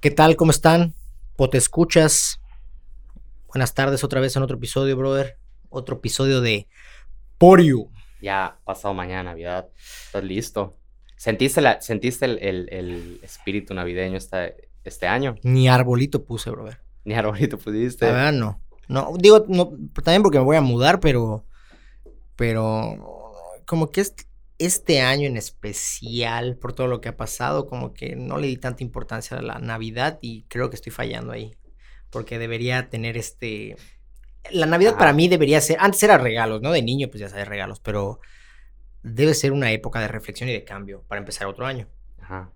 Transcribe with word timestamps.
¿Qué 0.00 0.10
tal? 0.10 0.34
¿Cómo 0.34 0.50
están? 0.50 0.94
¿Te 1.50 1.58
escuchas? 1.58 2.40
Buenas 3.48 3.74
tardes 3.74 4.02
otra 4.02 4.18
vez 4.18 4.34
en 4.34 4.42
otro 4.42 4.56
episodio, 4.56 4.96
brother. 4.96 5.36
Otro 5.68 5.96
episodio 5.96 6.40
de 6.40 6.68
Por 7.36 7.60
You. 7.60 7.90
Ya 8.22 8.56
pasado 8.64 8.94
mañana, 8.94 9.24
Navidad. 9.24 9.68
¿Estás 10.06 10.24
listo? 10.24 10.78
¿Sentiste, 11.16 11.60
la, 11.60 11.82
sentiste 11.82 12.24
el, 12.24 12.38
el, 12.38 12.68
el 12.72 13.20
espíritu 13.22 13.74
navideño 13.74 14.16
este, 14.16 14.70
este 14.84 15.06
año? 15.06 15.34
Ni 15.42 15.68
arbolito 15.68 16.24
puse, 16.24 16.48
brother. 16.48 16.80
Ni 17.04 17.12
arbolito 17.12 17.58
pusiste. 17.58 18.06
La 18.06 18.12
verdad, 18.12 18.32
no. 18.32 18.58
No, 18.88 19.12
digo, 19.18 19.44
no, 19.48 19.74
también 20.02 20.22
porque 20.22 20.38
me 20.38 20.44
voy 20.44 20.56
a 20.56 20.62
mudar, 20.62 21.00
pero. 21.00 21.44
Pero. 22.36 23.34
Como 23.66 23.90
que 23.90 24.00
es 24.00 24.14
este 24.60 25.00
año 25.00 25.26
en 25.26 25.38
especial, 25.38 26.56
por 26.56 26.74
todo 26.74 26.86
lo 26.86 27.00
que 27.00 27.08
ha 27.08 27.16
pasado, 27.16 27.66
como 27.66 27.94
que 27.94 28.14
no 28.14 28.38
le 28.38 28.46
di 28.46 28.58
tanta 28.58 28.84
importancia 28.84 29.38
a 29.38 29.42
la 29.42 29.58
Navidad 29.58 30.18
y 30.20 30.42
creo 30.44 30.68
que 30.68 30.76
estoy 30.76 30.92
fallando 30.92 31.32
ahí. 31.32 31.56
Porque 32.10 32.38
debería 32.38 32.90
tener 32.90 33.16
este. 33.16 33.76
La 34.50 34.66
Navidad 34.66 34.98
para 34.98 35.14
mí 35.14 35.28
debería 35.28 35.60
ser. 35.62 35.78
Antes 35.80 36.02
era 36.02 36.18
regalos, 36.18 36.60
¿no? 36.60 36.72
De 36.72 36.82
niño, 36.82 37.08
pues 37.08 37.20
ya 37.20 37.28
sabes, 37.30 37.48
regalos, 37.48 37.80
pero 37.80 38.20
debe 39.02 39.32
ser 39.32 39.52
una 39.52 39.72
época 39.72 40.00
de 40.00 40.08
reflexión 40.08 40.50
y 40.50 40.52
de 40.52 40.64
cambio 40.64 41.04
para 41.08 41.20
empezar 41.20 41.46
otro 41.46 41.64
año. 41.64 41.88
Ajá. 42.20 42.52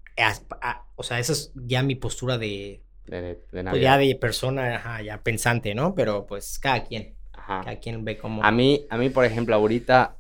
O 0.97 1.03
sea, 1.03 1.19
esa 1.19 1.33
es 1.33 1.53
ya 1.55 1.83
mi 1.83 1.95
postura 1.95 2.37
de. 2.37 2.83
De, 3.07 3.39
pues 3.51 3.81
ya 3.81 3.99
de 3.99 4.15
persona, 4.17 4.77
ajá, 4.77 5.03
ya 5.03 5.23
pensante, 5.23 5.75
¿no? 5.75 5.95
Pero 5.95 6.27
pues 6.27 6.59
cada 6.59 6.85
quien. 6.85 7.15
Ajá. 7.33 7.63
Cada 7.65 7.81
quien 7.81 8.05
ve 8.05 8.19
cómo. 8.19 8.45
A 8.45 8.51
mí, 8.51 8.87
a 8.91 8.99
mí, 8.99 9.09
por 9.09 9.25
ejemplo, 9.25 9.55
ahorita 9.55 10.19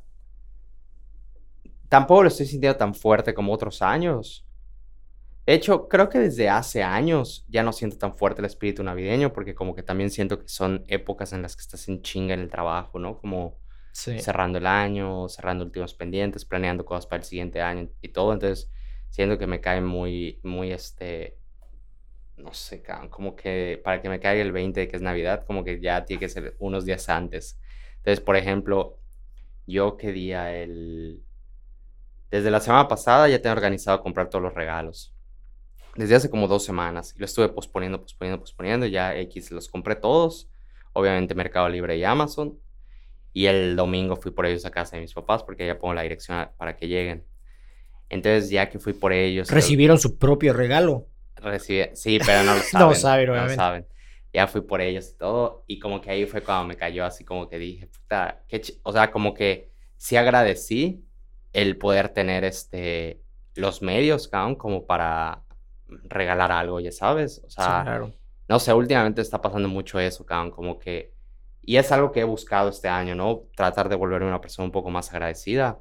tampoco 1.88 2.22
lo 2.22 2.28
estoy 2.28 2.46
sintiendo 2.46 2.76
tan 2.76 2.94
fuerte 2.94 3.34
como 3.34 3.52
otros 3.52 3.82
años. 3.82 4.46
De 5.46 5.52
hecho, 5.52 5.88
creo 5.88 6.08
que 6.08 6.18
desde 6.18 6.48
hace 6.48 6.82
años 6.82 7.44
ya 7.48 7.62
no 7.62 7.72
siento 7.72 7.98
tan 7.98 8.16
fuerte 8.16 8.40
el 8.40 8.46
espíritu 8.46 8.82
navideño 8.82 9.32
porque 9.32 9.54
como 9.54 9.74
que 9.74 9.82
también 9.82 10.10
siento 10.10 10.40
que 10.40 10.48
son 10.48 10.84
épocas 10.88 11.32
en 11.34 11.42
las 11.42 11.54
que 11.54 11.60
estás 11.62 11.86
en 11.88 12.00
chinga 12.02 12.34
en 12.34 12.40
el 12.40 12.48
trabajo, 12.48 12.98
¿no? 12.98 13.18
Como 13.18 13.58
cerrando 13.92 14.58
el 14.58 14.66
año, 14.66 15.28
cerrando 15.28 15.64
últimos 15.64 15.94
pendientes, 15.94 16.44
planeando 16.44 16.84
cosas 16.84 17.06
para 17.06 17.20
el 17.20 17.24
siguiente 17.24 17.60
año 17.60 17.90
y 18.00 18.08
todo. 18.08 18.32
Entonces, 18.32 18.70
siento 19.10 19.38
que 19.38 19.46
me 19.46 19.60
cae 19.60 19.80
muy, 19.82 20.40
muy 20.42 20.72
este, 20.72 21.38
no 22.36 22.52
sé, 22.54 22.82
como 23.10 23.36
que 23.36 23.80
para 23.84 24.00
que 24.00 24.08
me 24.08 24.20
caiga 24.20 24.42
el 24.42 24.52
20 24.52 24.80
de 24.80 24.88
que 24.88 24.96
es 24.96 25.02
Navidad, 25.02 25.44
como 25.46 25.62
que 25.62 25.80
ya 25.80 26.04
tiene 26.04 26.20
que 26.20 26.28
ser 26.28 26.56
unos 26.58 26.84
días 26.84 27.08
antes. 27.08 27.60
Entonces, 27.98 28.20
por 28.20 28.36
ejemplo, 28.36 28.98
yo 29.66 29.96
qué 29.96 30.12
día 30.12 30.54
el 30.56 31.23
desde 32.34 32.50
la 32.50 32.58
semana 32.58 32.88
pasada 32.88 33.28
ya 33.28 33.40
tengo 33.40 33.52
organizado 33.52 34.02
comprar 34.02 34.28
todos 34.28 34.42
los 34.42 34.54
regalos. 34.54 35.14
Desde 35.94 36.16
hace 36.16 36.28
como 36.28 36.48
dos 36.48 36.64
semanas. 36.64 37.14
Y 37.14 37.20
lo 37.20 37.26
estuve 37.26 37.48
posponiendo, 37.48 38.00
posponiendo, 38.00 38.40
posponiendo. 38.40 38.86
Ya 38.86 39.16
X 39.16 39.52
los 39.52 39.68
compré 39.68 39.94
todos. 39.94 40.50
Obviamente 40.94 41.36
Mercado 41.36 41.68
Libre 41.68 41.96
y 41.96 42.02
Amazon. 42.02 42.58
Y 43.32 43.46
el 43.46 43.76
domingo 43.76 44.16
fui 44.16 44.32
por 44.32 44.46
ellos 44.46 44.64
a 44.64 44.72
casa 44.72 44.96
de 44.96 45.02
mis 45.02 45.14
papás 45.14 45.44
porque 45.44 45.64
ya 45.64 45.78
pongo 45.78 45.94
la 45.94 46.02
dirección 46.02 46.48
para 46.56 46.74
que 46.76 46.88
lleguen. 46.88 47.24
Entonces 48.08 48.50
ya 48.50 48.68
que 48.68 48.80
fui 48.80 48.94
por 48.94 49.12
ellos... 49.12 49.48
¿Recibieron 49.48 50.00
su 50.00 50.18
propio 50.18 50.52
regalo? 50.54 51.06
sí, 51.60 52.18
pero 52.26 52.42
no 52.42 52.56
lo 52.56 52.60
saben. 52.62 52.88
no 52.88 52.94
saben, 52.96 53.30
obviamente. 53.30 53.56
No 53.56 53.62
saben. 53.62 53.86
Ya 54.32 54.48
fui 54.48 54.62
por 54.62 54.80
ellos 54.80 55.08
y 55.14 55.18
todo. 55.18 55.64
Y 55.68 55.78
como 55.78 56.00
que 56.00 56.10
ahí 56.10 56.26
fue 56.26 56.40
cuando 56.40 56.66
me 56.66 56.76
cayó 56.76 57.04
así 57.04 57.24
como 57.24 57.48
que 57.48 57.58
dije, 57.58 57.86
puta, 57.86 58.42
qué 58.48 58.60
o 58.82 58.92
sea, 58.92 59.12
como 59.12 59.34
que 59.34 59.70
sí 59.96 60.16
agradecí 60.16 61.03
el 61.54 61.78
poder 61.78 62.10
tener 62.10 62.44
este, 62.44 63.22
los 63.54 63.80
medios, 63.80 64.28
como 64.58 64.84
para 64.86 65.44
regalar 65.86 66.52
algo, 66.52 66.80
ya 66.80 66.92
sabes. 66.92 67.40
O 67.46 67.48
sea, 67.48 68.02
no 68.48 68.58
sé, 68.58 68.74
últimamente 68.74 69.22
está 69.22 69.40
pasando 69.40 69.68
mucho 69.68 69.98
eso, 69.98 70.26
como 70.26 70.78
que... 70.78 71.14
Y 71.62 71.76
es 71.76 71.90
algo 71.92 72.12
que 72.12 72.20
he 72.20 72.24
buscado 72.24 72.68
este 72.68 72.88
año, 72.88 73.14
¿no? 73.14 73.44
Tratar 73.56 73.88
de 73.88 73.96
volverme 73.96 74.26
una 74.26 74.40
persona 74.40 74.66
un 74.66 74.72
poco 74.72 74.90
más 74.90 75.10
agradecida. 75.12 75.80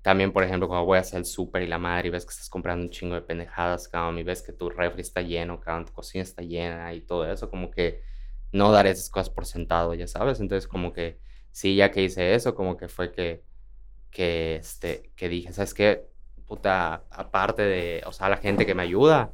También, 0.00 0.32
por 0.32 0.42
ejemplo, 0.42 0.68
cuando 0.68 0.86
voy 0.86 0.96
a 0.96 1.02
hacer 1.02 1.18
el 1.18 1.26
súper 1.26 1.62
y 1.62 1.66
la 1.66 1.76
madre 1.76 2.08
y 2.08 2.10
ves 2.10 2.24
que 2.24 2.30
estás 2.30 2.48
comprando 2.48 2.84
un 2.84 2.90
chingo 2.90 3.14
de 3.14 3.20
pendejadas, 3.20 3.88
cabrón, 3.88 4.18
y 4.18 4.22
ves 4.22 4.40
que 4.40 4.52
tu 4.52 4.70
refri 4.70 5.02
está 5.02 5.20
lleno, 5.20 5.60
cabrón, 5.60 5.84
tu 5.84 5.92
cocina 5.92 6.22
está 6.22 6.40
llena 6.42 6.94
y 6.94 7.02
todo 7.02 7.30
eso, 7.30 7.50
como 7.50 7.70
que 7.70 8.02
no 8.52 8.72
dar 8.72 8.86
esas 8.86 9.10
cosas 9.10 9.28
por 9.28 9.44
sentado, 9.44 9.92
ya 9.92 10.06
sabes. 10.06 10.40
Entonces, 10.40 10.66
como 10.66 10.94
que 10.94 11.18
sí, 11.50 11.76
ya 11.76 11.90
que 11.90 12.04
hice 12.04 12.34
eso, 12.34 12.54
como 12.54 12.78
que 12.78 12.88
fue 12.88 13.12
que 13.12 13.42
que, 14.10 14.56
este, 14.56 15.10
que 15.16 15.28
dije, 15.28 15.52
¿sabes 15.52 15.74
qué? 15.74 16.06
Puta, 16.46 17.04
aparte 17.10 17.62
de, 17.62 18.02
o 18.06 18.12
sea, 18.12 18.28
la 18.28 18.38
gente 18.38 18.66
que 18.66 18.74
me 18.74 18.82
ayuda, 18.82 19.32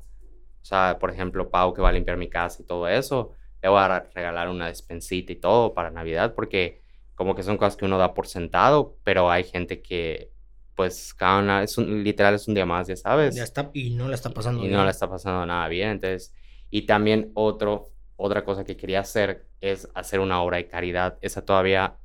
o 0.62 0.64
sea, 0.64 0.98
por 0.98 1.10
ejemplo, 1.10 1.50
Pau 1.50 1.74
que 1.74 1.82
va 1.82 1.90
a 1.90 1.92
limpiar 1.92 2.16
mi 2.16 2.28
casa 2.28 2.62
y 2.62 2.66
todo 2.66 2.88
eso, 2.88 3.32
le 3.62 3.68
voy 3.68 3.78
a 3.78 4.00
regalar 4.14 4.48
una 4.48 4.66
despensita 4.66 5.32
y 5.32 5.36
todo 5.36 5.74
para 5.74 5.90
Navidad, 5.90 6.34
porque 6.34 6.82
como 7.14 7.34
que 7.34 7.42
son 7.42 7.56
cosas 7.56 7.76
que 7.76 7.84
uno 7.84 7.98
da 7.98 8.14
por 8.14 8.26
sentado, 8.26 8.96
pero 9.04 9.30
hay 9.30 9.44
gente 9.44 9.80
que, 9.80 10.32
pues, 10.74 11.14
cada 11.14 11.38
una, 11.38 11.62
es 11.62 11.78
un, 11.78 12.02
literal 12.02 12.34
es 12.34 12.48
un 12.48 12.54
día 12.54 12.66
más, 12.66 12.88
ya 12.88 12.96
sabes. 12.96 13.36
Ya 13.36 13.44
está, 13.44 13.70
y 13.72 13.90
no 13.90 14.08
le 14.08 14.14
está 14.14 14.30
pasando 14.30 14.64
y, 14.64 14.66
y 14.66 14.70
no 14.70 14.84
le 14.84 14.90
está 14.90 15.08
pasando 15.08 15.46
nada 15.46 15.68
bien, 15.68 15.90
entonces, 15.90 16.34
y 16.70 16.82
también 16.82 17.30
otro, 17.34 17.92
otra 18.16 18.44
cosa 18.44 18.64
que 18.64 18.76
quería 18.76 19.00
hacer 19.00 19.46
es 19.60 19.88
hacer 19.94 20.18
una 20.18 20.42
obra 20.42 20.56
de 20.56 20.66
caridad, 20.66 21.18
esa 21.20 21.44
todavía, 21.44 21.96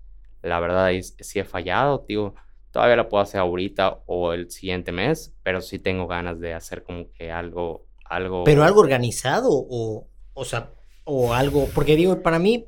la 0.44 0.60
verdad, 0.60 0.92
es, 0.92 1.16
sí 1.20 1.40
he 1.40 1.44
fallado, 1.44 2.02
tío 2.02 2.36
Todavía 2.72 2.96
la 2.96 3.10
puedo 3.10 3.24
hacer 3.24 3.40
ahorita 3.40 4.04
o 4.06 4.34
el 4.34 4.52
siguiente 4.52 4.92
mes, 4.92 5.36
pero 5.44 5.62
sí 5.62 5.80
tengo 5.80 6.08
ganas 6.08 6.40
de 6.40 6.54
hacer 6.54 6.84
como 6.84 7.12
que 7.12 7.32
algo, 7.32 7.88
algo. 8.06 8.44
Pero 8.44 8.64
algo 8.64 8.80
organizado 8.80 9.50
o, 9.52 10.08
o 10.34 10.46
sea, 10.46 10.72
o 11.04 11.34
algo, 11.34 11.68
porque 11.74 11.96
digo, 11.96 12.22
para 12.22 12.38
mí, 12.38 12.68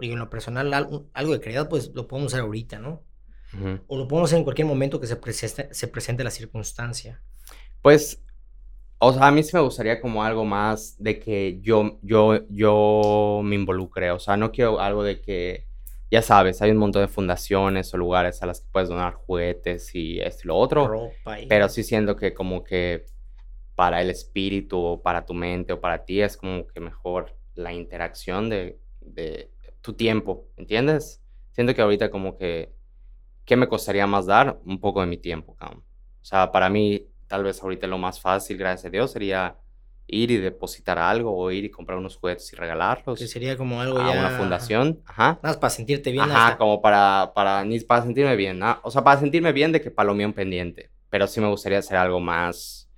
digo, 0.00 0.14
en 0.14 0.18
lo 0.18 0.30
personal, 0.30 0.72
algo, 0.74 1.32
de 1.32 1.40
caridad, 1.40 1.68
pues 1.68 1.92
lo 1.94 2.08
podemos 2.08 2.32
hacer 2.32 2.44
ahorita, 2.44 2.80
¿no? 2.80 3.04
O 3.88 3.98
lo 3.98 4.06
podemos 4.06 4.30
hacer 4.30 4.38
en 4.38 4.44
cualquier 4.44 4.66
momento 4.66 5.00
que 5.00 5.06
se 5.06 5.16
presente, 5.16 5.72
se 5.72 5.88
presente 5.88 6.24
la 6.24 6.30
circunstancia. 6.30 7.22
Pues, 7.82 8.22
o 8.98 9.12
sea, 9.12 9.26
a 9.26 9.30
mí 9.30 9.42
sí 9.42 9.50
me 9.54 9.60
gustaría 9.60 10.00
como 10.00 10.22
algo 10.22 10.44
más 10.44 10.96
de 10.98 11.18
que 11.18 11.58
yo, 11.62 11.98
yo, 12.02 12.46
yo 12.48 13.40
me 13.42 13.54
involucre. 13.54 14.10
O 14.10 14.18
sea, 14.18 14.36
no 14.36 14.52
quiero 14.52 14.78
algo 14.80 15.02
de 15.02 15.20
que 15.20 15.69
ya 16.10 16.22
sabes, 16.22 16.60
hay 16.60 16.72
un 16.72 16.78
montón 16.78 17.02
de 17.02 17.08
fundaciones 17.08 17.94
o 17.94 17.96
lugares 17.96 18.42
a 18.42 18.46
las 18.46 18.60
que 18.60 18.68
puedes 18.72 18.88
donar 18.88 19.14
juguetes 19.14 19.94
y 19.94 20.20
esto 20.20 20.42
y 20.44 20.48
lo 20.48 20.56
otro. 20.56 21.10
Pero 21.48 21.68
sí 21.68 21.84
siento 21.84 22.16
que 22.16 22.34
como 22.34 22.64
que 22.64 23.04
para 23.76 24.00
el 24.02 24.10
espíritu 24.10 24.78
o 24.78 25.02
para 25.02 25.24
tu 25.24 25.34
mente 25.34 25.72
o 25.72 25.80
para 25.80 26.04
ti 26.04 26.20
es 26.20 26.36
como 26.36 26.66
que 26.66 26.80
mejor 26.80 27.36
la 27.54 27.72
interacción 27.72 28.48
de, 28.48 28.78
de 29.00 29.50
tu 29.80 29.94
tiempo, 29.94 30.48
¿entiendes? 30.56 31.22
Siento 31.52 31.74
que 31.74 31.82
ahorita 31.82 32.10
como 32.10 32.36
que, 32.36 32.72
¿qué 33.44 33.56
me 33.56 33.68
costaría 33.68 34.06
más 34.06 34.26
dar? 34.26 34.60
Un 34.64 34.80
poco 34.80 35.00
de 35.00 35.06
mi 35.06 35.16
tiempo, 35.16 35.56
O 35.60 36.24
sea, 36.24 36.50
para 36.50 36.68
mí 36.68 37.06
tal 37.26 37.44
vez 37.44 37.62
ahorita 37.62 37.86
lo 37.86 37.98
más 37.98 38.20
fácil, 38.20 38.58
gracias 38.58 38.86
a 38.86 38.90
Dios, 38.90 39.12
sería 39.12 39.56
ir 40.10 40.30
y 40.30 40.36
depositar 40.38 40.98
algo 40.98 41.36
o 41.36 41.50
ir 41.50 41.64
y 41.64 41.70
comprar 41.70 41.98
unos 41.98 42.16
juguetes 42.16 42.52
y 42.52 42.56
regalarlos. 42.56 43.18
Que 43.18 43.26
sería 43.26 43.56
como 43.56 43.80
algo 43.80 43.98
a 43.98 44.10
una 44.10 44.30
fundación, 44.30 45.00
ajá. 45.06 45.34
Nada 45.34 45.40
más 45.42 45.56
para 45.56 45.70
sentirte 45.70 46.10
bien. 46.10 46.24
Ajá, 46.24 46.56
como 46.56 46.82
para, 46.82 47.32
para, 47.34 47.64
para 47.86 48.02
sentirme 48.02 48.36
bien, 48.36 48.58
¿no? 48.58 48.78
O 48.82 48.90
sea, 48.90 49.04
para 49.04 49.20
sentirme 49.20 49.52
bien 49.52 49.72
de 49.72 49.80
que 49.80 49.90
palomé 49.90 50.26
un 50.26 50.32
pendiente. 50.32 50.90
Pero 51.08 51.26
sí 51.26 51.40
me 51.40 51.48
gustaría 51.48 51.78
hacer 51.78 51.96
algo 51.96 52.20
más, 52.20 52.88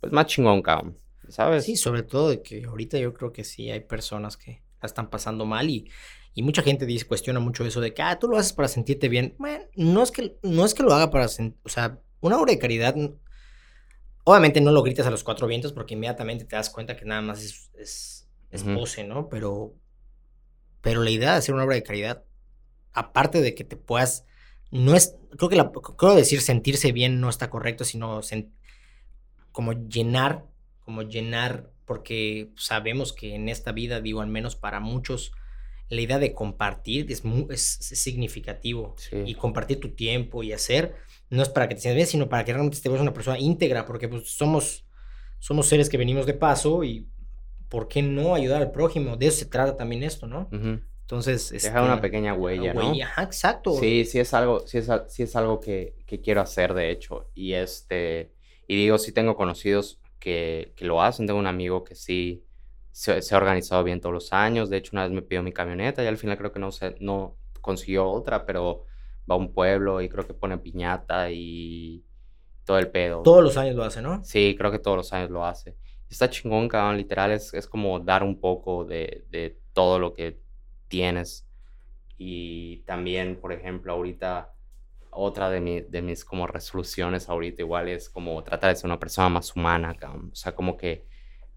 pues 0.00 0.12
más 0.12 0.26
chingón, 0.26 0.60
cabrón, 0.60 0.98
¿sabes? 1.28 1.64
Sí, 1.64 1.76
sobre 1.76 2.02
todo 2.02 2.30
de 2.30 2.42
que 2.42 2.64
ahorita 2.64 2.98
yo 2.98 3.14
creo 3.14 3.32
que 3.32 3.44
sí 3.44 3.70
hay 3.70 3.80
personas 3.80 4.36
que 4.36 4.62
la 4.82 4.86
están 4.86 5.08
pasando 5.08 5.46
mal 5.46 5.70
y, 5.70 5.88
y 6.34 6.42
mucha 6.42 6.62
gente 6.62 6.84
dice, 6.84 7.06
cuestiona 7.06 7.38
mucho 7.38 7.64
eso 7.64 7.80
de 7.80 7.94
que, 7.94 8.02
ah, 8.02 8.18
tú 8.18 8.28
lo 8.28 8.36
haces 8.36 8.52
para 8.52 8.68
sentirte 8.68 9.08
bien. 9.08 9.36
Bueno, 9.38 9.64
no 9.76 10.02
es 10.02 10.10
que, 10.10 10.36
no 10.42 10.64
es 10.64 10.74
que 10.74 10.82
lo 10.82 10.92
haga 10.92 11.10
para, 11.10 11.26
o 11.26 11.68
sea, 11.68 12.00
una 12.20 12.38
obra 12.38 12.52
de 12.52 12.58
caridad 12.58 12.96
Obviamente 14.24 14.60
no 14.60 14.72
lo 14.72 14.82
gritas 14.82 15.06
a 15.06 15.10
los 15.10 15.22
cuatro 15.22 15.46
vientos 15.46 15.72
porque 15.72 15.94
inmediatamente 15.94 16.46
te 16.46 16.56
das 16.56 16.70
cuenta 16.70 16.96
que 16.96 17.04
nada 17.04 17.20
más 17.20 17.42
es, 17.42 18.26
es, 18.50 18.62
pose, 18.62 19.04
¿no? 19.04 19.28
Pero, 19.28 19.74
pero 20.80 21.02
la 21.02 21.10
idea 21.10 21.32
de 21.32 21.38
hacer 21.38 21.54
una 21.54 21.64
obra 21.64 21.74
de 21.74 21.82
caridad, 21.82 22.24
aparte 22.92 23.42
de 23.42 23.54
que 23.54 23.64
te 23.64 23.76
puedas, 23.76 24.24
no 24.70 24.94
es, 24.94 25.16
creo 25.36 25.50
que 25.50 25.56
la, 25.56 25.70
creo 25.70 26.14
decir 26.14 26.40
sentirse 26.40 26.92
bien 26.92 27.20
no 27.20 27.28
está 27.28 27.50
correcto, 27.50 27.84
sino 27.84 28.20
como 29.52 29.72
llenar, 29.72 30.46
como 30.84 31.02
llenar, 31.02 31.70
porque 31.84 32.50
sabemos 32.56 33.12
que 33.12 33.34
en 33.34 33.50
esta 33.50 33.72
vida, 33.72 34.00
digo, 34.00 34.22
al 34.22 34.28
menos 34.28 34.56
para 34.56 34.80
muchos, 34.80 35.32
la 35.90 36.00
idea 36.00 36.18
de 36.18 36.32
compartir 36.32 37.10
es, 37.10 37.24
muy, 37.24 37.46
es, 37.50 37.62
significativo 37.62 38.96
y 39.26 39.34
compartir 39.34 39.80
tu 39.80 39.90
tiempo 39.90 40.42
y 40.42 40.52
hacer 40.52 40.94
no 41.30 41.42
es 41.42 41.48
para 41.48 41.68
que 41.68 41.74
te 41.74 41.80
sientas 41.80 41.96
bien, 41.96 42.06
sino 42.06 42.28
para 42.28 42.44
que 42.44 42.52
realmente 42.52 42.80
te 42.80 42.88
veas 42.88 43.00
una 43.00 43.12
persona 43.12 43.38
íntegra, 43.38 43.86
porque 43.86 44.08
pues 44.08 44.30
somos, 44.30 44.86
somos 45.38 45.66
seres 45.66 45.88
que 45.88 45.96
venimos 45.96 46.26
de 46.26 46.34
paso 46.34 46.84
y 46.84 47.08
¿por 47.68 47.88
qué 47.88 48.02
no 48.02 48.34
ayudar 48.34 48.62
al 48.62 48.70
prójimo? 48.70 49.16
De 49.16 49.26
eso 49.26 49.38
se 49.38 49.46
trata 49.46 49.76
también 49.76 50.02
esto, 50.02 50.26
¿no? 50.26 50.48
Entonces... 51.02 51.50
Dejar 51.50 51.82
una 51.82 51.94
este, 51.94 52.02
pequeña 52.08 52.34
huella, 52.34 52.72
¿no? 52.74 52.94
exacto. 52.94 53.74
Sí, 53.78 54.04
sí 54.04 54.20
es 54.20 54.32
algo, 54.32 54.66
sí 54.66 54.78
es, 54.78 54.88
sí 55.08 55.22
es 55.24 55.36
algo 55.36 55.60
que, 55.60 55.96
que, 56.06 56.20
quiero 56.20 56.40
hacer, 56.40 56.72
de 56.74 56.90
hecho. 56.90 57.30
Y 57.34 57.54
este, 57.54 58.32
y 58.66 58.76
digo, 58.76 58.98
sí 58.98 59.12
tengo 59.12 59.36
conocidos 59.36 60.00
que, 60.18 60.72
que 60.76 60.84
lo 60.84 61.02
hacen. 61.02 61.26
Tengo 61.26 61.40
un 61.40 61.46
amigo 61.46 61.84
que 61.84 61.94
sí, 61.94 62.44
se, 62.94 63.34
ha 63.34 63.36
organizado 63.36 63.82
bien 63.82 64.00
todos 64.00 64.14
los 64.14 64.32
años. 64.32 64.70
De 64.70 64.76
hecho, 64.76 64.90
una 64.92 65.02
vez 65.02 65.12
me 65.12 65.22
pidió 65.22 65.42
mi 65.42 65.52
camioneta 65.52 66.02
y 66.02 66.06
al 66.06 66.16
final 66.16 66.38
creo 66.38 66.52
que 66.52 66.60
no, 66.60 66.70
se, 66.70 66.94
no 67.00 67.36
consiguió 67.60 68.08
otra, 68.08 68.46
pero 68.46 68.84
va 69.30 69.34
a 69.34 69.38
un 69.38 69.52
pueblo 69.52 70.00
y 70.00 70.08
creo 70.08 70.26
que 70.26 70.34
pone 70.34 70.58
piñata 70.58 71.30
y 71.30 72.04
todo 72.64 72.78
el 72.78 72.90
pedo. 72.90 73.22
Todos 73.22 73.42
los 73.42 73.56
años 73.56 73.76
lo 73.76 73.84
hace, 73.84 74.02
¿no? 74.02 74.24
Sí, 74.24 74.54
creo 74.58 74.70
que 74.70 74.78
todos 74.78 74.96
los 74.96 75.12
años 75.12 75.30
lo 75.30 75.44
hace. 75.44 75.76
Está 76.08 76.30
chingón, 76.30 76.68
cabrón, 76.68 76.96
literal, 76.96 77.32
es, 77.32 77.52
es 77.54 77.66
como 77.66 77.98
dar 78.00 78.22
un 78.22 78.40
poco 78.40 78.84
de, 78.84 79.24
de 79.30 79.58
todo 79.72 79.98
lo 79.98 80.14
que 80.14 80.40
tienes. 80.88 81.46
Y 82.16 82.78
también, 82.86 83.40
por 83.40 83.52
ejemplo, 83.52 83.92
ahorita, 83.92 84.52
otra 85.10 85.50
de, 85.50 85.60
mi, 85.60 85.80
de 85.80 86.02
mis 86.02 86.24
como 86.24 86.46
resoluciones 86.46 87.28
ahorita 87.28 87.62
igual 87.62 87.88
es 87.88 88.08
como 88.08 88.42
tratar 88.42 88.70
de 88.70 88.76
ser 88.76 88.86
una 88.86 89.00
persona 89.00 89.28
más 89.28 89.54
humana, 89.56 89.94
cabrón. 89.94 90.30
O 90.32 90.36
sea, 90.36 90.54
como 90.54 90.76
que 90.76 91.04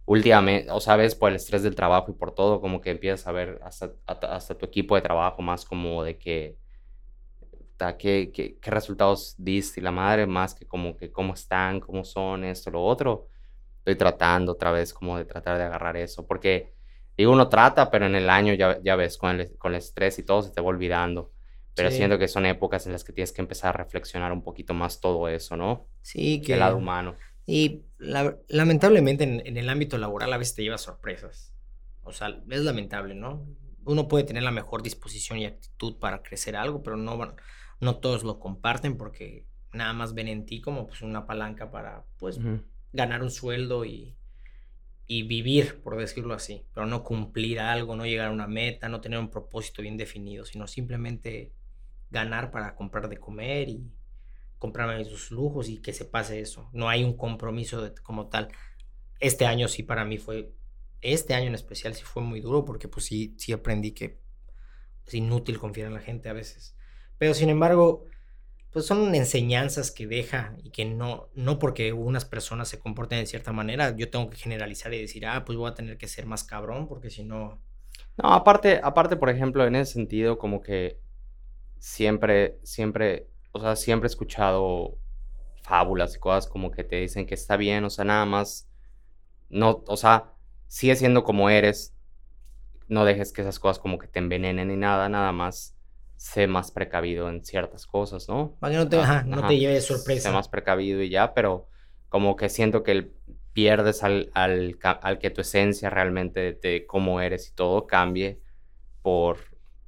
últimamente, 0.05 0.71
o 0.71 0.79
sabes, 0.79 1.15
por 1.15 1.29
el 1.29 1.35
estrés 1.35 1.63
del 1.63 1.75
trabajo 1.75 2.11
y 2.11 2.15
por 2.15 2.33
todo, 2.33 2.61
como 2.61 2.81
que 2.81 2.91
empiezas 2.91 3.27
a 3.27 3.31
ver 3.31 3.59
hasta, 3.63 3.93
hasta 4.05 4.57
tu 4.57 4.65
equipo 4.65 4.95
de 4.95 5.01
trabajo 5.01 5.41
más 5.41 5.65
como 5.65 6.03
de 6.03 6.17
que, 6.17 6.57
qué, 7.97 8.31
qué, 8.33 8.57
qué 8.59 8.71
resultados 8.71 9.35
diste 9.37 9.79
y 9.79 9.83
la 9.83 9.91
madre, 9.91 10.25
más 10.25 10.53
que 10.53 10.65
como 10.65 10.95
que 10.97 11.11
cómo 11.11 11.33
están, 11.33 11.79
cómo 11.79 12.03
son, 12.03 12.43
esto, 12.43 12.71
lo 12.71 12.83
otro. 12.83 13.27
Estoy 13.79 13.95
tratando 13.95 14.53
otra 14.53 14.71
vez 14.71 14.93
como 14.93 15.17
de 15.17 15.25
tratar 15.25 15.57
de 15.57 15.63
agarrar 15.63 15.95
eso, 15.97 16.25
porque 16.25 16.73
digo, 17.17 17.31
uno 17.31 17.47
trata, 17.49 17.89
pero 17.89 18.05
en 18.05 18.15
el 18.15 18.29
año 18.29 18.53
ya, 18.53 18.79
ya 18.83 18.95
ves, 18.95 19.17
con 19.17 19.39
el, 19.39 19.57
con 19.57 19.73
el 19.73 19.77
estrés 19.77 20.19
y 20.19 20.23
todo 20.23 20.41
se 20.41 20.51
te 20.51 20.61
va 20.61 20.67
olvidando. 20.67 21.31
Pero 21.77 21.91
siento 21.91 22.17
que 22.17 22.27
son 22.27 22.47
épocas 22.47 22.87
en 22.87 22.93
las 22.93 23.03
que 23.03 23.13
tienes 23.13 23.31
que 23.31 23.41
empezar 23.41 23.69
a 23.69 23.83
reflexionar 23.83 24.31
un 24.31 24.41
poquito 24.41 24.73
más 24.73 24.99
todo 24.99 25.29
eso, 25.29 25.55
¿no? 25.55 25.87
Sí, 26.01 26.41
que... 26.41 26.53
El 26.53 26.59
lado 26.59 26.77
humano. 26.77 27.15
Y 27.45 27.83
lamentablemente 28.49 29.23
en, 29.23 29.57
el 29.57 29.69
ámbito 29.69 29.97
laboral 29.97 30.33
a 30.33 30.37
veces 30.37 30.55
te 30.55 30.63
lleva 30.63 30.77
sorpresas. 30.77 31.53
O 32.03 32.11
sea, 32.11 32.41
es 32.49 32.61
lamentable, 32.61 33.13
¿no? 33.13 33.45
Uno 33.85 34.07
puede 34.07 34.25
tener 34.25 34.43
la 34.43 34.51
mejor 34.51 34.81
disposición 34.81 35.37
y 35.37 35.45
actitud 35.45 35.97
para 35.99 36.23
crecer 36.23 36.55
algo, 36.55 36.81
pero 36.81 36.97
no, 36.97 37.35
no 37.79 37.97
todos 37.97 38.23
lo 38.23 38.39
comparten 38.39 38.97
porque 38.97 39.45
nada 39.73 39.93
más 39.93 40.13
ven 40.13 40.27
en 40.27 40.45
ti 40.45 40.61
como 40.61 40.87
pues 40.87 41.01
una 41.01 41.25
palanca 41.25 41.69
para 41.71 42.05
pues 42.17 42.39
ganar 42.93 43.21
un 43.21 43.31
sueldo 43.31 43.85
y, 43.85 44.15
y 45.05 45.23
vivir, 45.23 45.81
por 45.83 45.97
decirlo 45.97 46.33
así, 46.33 46.65
pero 46.73 46.85
no 46.85 47.03
cumplir 47.03 47.59
algo, 47.59 47.95
no 47.95 48.05
llegar 48.05 48.27
a 48.27 48.31
una 48.31 48.47
meta, 48.47 48.89
no 48.89 49.01
tener 49.01 49.19
un 49.19 49.29
propósito 49.29 49.81
bien 49.81 49.97
definido, 49.97 50.45
sino 50.45 50.67
simplemente 50.67 51.53
ganar 52.09 52.51
para 52.51 52.75
comprar 52.75 53.09
de 53.09 53.17
comer 53.17 53.69
y, 53.69 53.91
comprarme 54.57 55.03
sus 55.05 55.31
lujos 55.31 55.69
y 55.69 55.77
que 55.77 55.93
se 55.93 56.05
pase 56.05 56.39
eso. 56.39 56.69
No 56.73 56.89
hay 56.89 57.03
un 57.03 57.15
compromiso 57.15 57.93
como 58.03 58.27
tal. 58.27 58.49
Este 59.19 59.45
año 59.45 59.67
sí 59.67 59.83
para 59.83 60.05
mí 60.05 60.17
fue, 60.17 60.53
este 61.01 61.33
año 61.33 61.47
en 61.47 61.55
especial 61.55 61.93
sí 61.95 62.03
fue 62.03 62.23
muy 62.23 62.41
duro 62.41 62.65
porque 62.65 62.87
pues 62.87 63.05
sí, 63.05 63.35
sí 63.37 63.51
aprendí 63.51 63.91
que 63.91 64.19
es 65.05 65.13
inútil 65.13 65.59
confiar 65.59 65.87
en 65.87 65.93
la 65.93 66.01
gente 66.01 66.29
a 66.29 66.33
veces. 66.33 66.75
Pero 67.17 67.33
sin 67.33 67.49
embargo, 67.49 68.05
pues 68.71 68.85
son 68.85 69.13
enseñanzas 69.15 69.91
que 69.91 70.07
deja 70.07 70.55
y 70.63 70.69
que 70.71 70.85
no, 70.85 71.29
no 71.33 71.59
porque 71.59 71.93
unas 71.93 72.25
personas 72.25 72.67
se 72.67 72.79
comporten 72.79 73.19
de 73.19 73.25
cierta 73.25 73.51
manera, 73.51 73.95
yo 73.95 74.09
tengo 74.09 74.29
que 74.29 74.37
generalizar 74.37 74.93
y 74.93 75.01
decir, 75.01 75.25
ah, 75.25 75.45
pues 75.45 75.57
voy 75.57 75.69
a 75.69 75.75
tener 75.75 75.97
que 75.97 76.07
ser 76.07 76.25
más 76.25 76.43
cabrón 76.43 76.87
porque 76.87 77.09
si 77.09 77.23
no... 77.23 77.61
No, 78.17 78.33
aparte, 78.33 78.79
aparte, 78.83 79.15
por 79.15 79.29
ejemplo, 79.29 79.65
en 79.65 79.75
ese 79.75 79.93
sentido, 79.93 80.37
como 80.37 80.61
que 80.61 80.99
siempre, 81.79 82.59
siempre 82.63 83.27
o 83.57 83.61
sea, 83.61 83.75
siempre 83.75 84.07
he 84.07 84.11
escuchado 84.11 84.97
fábulas 85.63 86.15
y 86.15 86.19
cosas 86.19 86.47
como 86.47 86.71
que 86.71 86.83
te 86.83 86.97
dicen 86.97 87.25
que 87.25 87.33
está 87.33 87.57
bien, 87.57 87.83
o 87.83 87.89
sea, 87.89 88.05
nada 88.05 88.25
más, 88.25 88.69
no, 89.49 89.83
o 89.87 89.97
sea, 89.97 90.33
sigue 90.67 90.95
siendo 90.95 91.23
como 91.23 91.49
eres, 91.49 91.95
no 92.87 93.03
dejes 93.03 93.33
que 93.33 93.41
esas 93.41 93.59
cosas 93.59 93.79
como 93.79 93.97
que 93.97 94.07
te 94.07 94.19
envenenen 94.19 94.69
ni 94.69 94.77
nada, 94.77 95.09
nada 95.09 95.31
más 95.31 95.76
sé 96.17 96.47
más 96.47 96.71
precavido 96.71 97.29
en 97.29 97.43
ciertas 97.45 97.87
cosas, 97.87 98.27
¿no? 98.27 98.55
Para 98.59 98.73
que 98.73 98.77
no 98.77 98.89
te, 98.89 98.97
ajá, 98.97 99.23
no 99.23 99.47
te 99.47 99.57
lleve 99.57 99.79
sorpresa. 99.81 100.29
Sé 100.29 100.35
más 100.35 100.49
precavido 100.49 101.01
y 101.01 101.09
ya, 101.09 101.33
pero 101.33 101.69
como 102.09 102.35
que 102.35 102.49
siento 102.49 102.83
que 102.83 103.11
pierdes 103.53 104.03
al, 104.03 104.29
al, 104.33 104.77
al, 104.81 105.19
que 105.19 105.29
tu 105.29 105.41
esencia 105.41 105.89
realmente 105.89 106.53
de 106.53 106.85
cómo 106.85 107.21
eres 107.21 107.49
y 107.49 107.55
todo 107.55 107.87
cambie 107.87 108.39
por, 109.01 109.37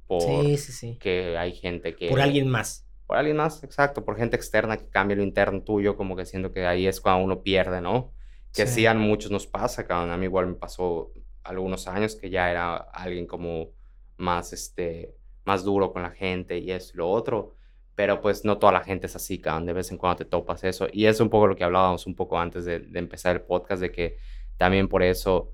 por 0.06 0.22
sí, 0.22 0.56
sí, 0.56 0.72
sí. 0.72 0.98
que 0.98 1.36
hay 1.36 1.52
gente 1.52 1.94
que... 1.94 2.08
Por 2.08 2.20
alguien 2.20 2.48
más 2.48 2.86
por 3.10 3.18
alguien 3.18 3.38
más, 3.38 3.64
exacto, 3.64 4.04
por 4.04 4.16
gente 4.16 4.36
externa 4.36 4.76
que 4.76 4.88
cambie 4.88 5.16
lo 5.16 5.24
interno 5.24 5.62
tuyo, 5.62 5.96
como 5.96 6.14
que 6.14 6.24
siento 6.24 6.52
que 6.52 6.64
ahí 6.64 6.86
es 6.86 7.00
cuando 7.00 7.24
uno 7.24 7.42
pierde, 7.42 7.80
¿no? 7.80 8.12
Que 8.54 8.68
sí, 8.68 8.86
a 8.86 8.94
muchos 8.94 9.32
nos 9.32 9.48
pasa, 9.48 9.84
cabrón. 9.84 10.12
A 10.12 10.16
mí 10.16 10.26
igual 10.26 10.46
me 10.46 10.54
pasó 10.54 11.10
algunos 11.42 11.88
años 11.88 12.14
que 12.14 12.30
ya 12.30 12.48
era 12.52 12.76
alguien 12.76 13.26
como 13.26 13.72
más, 14.16 14.52
este, 14.52 15.16
más 15.50 15.64
duro 15.64 15.92
con 15.92 16.02
la 16.02 16.10
gente 16.10 16.58
y 16.58 16.70
eso 16.70 16.92
y 16.94 16.98
lo 16.98 17.10
otro. 17.10 17.56
Pero 17.96 18.20
pues 18.20 18.44
no 18.44 18.58
toda 18.58 18.72
la 18.72 18.82
gente 18.84 19.06
es 19.06 19.16
así, 19.16 19.38
cabrón. 19.40 19.66
De 19.66 19.72
vez 19.72 19.90
en 19.90 19.98
cuando 19.98 20.16
te 20.18 20.24
topas 20.24 20.64
eso. 20.64 20.86
Y 20.92 21.06
es 21.06 21.20
un 21.20 21.28
poco 21.28 21.48
lo 21.48 21.56
que 21.56 21.64
hablábamos 21.64 22.06
un 22.06 22.14
poco 22.14 22.38
antes 22.38 22.64
de, 22.64 22.76
empezar 22.94 23.36
el 23.36 23.42
podcast, 23.42 23.82
de 23.82 23.90
que 23.90 24.16
también 24.56 24.88
por 24.88 25.02
eso 25.02 25.52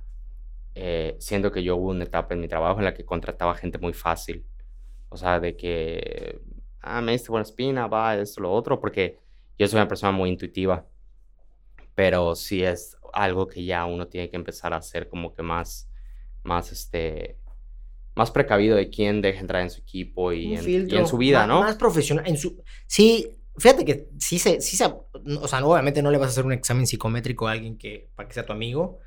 eh, 0.74 1.16
siento 1.18 1.50
que 1.50 1.62
yo 1.62 1.76
hubo 1.76 1.90
una 1.90 2.04
etapa 2.04 2.34
en 2.34 2.40
mi 2.40 2.48
trabajo 2.48 2.78
en 2.78 2.84
la 2.84 2.94
que 2.94 3.04
contrataba 3.04 3.54
gente 3.54 3.78
muy 3.78 3.94
fácil. 3.94 4.44
O 5.08 5.16
sea, 5.16 5.40
de 5.40 5.56
que 5.56 6.40
ah, 6.86 7.00
me 7.00 7.12
diste 7.12 7.30
buena 7.30 7.42
espina, 7.42 7.86
va, 7.86 8.16
esto, 8.16 8.40
lo 8.40 8.52
otro, 8.52 8.80
porque 8.80 9.18
yo 9.58 9.66
soy 9.66 9.78
una 9.78 9.88
persona 9.88 10.12
muy 10.12 10.30
intuitiva, 10.30 10.86
pero 11.94 12.34
sí 12.34 12.62
es 12.62 12.96
algo 13.12 13.46
que 13.48 13.64
ya 13.64 13.84
uno 13.86 14.06
tiene 14.06 14.30
que 14.30 14.36
empezar 14.36 14.72
a 14.72 14.76
hacer 14.76 15.08
como 15.08 15.34
que 15.34 15.42
más, 15.42 15.90
más, 16.44 16.70
este, 16.72 17.38
más 18.16 18.30
precavido 18.30 18.76
de 18.76 18.90
quién 18.90 19.20
deja 19.20 19.40
entrar 19.40 19.62
en 19.62 19.70
su 19.70 19.80
equipo 19.80 20.32
y, 20.32 20.54
en, 20.54 21.06
su 21.06 21.18
vida, 21.18 21.46
¿no? 21.46 21.60
Más 21.60 21.76
profesional, 21.76 22.24
en 22.26 22.36
su, 22.36 22.62
sí, 22.86 23.30
fíjate 23.56 23.84
que 23.84 24.08
sí 24.18 24.38
se, 24.38 24.60
sí 24.60 24.76
se, 24.76 24.86
o 24.86 25.46
sea, 25.46 25.64
obviamente 25.64 26.02
no 26.02 26.10
le 26.10 26.18
vas 26.18 26.28
a 26.28 26.30
hacer 26.30 26.46
un 26.46 26.52
examen 26.52 26.86
psicométrico 26.86 27.46
a 27.46 27.52
alguien 27.52 27.76
que, 27.76 28.08
para 28.16 28.26
que 28.28 28.34
sea 28.34 28.46
tu 28.46 28.52
amigo, 28.52 28.98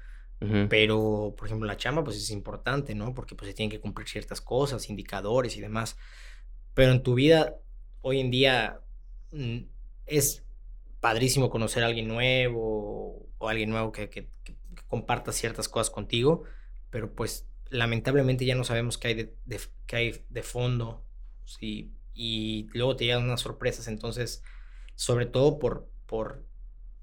pero, 0.69 1.35
por 1.37 1.47
ejemplo, 1.47 1.67
la 1.67 1.75
chamba, 1.75 2.01
pues 2.01 2.15
es 2.15 2.29
importante, 2.29 2.95
¿no? 2.95 3.13
Porque 3.13 3.35
pues 3.35 3.49
se 3.49 3.53
tienen 3.53 3.69
que 3.69 3.81
cumplir 3.81 4.07
ciertas 4.07 4.39
cosas, 4.39 4.89
indicadores 4.89 5.57
y 5.57 5.59
demás. 5.59 5.97
Pero 6.73 6.93
en 6.93 7.03
tu 7.03 7.15
vida 7.15 7.57
hoy 8.01 8.21
en 8.21 8.31
día 8.31 8.79
mm, 9.31 9.59
es 10.05 10.45
padrísimo 11.01 11.49
conocer 11.49 11.83
a 11.83 11.87
alguien 11.87 12.07
nuevo 12.07 13.27
o 13.37 13.49
alguien 13.49 13.69
nuevo 13.69 13.91
que, 13.91 14.09
que, 14.09 14.29
comparta 14.87 15.31
ciertas 15.31 15.69
cosas 15.69 15.89
contigo, 15.91 16.43
pero 16.89 17.13
pues 17.13 17.45
lamentablemente 17.69 18.45
ya 18.45 18.55
no 18.55 18.63
sabemos 18.63 18.97
qué 18.97 19.09
hay 19.09 19.13
de, 19.13 19.59
qué 19.85 19.95
hay 19.95 20.25
de 20.29 20.43
fondo 20.43 21.03
¿sí? 21.45 21.93
y 22.13 22.67
luego 22.73 22.95
te 22.95 23.05
llegan 23.05 23.23
unas 23.23 23.41
sorpresas, 23.41 23.87
entonces, 23.87 24.43
sobre 24.95 25.25
todo 25.25 25.59
por, 25.59 25.89
por, 26.05 26.43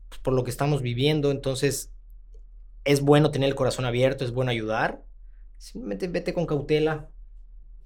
pues, 0.09 0.21
por 0.21 0.35
lo 0.35 0.45
que 0.45 0.51
estamos 0.51 0.83
viviendo, 0.83 1.31
entonces 1.31 1.93
es 2.85 3.01
bueno 3.01 3.31
tener 3.31 3.49
el 3.49 3.55
corazón 3.55 3.85
abierto, 3.85 4.25
es 4.25 4.33
bueno 4.33 4.51
ayudar, 4.51 5.05
simplemente 5.59 6.09
vete 6.09 6.35
con 6.35 6.47
cautela, 6.47 7.09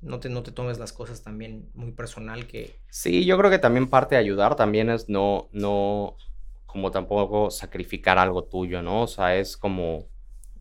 no 0.00 0.18
te, 0.18 0.28
no 0.28 0.42
te 0.42 0.52
tomes 0.52 0.78
las 0.78 0.92
cosas 0.92 1.22
también 1.22 1.70
muy 1.74 1.92
personal 1.92 2.46
que... 2.46 2.80
Sí, 2.90 3.24
yo 3.24 3.38
creo 3.38 3.50
que 3.50 3.58
también 3.58 3.88
parte 3.88 4.14
de 4.14 4.20
ayudar 4.20 4.56
también 4.56 4.90
es 4.90 5.08
no, 5.08 5.48
no, 5.52 6.16
como 6.66 6.90
tampoco 6.90 7.50
sacrificar 7.50 8.18
algo 8.18 8.44
tuyo, 8.44 8.82
¿no? 8.82 9.02
O 9.02 9.06
sea, 9.06 9.36
es 9.36 9.56
como 9.56 10.09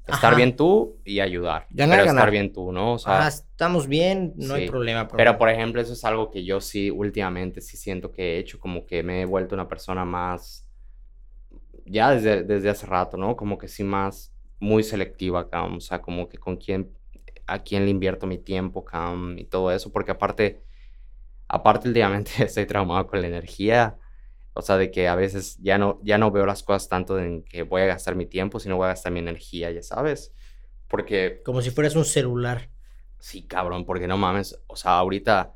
estar 0.10 0.36
bien 0.36 0.56
tú 0.56 0.98
y 1.06 1.20
ayudar. 1.20 1.68
pero 1.76 1.94
estar 2.04 2.32
bien 2.32 2.52
tú, 2.52 2.72
¿no? 2.72 2.94
O 2.94 3.00
sea, 3.00 3.28
estamos 3.28 3.88
bien, 3.88 4.34
no 4.38 4.56
hay 4.56 4.68
problema, 4.68 5.08
Pero, 5.08 5.38
por 5.38 5.50
ejemplo, 5.50 5.82
eso 5.82 5.94
es 5.94 6.04
algo 6.06 6.30
que 6.32 6.44
yo 6.44 6.62
sí 6.62 6.90
últimamente 6.90 7.62
sí 7.62 7.78
siento 7.78 8.12
que 8.12 8.36
he 8.36 8.40
hecho, 8.40 8.60
como 8.60 8.86
que 8.86 9.04
me 9.04 9.22
he 9.22 9.26
vuelto 9.26 9.56
una 9.56 9.68
persona 9.68 10.06
más, 10.06 10.68
ya 11.86 12.12
desde, 12.12 12.44
desde 12.44 12.70
hace 12.70 12.86
rato, 12.86 13.18
¿no? 13.18 13.36
Como 13.36 13.58
que 13.58 13.68
sí 13.68 13.84
más, 13.84 14.34
muy 14.60 14.84
selectiva 14.84 15.42
acá, 15.42 15.64
o 15.64 15.80
sea, 15.80 16.02
como 16.02 16.28
que 16.28 16.38
con 16.38 16.58
quién 16.58 16.92
a 17.50 17.60
quién 17.60 17.86
le 17.86 17.92
invierto 17.92 18.28
mi 18.28 18.38
tiempo, 18.38 18.86
Cam, 18.86 19.38
y 19.38 19.46
todo 19.46 19.72
eso, 19.72 19.92
porque 19.92 20.12
aparte, 20.12 20.62
aparte 21.48 21.88
últimamente 21.88 22.32
estoy 22.44 22.66
traumado 22.66 23.08
con 23.08 23.22
la 23.22 23.28
energía, 23.28 23.98
o 24.60 24.62
sea, 24.62 24.78
de 24.78 24.92
que 24.92 25.08
a 25.08 25.16
veces 25.16 25.58
ya 25.62 25.78
no, 25.78 26.00
ya 26.04 26.18
no 26.18 26.32
veo 26.32 26.46
las 26.46 26.64
cosas 26.64 26.90
tanto 26.90 27.18
en 27.18 27.44
que 27.44 27.64
voy 27.64 27.82
a 27.82 27.86
gastar 27.86 28.16
mi 28.16 28.26
tiempo, 28.26 28.60
sino 28.60 28.78
voy 28.78 28.86
a 28.86 28.90
gastar 28.90 29.12
mi 29.12 29.20
energía, 29.20 29.72
ya 29.72 29.82
sabes, 29.82 30.34
porque... 30.88 31.42
Como 31.44 31.62
si 31.62 31.72
fueras 31.72 31.96
un 31.96 32.06
celular. 32.06 32.70
Sí, 33.20 33.48
cabrón, 33.48 33.86
porque 33.86 34.08
no 34.08 34.18
mames, 34.18 34.62
o 34.68 34.76
sea, 34.76 34.98
ahorita, 34.98 35.56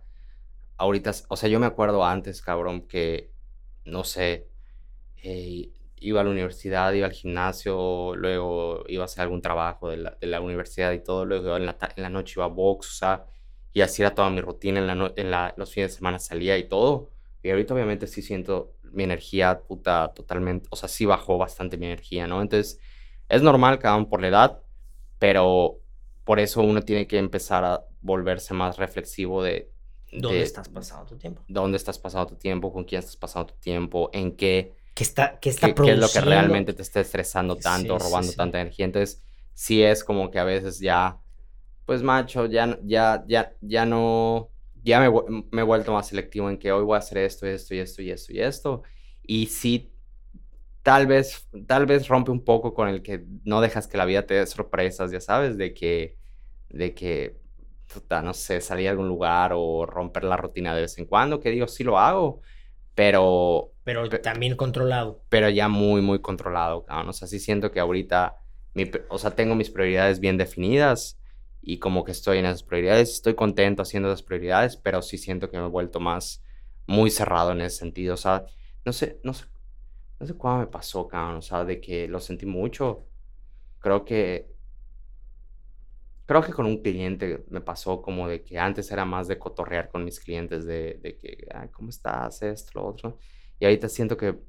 ahorita, 0.77 1.11
o 1.27 1.37
sea, 1.37 1.49
yo 1.49 1.59
me 1.59 1.65
acuerdo 1.65 2.05
antes, 2.05 2.41
cabrón, 2.41 2.87
que, 2.87 3.31
no 3.85 4.03
sé, 4.03 4.47
eh, 5.17 5.71
iba 5.97 6.21
a 6.21 6.23
la 6.23 6.29
universidad, 6.29 6.93
iba 6.93 7.07
al 7.07 7.13
gimnasio, 7.13 8.15
luego 8.15 8.83
iba 8.87 9.03
a 9.03 9.05
hacer 9.05 9.21
algún 9.21 9.41
trabajo 9.41 9.89
de 9.89 9.97
la, 9.97 10.17
de 10.19 10.27
la 10.27 10.41
universidad 10.41 10.91
y 10.93 11.03
todo, 11.03 11.25
luego 11.25 11.57
en 11.57 11.65
la, 11.65 11.77
en 11.95 12.03
la, 12.03 12.09
noche 12.09 12.35
iba 12.37 12.45
a 12.45 12.49
box, 12.49 12.89
o 12.89 12.93
sea, 12.93 13.25
y 13.73 13.81
así 13.81 14.01
era 14.01 14.13
toda 14.13 14.29
mi 14.29 14.41
rutina, 14.41 14.79
en, 14.79 14.87
la 14.87 15.13
en 15.15 15.31
la, 15.31 15.53
los 15.57 15.73
fines 15.73 15.91
de 15.91 15.97
semana 15.97 16.19
salía 16.19 16.57
y 16.57 16.67
todo. 16.69 17.09
Y 17.43 17.49
ahorita 17.49 17.73
obviamente 17.73 18.07
sí 18.07 18.21
siento 18.21 18.73
mi 18.93 19.03
energía 19.03 19.61
puta 19.67 20.13
totalmente, 20.13 20.67
o 20.71 20.75
sea, 20.75 20.87
sí 20.87 21.05
bajó 21.05 21.37
bastante 21.37 21.77
mi 21.77 21.85
energía, 21.85 22.27
¿no? 22.27 22.41
Entonces, 22.41 22.79
es 23.29 23.41
normal, 23.41 23.79
cada 23.79 23.97
uno 23.97 24.09
por 24.09 24.21
la 24.21 24.27
edad, 24.27 24.59
pero 25.19 25.79
por 26.23 26.39
eso 26.39 26.61
uno 26.61 26.81
tiene 26.81 27.07
que 27.07 27.17
empezar 27.17 27.63
a 27.63 27.85
volverse 28.01 28.53
más 28.53 28.77
reflexivo 28.77 29.43
de... 29.43 29.71
¿Dónde 30.11 30.43
estás 30.43 30.69
pasando 30.69 31.05
tu 31.05 31.17
tiempo? 31.17 31.41
¿Dónde 31.47 31.77
estás 31.77 31.97
pasando 31.97 32.27
tu 32.27 32.35
tiempo? 32.35 32.71
¿Con 32.71 32.83
quién 32.83 32.99
estás 32.99 33.17
pasando 33.17 33.53
tu 33.53 33.59
tiempo? 33.59 34.11
¿En 34.13 34.35
qué? 34.35 34.75
¿Qué 34.93 35.03
está, 35.03 35.39
qué 35.39 35.49
está 35.49 35.73
qué, 35.73 35.91
es 35.91 35.97
lo 35.97 36.07
que 36.07 36.21
realmente 36.21 36.73
te 36.73 36.83
está 36.83 36.99
estresando 36.99 37.55
tanto, 37.55 37.97
robando 37.97 38.31
tanta 38.33 38.61
energía? 38.61 38.85
Entonces, 38.85 39.23
sí 39.53 39.81
es 39.81 40.03
como 40.03 40.29
que 40.29 40.37
a 40.37 40.43
veces 40.43 40.79
ya, 40.79 41.17
pues 41.87 42.03
macho, 42.03 42.45
ya, 42.45 42.77
ya, 42.83 43.23
ya, 43.27 43.55
ya 43.61 43.87
no, 43.87 44.51
ya 44.83 44.99
me, 44.99 45.09
me 45.51 45.61
he 45.61 45.65
vuelto 45.65 45.93
más 45.93 46.07
selectivo 46.07 46.49
en 46.49 46.57
que 46.57 46.71
hoy 46.71 46.83
voy 46.83 46.95
a 46.95 46.99
hacer 46.99 47.19
esto, 47.19 47.45
esto 47.47 47.73
y 47.75 47.79
esto 47.79 48.01
y 48.01 48.11
esto 48.11 48.33
y 48.33 48.39
esto. 48.39 48.83
Y 49.23 49.45
sí 49.47 49.93
tal 50.83 51.07
vez, 51.07 51.47
tal 51.65 51.85
vez 51.85 52.07
rompe 52.07 52.29
un 52.29 52.43
poco 52.43 52.73
con 52.73 52.89
el 52.89 53.01
que 53.01 53.25
no 53.45 53.61
dejas 53.61 53.87
que 53.87 53.97
la 53.97 54.05
vida 54.05 54.25
te 54.25 54.35
dé 54.35 54.45
sorpresas, 54.45 55.11
ya 55.11 55.21
sabes, 55.21 55.57
de 55.57 55.73
que, 55.73 56.17
de 56.69 56.93
que, 56.93 57.39
no 58.09 58.33
sé, 58.33 58.59
salir 58.61 58.89
a 58.89 58.91
algún 58.91 59.07
lugar 59.07 59.53
o 59.55 59.85
romper 59.85 60.25
la 60.25 60.37
rutina 60.37 60.75
de 60.75 60.81
vez 60.81 60.97
en 60.97 61.05
cuando, 61.05 61.39
que 61.39 61.49
digo, 61.49 61.67
sí 61.67 61.83
lo 61.83 61.97
hago, 61.97 62.41
pero... 62.93 63.71
Pero 63.85 64.09
también 64.09 64.55
controlado. 64.55 65.23
Pero 65.29 65.49
ya 65.49 65.69
muy, 65.69 66.01
muy 66.01 66.19
controlado, 66.19 66.85
cabrón. 66.85 67.09
O 67.09 67.13
sea, 67.13 67.27
sí 67.27 67.39
siento 67.39 67.71
que 67.71 67.79
ahorita, 67.79 68.37
mi, 68.73 68.89
o 69.09 69.17
sea, 69.17 69.31
tengo 69.31 69.55
mis 69.55 69.69
prioridades 69.69 70.19
bien 70.19 70.37
definidas 70.37 71.19
y 71.63 71.79
como 71.79 72.03
que 72.03 72.11
estoy 72.11 72.39
en 72.39 72.45
esas 72.45 72.63
prioridades, 72.63 73.11
estoy 73.13 73.35
contento 73.35 73.81
haciendo 73.81 74.09
esas 74.09 74.23
prioridades, 74.23 74.77
pero 74.77 75.01
sí 75.01 75.17
siento 75.17 75.49
que 75.49 75.57
me 75.57 75.65
he 75.65 75.69
vuelto 75.69 75.99
más, 75.99 76.43
muy 76.87 77.09
cerrado 77.09 77.53
en 77.53 77.61
ese 77.61 77.77
sentido. 77.77 78.15
O 78.15 78.17
sea, 78.17 78.45
no 78.85 78.93
sé, 78.93 79.19
no 79.23 79.33
sé 79.33 79.45
no 80.23 80.27
sé 80.27 80.35
cuándo 80.35 80.61
me 80.61 80.67
pasó, 80.67 81.07
cabrón, 81.07 81.37
o 81.37 81.41
sea, 81.41 81.65
de 81.65 81.81
que 81.81 82.07
lo 82.07 82.19
sentí 82.21 82.45
mucho. 82.45 83.05
Creo 83.79 84.05
que, 84.05 84.49
creo 86.25 86.41
que 86.41 86.53
con 86.53 86.65
un 86.65 86.81
cliente 86.81 87.43
me 87.49 87.61
pasó 87.61 88.01
como 88.01 88.27
de 88.29 88.43
que 88.43 88.57
antes 88.57 88.89
era 88.91 89.05
más 89.05 89.27
de 89.27 89.37
cotorrear 89.37 89.89
con 89.89 90.05
mis 90.05 90.19
clientes, 90.21 90.65
de, 90.65 90.99
de 91.01 91.17
que, 91.17 91.47
Ay, 91.53 91.69
¿cómo 91.69 91.89
estás? 91.89 92.41
Esto, 92.41 92.79
lo 92.79 92.87
otro. 92.87 93.17
Y 93.59 93.65
ahorita 93.65 93.89
siento 93.89 94.15
que, 94.15 94.39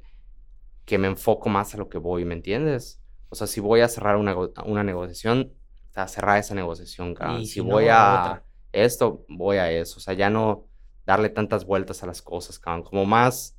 que 0.85 0.99
me 0.99 1.09
enfoco 1.09 1.49
más 1.49 1.75
a 1.75 1.78
lo 1.78 1.88
que 1.88 1.99
voy, 1.99 2.25
¿me 2.25 2.35
entiendes? 2.35 3.02
O 3.28 3.35
sea, 3.35 3.47
si 3.47 3.61
voy 3.61 3.80
a 3.80 3.88
cerrar 3.88 4.16
una, 4.16 4.37
una 4.64 4.85
negociación, 4.85 5.52
a 5.95 6.09
cerrar 6.09 6.39
esa 6.39 6.55
negociación, 6.55 7.15
cabrón. 7.15 7.47
Si, 7.47 7.61
voy 7.61 7.87
a 7.89 8.43
esto, 8.73 9.25
voy 9.29 9.59
a 9.59 9.71
eso. 9.71 9.99
O 9.99 10.01
sea, 10.01 10.15
ya 10.15 10.31
no 10.31 10.67
darle 11.07 11.29
tantas 11.29 11.65
vueltas 11.65 12.03
a 12.03 12.07
las 12.07 12.23
cosas, 12.23 12.59
cabrón. 12.59 12.83
Como 12.83 13.05
más, 13.07 13.57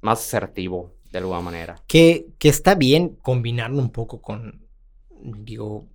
más 0.00 0.20
asertivo 0.20 0.94
de 1.10 1.18
alguna 1.18 1.40
manera. 1.40 1.82
Que, 1.86 2.28
que 2.38 2.48
está 2.48 2.74
bien 2.74 3.16
combinarlo 3.16 3.78
un 3.78 3.90
poco 3.90 4.20
con, 4.20 4.66
digo, 5.10 5.88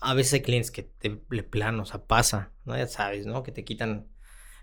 a 0.00 0.14
veces 0.14 0.34
hay 0.34 0.42
clientes 0.42 0.70
que 0.70 0.82
te 0.82 1.20
le 1.30 1.42
plano, 1.42 1.82
o 1.82 1.86
sea, 1.86 2.04
pasa, 2.04 2.52
¿no? 2.64 2.76
Ya 2.76 2.86
sabes, 2.86 3.26
¿no? 3.26 3.42
Que 3.42 3.52
te 3.52 3.64
quitan, 3.64 4.06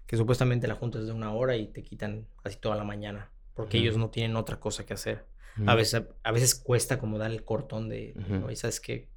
que 0.06 0.18
supuestamente 0.18 0.68
la 0.68 0.76
junta 0.76 1.00
es 1.00 1.08
de 1.08 1.14
una 1.14 1.34
hora 1.34 1.56
y 1.58 1.68
te 1.68 1.84
quitan 1.84 2.28
casi 2.44 2.58
toda 2.58 2.76
la 2.76 2.84
mañana, 2.84 3.32
porque 3.54 3.78
ellos 3.78 3.98
no 3.98 4.10
tienen 4.10 4.36
otra 4.36 4.60
cosa 4.60 4.86
que 4.86 4.94
hacer. 4.94 5.26
A, 5.66 5.74
veces, 5.74 6.04
a 6.24 6.32
veces 6.34 6.54
cuesta 6.54 7.00
como 7.00 7.18
dar 7.18 7.32
el 7.32 7.46
cortón 7.46 7.88
de, 7.88 8.14
¿no? 8.28 8.52
Y 8.52 8.58
sabes 8.58 8.82
que 8.82 9.08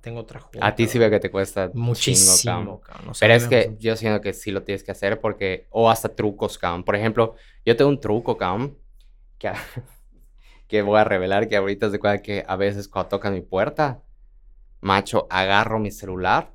tengo 0.00 0.20
otra 0.20 0.40
junta. 0.40 0.66
A 0.66 0.74
ti 0.74 0.86
sí 0.86 0.98
ve 0.98 1.10
que 1.10 1.20
te 1.20 1.30
cuesta 1.30 1.70
muchísimo, 1.74 2.80
Pero 3.18 3.34
es 3.34 3.46
que 3.46 3.76
yo 3.78 3.96
siento 3.96 4.20
que 4.20 4.32
sí 4.32 4.50
lo 4.50 4.62
tienes 4.62 4.82
que 4.82 4.90
hacer 4.90 5.20
porque, 5.20 5.66
o 5.70 5.90
hasta 5.90 6.08
trucos, 6.08 6.58
cam. 6.58 6.84
Por 6.84 6.96
ejemplo, 6.96 7.34
yo 7.64 7.76
tengo 7.76 7.90
un 7.90 8.00
truco, 8.00 8.36
cam, 8.36 8.74
que 9.38 9.52
que 10.68 10.82
voy 10.82 10.98
a 10.98 11.04
revelar 11.04 11.48
que 11.48 11.56
ahorita 11.56 11.90
se 11.90 11.98
cuenta 11.98 12.22
que 12.22 12.44
a 12.46 12.56
veces 12.56 12.88
cuando 12.88 13.08
tocan 13.08 13.32
mi 13.32 13.40
puerta, 13.40 14.02
macho, 14.80 15.26
agarro 15.30 15.78
mi 15.78 15.90
celular, 15.90 16.52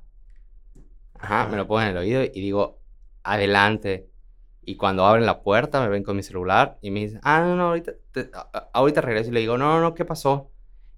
ajá, 1.15 1.47
me 1.47 1.57
lo 1.57 1.67
pongo 1.67 1.81
en 1.81 1.87
el 1.89 1.97
oído 1.97 2.23
y 2.23 2.29
digo, 2.29 2.79
adelante. 3.23 4.09
Y 4.65 4.75
cuando 4.77 5.05
abren 5.05 5.25
la 5.25 5.41
puerta, 5.41 5.81
me 5.81 5.89
ven 5.89 6.03
con 6.03 6.15
mi 6.15 6.23
celular 6.23 6.77
y 6.81 6.91
me 6.91 7.01
dicen, 7.01 7.19
ah, 7.23 7.41
no, 7.41 7.55
no, 7.55 7.67
ahorita, 7.69 7.93
ahorita 8.71 9.01
regreso. 9.01 9.29
Y 9.29 9.33
le 9.33 9.39
digo, 9.41 9.57
no, 9.57 9.73
no, 9.73 9.81
no, 9.81 9.93
¿qué 9.93 10.05
pasó? 10.05 10.52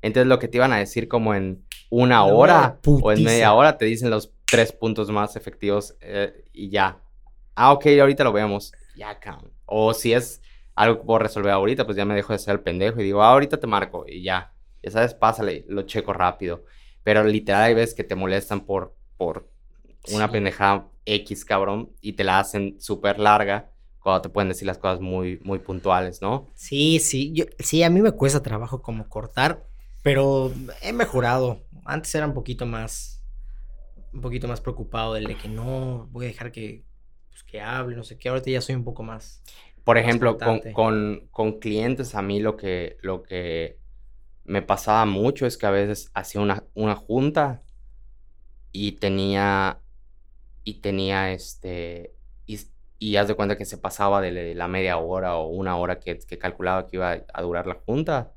Entonces 0.06 0.28
lo 0.28 0.38
que 0.38 0.48
te 0.48 0.58
iban 0.58 0.72
a 0.72 0.78
decir 0.78 1.08
como 1.08 1.34
en 1.34 1.66
una 1.90 2.26
hora 2.26 2.80
o 2.86 3.12
en 3.12 3.24
media 3.24 3.54
hora, 3.56 3.76
te 3.76 3.86
dicen 3.86 4.12
los 4.12 4.32
tres 4.46 4.72
puntos 4.72 5.10
más 5.10 5.36
efectivos 5.36 5.96
eh, 6.00 6.46
y 6.54 6.70
ya. 6.70 7.02
Ah, 7.56 7.74
ok, 7.74 7.88
ahorita 8.00 8.24
lo 8.24 8.32
vemos. 8.32 8.72
Ya, 8.96 9.20
cabrón. 9.20 9.52
O 9.66 9.96
si 9.96 10.14
es 10.14 10.44
algo 10.76 11.00
que 11.00 11.06
puedo 11.06 11.18
resolver 11.18 11.52
ahorita, 11.52 11.86
pues 11.86 11.98
ya 11.98 12.06
me 12.06 12.14
dejo 12.14 12.34
de 12.34 12.40
ser 12.40 12.54
el 12.54 12.60
pendejo 12.60 13.02
y 13.02 13.06
digo, 13.06 13.24
ah, 13.24 13.32
ahorita 13.32 13.60
te 13.60 13.66
marco 13.66 14.06
y 14.08 14.22
ya. 14.22 14.54
Ya 14.84 14.92
sabes, 14.92 15.16
pásale, 15.16 15.66
lo 15.68 15.82
checo 15.82 16.14
rápido. 16.14 16.66
Pero 17.02 17.24
literal 17.24 17.64
hay 17.64 17.74
veces 17.74 17.96
que 17.96 18.04
te 18.04 18.14
molestan 18.14 18.62
por, 18.62 18.96
por 19.18 19.50
una 20.14 20.30
pendejada 20.30 20.88
X, 21.04 21.44
cabrón, 21.46 21.90
y 22.00 22.14
te 22.14 22.24
la 22.24 22.38
hacen 22.38 22.80
súper 22.80 23.18
larga 23.18 23.72
cuando 24.04 24.22
te 24.22 24.30
pueden 24.30 24.50
decir 24.50 24.68
las 24.68 24.78
cosas 24.78 25.02
muy, 25.02 25.40
muy 25.44 25.58
puntuales, 25.58 26.22
¿no? 26.22 26.48
Sí, 26.54 27.00
sí, 27.00 27.34
yo, 27.34 27.46
sí, 27.58 27.82
a 27.82 27.90
mí 27.90 28.04
me 28.04 28.12
cuesta 28.12 28.44
trabajo 28.44 28.84
como 28.84 29.10
cortar, 29.10 29.66
pero 30.06 30.54
he 30.84 30.94
mejorado. 30.94 31.66
Antes 31.84 32.14
era 32.14 32.28
un 32.28 32.36
poquito 32.36 32.68
más, 32.68 33.26
un 34.14 34.22
poquito 34.22 34.48
más 34.48 34.62
preocupado 34.62 35.16
del 35.16 35.24
de 35.24 35.36
que 35.36 35.50
no, 35.50 36.08
voy 36.12 36.26
a 36.26 36.28
dejar 36.28 36.52
que, 36.52 36.84
pues, 37.32 37.42
que 37.42 37.60
hable, 37.60 37.96
no 37.96 38.04
sé 38.04 38.16
qué. 38.16 38.30
Ahorita 38.30 38.52
ya 38.52 38.62
soy 38.62 38.76
un 38.76 38.84
poco 38.84 39.02
más, 39.02 39.42
por 39.84 39.98
ejemplo, 39.98 40.38
con, 40.74 41.58
clientes 41.60 42.14
a 42.14 42.22
mí 42.22 42.40
lo 42.40 42.56
que, 42.56 42.98
lo 43.02 43.24
que 43.24 43.80
me 44.44 44.62
pasaba 44.62 45.08
mucho 45.08 45.48
es 45.48 45.58
que 45.58 45.66
a 45.66 45.72
veces 45.72 46.12
hacía 46.14 46.40
una, 46.40 46.64
una 46.76 46.96
junta 46.96 47.64
y 48.72 48.92
tenía, 48.92 49.80
y 50.64 50.82
tenía 50.82 51.32
este, 51.32 52.14
y, 52.46 53.16
haz 53.16 53.28
de 53.28 53.34
cuenta 53.34 53.58
que 53.58 53.66
se 53.66 53.80
pasaba 53.80 54.22
de 54.22 54.54
la 54.54 54.68
media 54.68 54.98
hora 54.98 55.36
o 55.36 55.48
una 55.48 55.78
hora 55.78 56.00
que, 56.00 56.20
que 56.20 56.38
calculaba 56.38 56.86
que 56.86 56.98
iba 56.98 57.26
a 57.34 57.42
durar 57.42 57.66
la 57.66 57.82
junta 57.88 58.35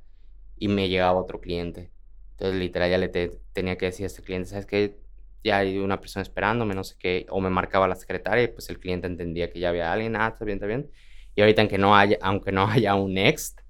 y 0.58 0.68
me 0.68 0.88
llegaba 0.88 1.18
otro 1.18 1.40
cliente. 1.40 1.90
Entonces, 2.32 2.58
literal, 2.58 2.90
ya 2.90 2.98
le 2.98 3.08
tenía 3.08 3.76
que 3.76 3.86
decir 3.86 4.04
a 4.04 4.06
este 4.06 4.22
cliente, 4.22 4.48
¿sabes 4.48 4.66
qué? 4.66 4.96
Ya 5.44 5.58
hay 5.58 5.78
una 5.78 6.00
persona 6.00 6.22
esperándome, 6.22 6.74
no 6.74 6.84
sé 6.84 6.96
qué, 6.98 7.26
o 7.30 7.40
me 7.40 7.50
marcaba 7.50 7.88
la 7.88 7.96
secretaria 7.96 8.44
y 8.44 8.48
pues 8.48 8.68
el 8.70 8.78
cliente 8.78 9.06
entendía 9.06 9.50
que 9.50 9.60
ya 9.60 9.70
había 9.70 9.92
alguien, 9.92 10.16
ah, 10.16 10.28
está 10.28 10.44
bien, 10.44 10.56
está 10.56 10.66
bien 10.66 10.90
y 11.38 11.40
ahorita 11.40 11.62
aunque 11.62 11.78
no 11.78 11.94
haya, 11.94 12.18
aunque 12.20 12.50
no 12.50 12.66
haya 12.68 12.96
un 12.96 13.14
next, 13.14 13.60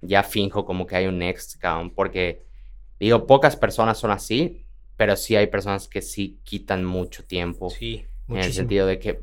ya 0.00 0.24
finjo 0.24 0.64
como 0.64 0.88
que 0.88 0.96
hay 0.96 1.06
un 1.06 1.18
next, 1.18 1.56
cabrón, 1.56 1.94
porque 1.94 2.44
digo, 2.98 3.28
pocas 3.28 3.54
personas 3.54 3.96
son 3.96 4.10
así, 4.10 4.66
pero 4.96 5.14
sí 5.14 5.36
hay 5.36 5.46
personas 5.46 5.86
que 5.86 6.02
sí 6.02 6.40
quitan 6.42 6.84
mucho 6.84 7.24
tiempo. 7.24 7.70
Sí, 7.70 8.04
muchísimo. 8.26 8.36
En 8.36 8.44
el 8.44 8.52
sentido 8.52 8.86
de 8.88 8.98
que, 8.98 9.20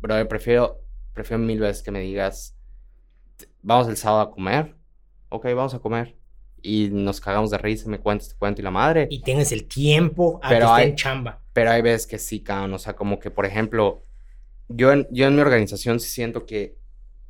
brother, 0.00 0.28
prefiero, 0.28 0.80
prefiero 1.12 1.42
mil 1.42 1.58
veces 1.58 1.82
que 1.82 1.90
me 1.90 1.98
digas, 1.98 2.56
vamos 3.62 3.88
el 3.88 3.96
sábado 3.96 4.20
a 4.20 4.30
comer, 4.30 4.76
ok, 5.28 5.46
vamos 5.56 5.74
a 5.74 5.80
comer. 5.80 6.14
Y 6.66 6.88
nos 6.90 7.20
cagamos 7.20 7.50
de 7.50 7.58
risa, 7.58 7.90
me 7.90 7.98
cuentas, 7.98 8.30
te 8.30 8.36
cuento 8.36 8.62
y 8.62 8.64
la 8.64 8.70
madre. 8.70 9.06
Y 9.10 9.20
tienes 9.20 9.52
el 9.52 9.66
tiempo 9.66 10.40
a 10.42 10.48
pero 10.48 10.66
que 10.68 10.72
hay, 10.72 10.88
en 10.88 10.96
chamba. 10.96 11.42
Pero 11.52 11.70
hay 11.70 11.82
veces 11.82 12.06
que 12.06 12.18
sí, 12.18 12.40
cabrón, 12.40 12.72
o 12.72 12.78
sea, 12.78 12.96
como 12.96 13.18
que, 13.18 13.30
por 13.30 13.44
ejemplo, 13.44 14.02
yo 14.68 14.90
en, 14.90 15.06
yo 15.10 15.26
en 15.26 15.34
mi 15.34 15.42
organización 15.42 16.00
sí 16.00 16.08
siento 16.08 16.46
que 16.46 16.78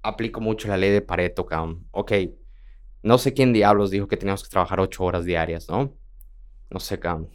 aplico 0.03 0.41
mucho 0.41 0.69
la 0.69 0.77
ley 0.77 0.91
de 0.91 1.03
Pareto, 1.03 1.47
cabrón. 1.47 1.85
Ok, 1.91 2.13
no 3.03 3.19
sé 3.19 3.35
quién 3.35 3.53
diablos 3.53 3.91
dijo 3.91 4.07
que 4.07 4.17
teníamos 4.17 4.45
que 4.45 4.51
trabajar 4.51 4.79
ocho 4.79 5.03
horas 5.03 5.25
diarias, 5.25 5.69
¿no? 5.69 5.93
No 6.71 6.79
sé, 6.79 7.01
cabrón. 7.01 7.29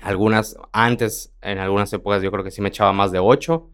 Algunas, 0.00 0.56
antes, 0.72 1.34
en 1.42 1.58
algunas 1.58 1.92
épocas 1.92 2.22
yo 2.22 2.30
creo 2.30 2.42
que 2.42 2.50
sí 2.50 2.62
me 2.62 2.70
echaba 2.70 2.94
más 2.94 3.12
de 3.12 3.18
ocho. 3.18 3.70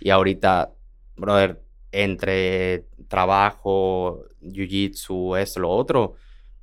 Y 0.00 0.10
ahorita, 0.10 0.72
brother, 1.16 1.62
entre 1.90 2.86
trabajo, 3.08 4.24
jiu-jitsu, 4.40 5.36
esto, 5.38 5.60
lo 5.60 5.70
otro, 5.70 6.14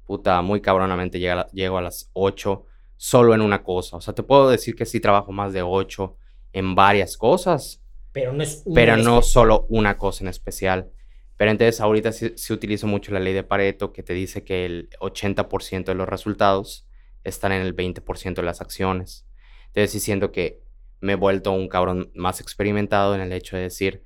puta, 0.09 0.41
muy 0.41 0.59
cabronamente 0.59 1.19
llego 1.19 1.77
a 1.77 1.81
las 1.83 2.09
ocho 2.13 2.65
solo 2.97 3.35
en 3.35 3.41
una 3.41 3.61
cosa. 3.61 3.97
O 3.97 4.01
sea, 4.01 4.15
te 4.15 4.23
puedo 4.23 4.49
decir 4.49 4.75
que 4.75 4.87
sí 4.87 4.99
trabajo 4.99 5.31
más 5.31 5.53
de 5.53 5.61
ocho 5.61 6.17
en 6.51 6.73
varias 6.73 7.15
cosas. 7.15 7.83
Pero 8.11 8.33
no 8.33 8.41
es 8.41 8.63
Pero 8.73 8.97
no 8.97 9.21
solo 9.21 9.67
una 9.69 9.99
cosa 9.99 10.23
en 10.23 10.29
especial. 10.29 10.89
Pero 11.37 11.51
entonces 11.51 11.79
ahorita 11.79 12.11
se 12.11 12.53
utiliza 12.53 12.87
mucho 12.87 13.11
la 13.11 13.19
ley 13.19 13.35
de 13.35 13.43
Pareto 13.43 13.93
que 13.93 14.01
te 14.01 14.13
dice 14.13 14.43
que 14.43 14.65
el 14.65 14.89
80% 14.99 15.85
de 15.85 15.93
los 15.93 16.09
resultados 16.09 16.87
están 17.23 17.51
en 17.51 17.61
el 17.61 17.75
20% 17.75 18.33
de 18.33 18.41
las 18.41 18.61
acciones. 18.61 19.27
Entonces 19.67 19.93
diciendo 19.93 20.31
que 20.31 20.63
me 21.01 21.13
he 21.13 21.17
vuelto 21.17 21.51
un 21.51 21.67
cabrón 21.67 22.09
más 22.15 22.41
experimentado 22.41 23.13
en 23.13 23.21
el 23.21 23.31
hecho 23.31 23.57
de 23.57 23.61
decir, 23.61 24.03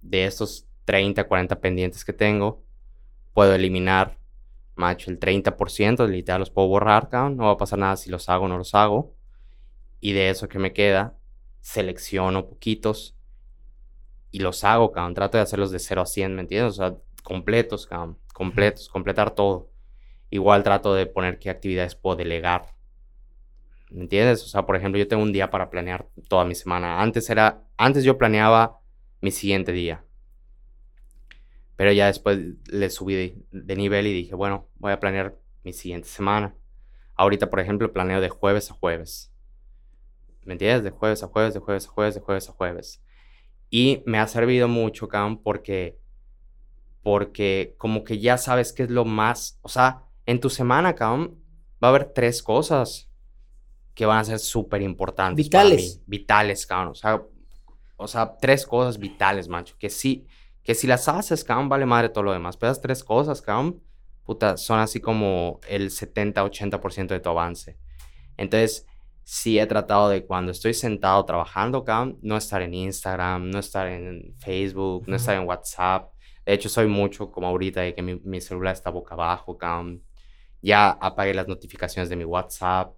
de 0.00 0.26
estos 0.26 0.68
30, 0.84 1.24
40 1.24 1.60
pendientes 1.60 2.04
que 2.04 2.12
tengo, 2.12 2.62
puedo 3.34 3.52
eliminar, 3.52 4.17
macho, 4.78 5.10
el 5.10 5.18
30%, 5.18 6.06
literal 6.08 6.40
los 6.40 6.50
puedo 6.50 6.68
borrar, 6.68 7.08
cabrón, 7.08 7.36
no 7.36 7.44
va 7.44 7.52
a 7.52 7.56
pasar 7.56 7.78
nada 7.78 7.96
si 7.96 8.10
los 8.10 8.28
hago 8.28 8.46
o 8.46 8.48
no 8.48 8.58
los 8.58 8.74
hago. 8.74 9.14
Y 10.00 10.12
de 10.12 10.30
eso 10.30 10.48
que 10.48 10.58
me 10.58 10.72
queda, 10.72 11.18
selecciono 11.60 12.48
poquitos 12.48 13.16
y 14.30 14.40
los 14.40 14.64
hago, 14.64 14.92
cabrón. 14.92 15.14
Trato 15.14 15.38
de 15.38 15.42
hacerlos 15.42 15.70
de 15.70 15.78
0 15.78 16.02
a 16.02 16.06
100, 16.06 16.34
¿me 16.34 16.42
entiendes? 16.42 16.72
O 16.72 16.76
sea, 16.76 16.96
completos, 17.22 17.86
cabrón. 17.86 18.18
Completos, 18.32 18.88
completar 18.88 19.34
todo. 19.34 19.70
Igual 20.30 20.62
trato 20.62 20.94
de 20.94 21.06
poner 21.06 21.38
qué 21.38 21.50
actividades 21.50 21.94
puedo 21.94 22.16
delegar. 22.16 22.74
¿Me 23.90 24.02
entiendes? 24.02 24.44
O 24.44 24.48
sea, 24.48 24.66
por 24.66 24.76
ejemplo, 24.76 24.98
yo 24.98 25.08
tengo 25.08 25.22
un 25.22 25.32
día 25.32 25.50
para 25.50 25.70
planear 25.70 26.08
toda 26.28 26.44
mi 26.44 26.54
semana. 26.54 27.00
Antes 27.00 27.28
era, 27.30 27.64
antes 27.76 28.04
yo 28.04 28.18
planeaba 28.18 28.80
mi 29.20 29.30
siguiente 29.30 29.72
día. 29.72 30.04
Pero 31.78 31.92
ya 31.92 32.06
después 32.06 32.40
le 32.66 32.90
subí 32.90 33.14
de, 33.52 33.76
nivel 33.76 34.08
y 34.08 34.12
dije, 34.12 34.34
bueno, 34.34 34.66
voy 34.78 34.90
a 34.90 34.98
planear 34.98 35.38
mi 35.62 35.72
siguiente 35.72 36.08
semana. 36.08 36.56
Ahorita, 37.14 37.50
por 37.50 37.60
ejemplo, 37.60 37.92
planeo 37.92 38.20
de 38.20 38.28
jueves 38.28 38.72
a 38.72 38.74
jueves. 38.74 39.32
¿Me 40.44 40.54
entiendes? 40.54 40.82
De 40.82 40.90
jueves 40.90 41.22
a 41.22 41.28
jueves, 41.28 41.54
de 41.54 41.60
jueves 41.60 41.86
a 41.86 41.90
jueves, 41.90 42.14
de 42.16 42.20
jueves 42.20 42.48
a 42.48 42.52
jueves. 42.52 43.00
Y 43.70 44.02
me 44.06 44.18
ha 44.18 44.26
servido 44.26 44.66
mucho, 44.66 45.06
Cam, 45.06 45.40
porque, 45.40 46.00
porque 47.04 47.76
como 47.78 48.02
que 48.02 48.18
ya 48.18 48.38
sabes 48.38 48.72
qué 48.72 48.82
es 48.82 48.90
lo 48.90 49.04
más, 49.04 49.60
o 49.62 49.68
sea, 49.68 50.02
en 50.26 50.40
tu 50.40 50.50
semana, 50.50 50.96
Cam, 50.96 51.36
va 51.80 51.86
a 51.86 51.90
haber 51.90 52.12
tres 52.12 52.42
cosas 52.42 53.08
que 53.94 54.04
van 54.04 54.18
a 54.18 54.24
ser 54.24 54.40
súper 54.40 54.82
importantes. 54.82 55.46
Vitales. 55.46 56.02
Vitales, 56.06 56.66
cabrón. 56.66 56.88
O 56.88 56.96
sea, 56.96 57.22
o 57.96 58.08
sea, 58.08 58.36
tres 58.36 58.66
cosas 58.66 58.98
vitales, 58.98 59.46
macho. 59.46 59.76
Que 59.78 59.90
sí, 59.90 60.26
que 60.68 60.74
si 60.74 60.86
las 60.86 61.08
haces, 61.08 61.44
cabrón, 61.44 61.70
vale 61.70 61.86
madre 61.86 62.10
todo 62.10 62.24
lo 62.24 62.32
demás. 62.34 62.58
Pero 62.58 62.70
esas 62.70 62.82
tres 62.82 63.02
cosas, 63.02 63.40
cabrón, 63.40 63.82
puta, 64.22 64.58
son 64.58 64.78
así 64.78 65.00
como 65.00 65.60
el 65.66 65.88
70-80% 65.88 67.06
de 67.06 67.20
tu 67.20 67.30
avance. 67.30 67.78
Entonces, 68.36 68.84
sí 69.24 69.58
he 69.58 69.66
tratado 69.66 70.10
de 70.10 70.26
cuando 70.26 70.52
estoy 70.52 70.74
sentado 70.74 71.24
trabajando, 71.24 71.84
cabrón, 71.84 72.18
no 72.20 72.36
estar 72.36 72.60
en 72.60 72.74
Instagram, 72.74 73.48
no 73.48 73.60
estar 73.60 73.86
en 73.88 74.34
Facebook, 74.40 75.04
no 75.08 75.16
estar 75.16 75.36
en 75.36 75.48
WhatsApp. 75.48 76.12
De 76.44 76.52
hecho, 76.52 76.68
soy 76.68 76.86
mucho 76.86 77.32
como 77.32 77.46
ahorita 77.46 77.80
de 77.80 77.94
que 77.94 78.02
mi, 78.02 78.16
mi 78.16 78.42
celular 78.42 78.74
está 78.74 78.90
boca 78.90 79.14
abajo, 79.14 79.56
cabrón. 79.56 80.02
Ya 80.60 80.90
apagué 80.90 81.32
las 81.32 81.48
notificaciones 81.48 82.10
de 82.10 82.16
mi 82.16 82.24
WhatsApp 82.24 82.92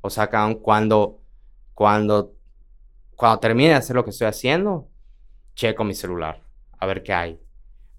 o 0.00 0.10
sea, 0.10 0.30
cuando, 0.62 1.20
cuando, 1.74 2.36
cuando 3.16 3.40
termine 3.40 3.70
de 3.70 3.74
hacer 3.74 3.96
lo 3.96 4.04
que 4.04 4.10
estoy 4.10 4.28
haciendo, 4.28 4.88
checo 5.56 5.82
mi 5.82 5.94
celular 5.94 6.45
a 6.78 6.86
ver 6.86 7.02
qué 7.02 7.12
hay. 7.12 7.32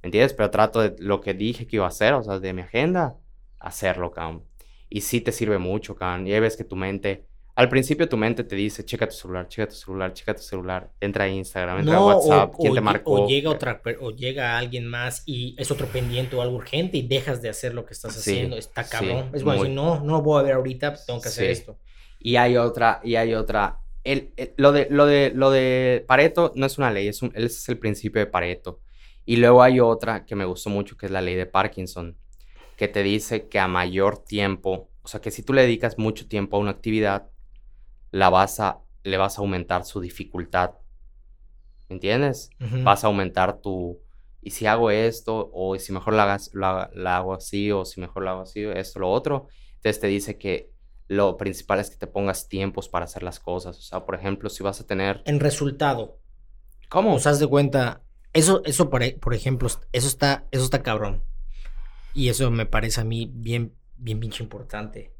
¿Me 0.01 0.07
entiendes? 0.07 0.34
Pero 0.34 0.50
trato 0.50 0.81
de 0.81 0.96
lo 1.00 1.22
que 1.22 1.34
dije 1.34 1.67
que 1.67 1.77
iba 1.77 1.86
a 1.86 1.89
hacer, 1.89 2.13
o 2.13 2.24
sea, 2.24 2.39
de 2.39 2.53
mi 2.53 2.62
agenda, 2.62 3.17
hacerlo, 3.60 4.12
cabrón. 4.12 4.43
Y 4.89 5.01
sí 5.01 5.22
te 5.22 5.31
sirve 5.31 5.57
mucho, 5.57 5.96
cabrón. 5.96 6.27
Y 6.27 6.34
ahí 6.34 6.39
ves 6.39 6.55
que 6.55 6.63
tu 6.63 6.75
mente, 6.75 7.25
al 7.55 7.69
principio 7.69 8.07
tu 8.07 8.15
mente 8.15 8.43
te 8.43 8.55
dice, 8.55 8.86
checa 8.86 9.07
tu 9.07 9.15
celular, 9.15 9.48
checa 9.48 9.67
tu 9.67 9.75
celular, 9.75 10.13
checa 10.13 10.36
tu 10.36 10.43
celular, 10.43 10.91
entra 11.01 11.25
a 11.25 11.27
Instagram, 11.27 11.79
entra 11.79 11.98
a 11.98 12.05
WhatsApp, 12.05 12.53
quién 12.60 12.74
te 12.74 12.81
marcó. 12.81 13.24
O 13.24 13.27
llega, 13.27 13.50
otra, 13.50 13.81
o 14.00 14.12
llega 14.12 14.57
alguien 14.57 14.86
más 14.88 15.24
y 15.25 15.55
es 15.57 15.72
otro 15.72 15.88
pendiente 15.88 16.36
o 16.36 16.41
algo 16.41 16.55
urgente 16.55 16.98
y 16.98 17.01
dejas 17.01 17.41
de 17.41 17.50
hacer 17.50 17.74
lo 17.74 17.86
que 17.86 17.93
estás 17.93 18.15
haciendo. 18.15 18.55
Está 18.57 18.88
cabrón. 18.88 19.31
es 19.34 19.43
bueno, 19.43 19.63
si 19.63 19.69
no, 19.69 20.01
no 20.01 20.22
voy 20.22 20.39
a 20.39 20.43
ver 20.43 20.53
ahorita, 20.53 20.93
tengo 21.05 21.19
que 21.19 21.29
hacer 21.29 21.50
esto. 21.50 21.79
Y 22.19 22.36
hay 22.36 22.57
otra, 22.57 23.01
y 23.03 23.15
hay 23.15 23.34
otra. 23.34 23.79
El, 24.04 24.34
lo, 24.56 24.72
de, 24.72 24.88
lo, 24.89 25.06
de, 25.06 25.32
lo 25.36 25.51
de 25.51 26.06
Pareto 26.08 26.54
no 26.56 26.66
es 26.66 26.77
una 26.77 26.92
ley, 26.92 27.08
es, 27.08 27.22
un, 27.22 27.32
es 27.36 27.68
el 27.68 27.77
principio 27.77 28.20
de 28.20 28.27
Pareto. 28.27 28.80
Y 29.25 29.38
luego 29.38 29.62
hay 29.62 29.80
otra 29.80 30.25
que 30.25 30.36
me 30.36 30.46
gustó 30.46 30.70
mucho, 30.70 30.96
que 30.96 31.08
es 31.08 31.12
la 31.12 31.22
ley 31.22 31.36
de 31.36 31.46
Parkinson, 31.46 32.18
que 32.77 32.88
te 32.88 33.04
dice 33.04 33.50
que 33.50 33.60
a 33.60 33.68
mayor 33.68 34.24
tiempo, 34.24 34.89
o 35.01 35.08
sea, 35.08 35.20
que 35.20 35.32
si 35.32 35.44
tú 35.44 35.54
le 35.54 35.63
dedicas 35.63 35.98
mucho 35.98 36.27
tiempo 36.27 36.56
a 36.56 36.60
una 36.62 36.72
actividad, 36.72 37.30
la 38.12 38.30
vas 38.30 38.60
a, 38.62 38.80
le 39.04 39.18
vas 39.18 39.38
a 39.38 39.42
aumentar 39.42 39.84
su 39.84 40.00
dificultad. 40.00 40.72
¿Entiendes? 41.89 42.50
Vas 42.84 43.04
a 43.04 43.08
aumentar 43.08 43.62
tu... 43.62 44.00
Y 44.42 44.51
si 44.51 44.66
hago 44.66 44.92
esto, 44.92 45.50
o 45.54 45.77
si 45.77 45.92
mejor 45.92 46.13
la, 46.13 46.24
hagas, 46.24 46.51
la, 46.54 46.89
la 46.94 47.18
hago 47.18 47.34
así, 47.34 47.72
o 47.72 47.84
si 47.84 48.00
mejor 48.00 48.24
la 48.24 48.32
hago 48.32 48.41
así, 48.41 48.63
esto, 48.63 49.00
lo 49.00 49.10
otro. 49.10 49.48
Entonces 49.76 50.00
te 50.00 50.08
dice 50.08 50.38
que 50.38 50.71
lo 51.08 51.38
principal 51.38 51.80
es 51.80 51.89
que 51.89 51.98
te 51.98 52.08
pongas 52.08 52.50
tiempos 52.50 52.89
para 52.89 53.06
hacer 53.06 53.24
las 53.24 53.39
cosas. 53.39 53.78
O 53.78 53.82
sea, 53.82 54.06
por 54.06 54.15
ejemplo, 54.15 54.50
si 54.50 54.63
vas 54.63 54.82
a 54.82 54.86
tener... 54.86 55.22
En 55.26 55.39
resultado. 55.39 56.17
¿Cómo? 56.89 57.15
O 57.15 57.20
sea, 57.20 57.34
de 57.34 57.48
cuenta, 57.48 58.02
eso, 58.34 58.62
eso 58.65 58.89
por, 58.89 59.20
por, 59.20 59.34
ejemplo, 59.34 59.67
eso 59.67 60.08
está, 60.08 60.46
eso 60.52 60.63
está 60.63 60.84
cabrón. 60.84 61.24
Y 62.13 62.30
eso 62.30 62.50
me 62.52 62.65
parece 62.65 63.02
a 63.02 63.04
mí 63.04 63.30
bien, 63.34 63.74
bien 63.98 64.20
pinche 64.20 64.43
importante. 64.43 65.13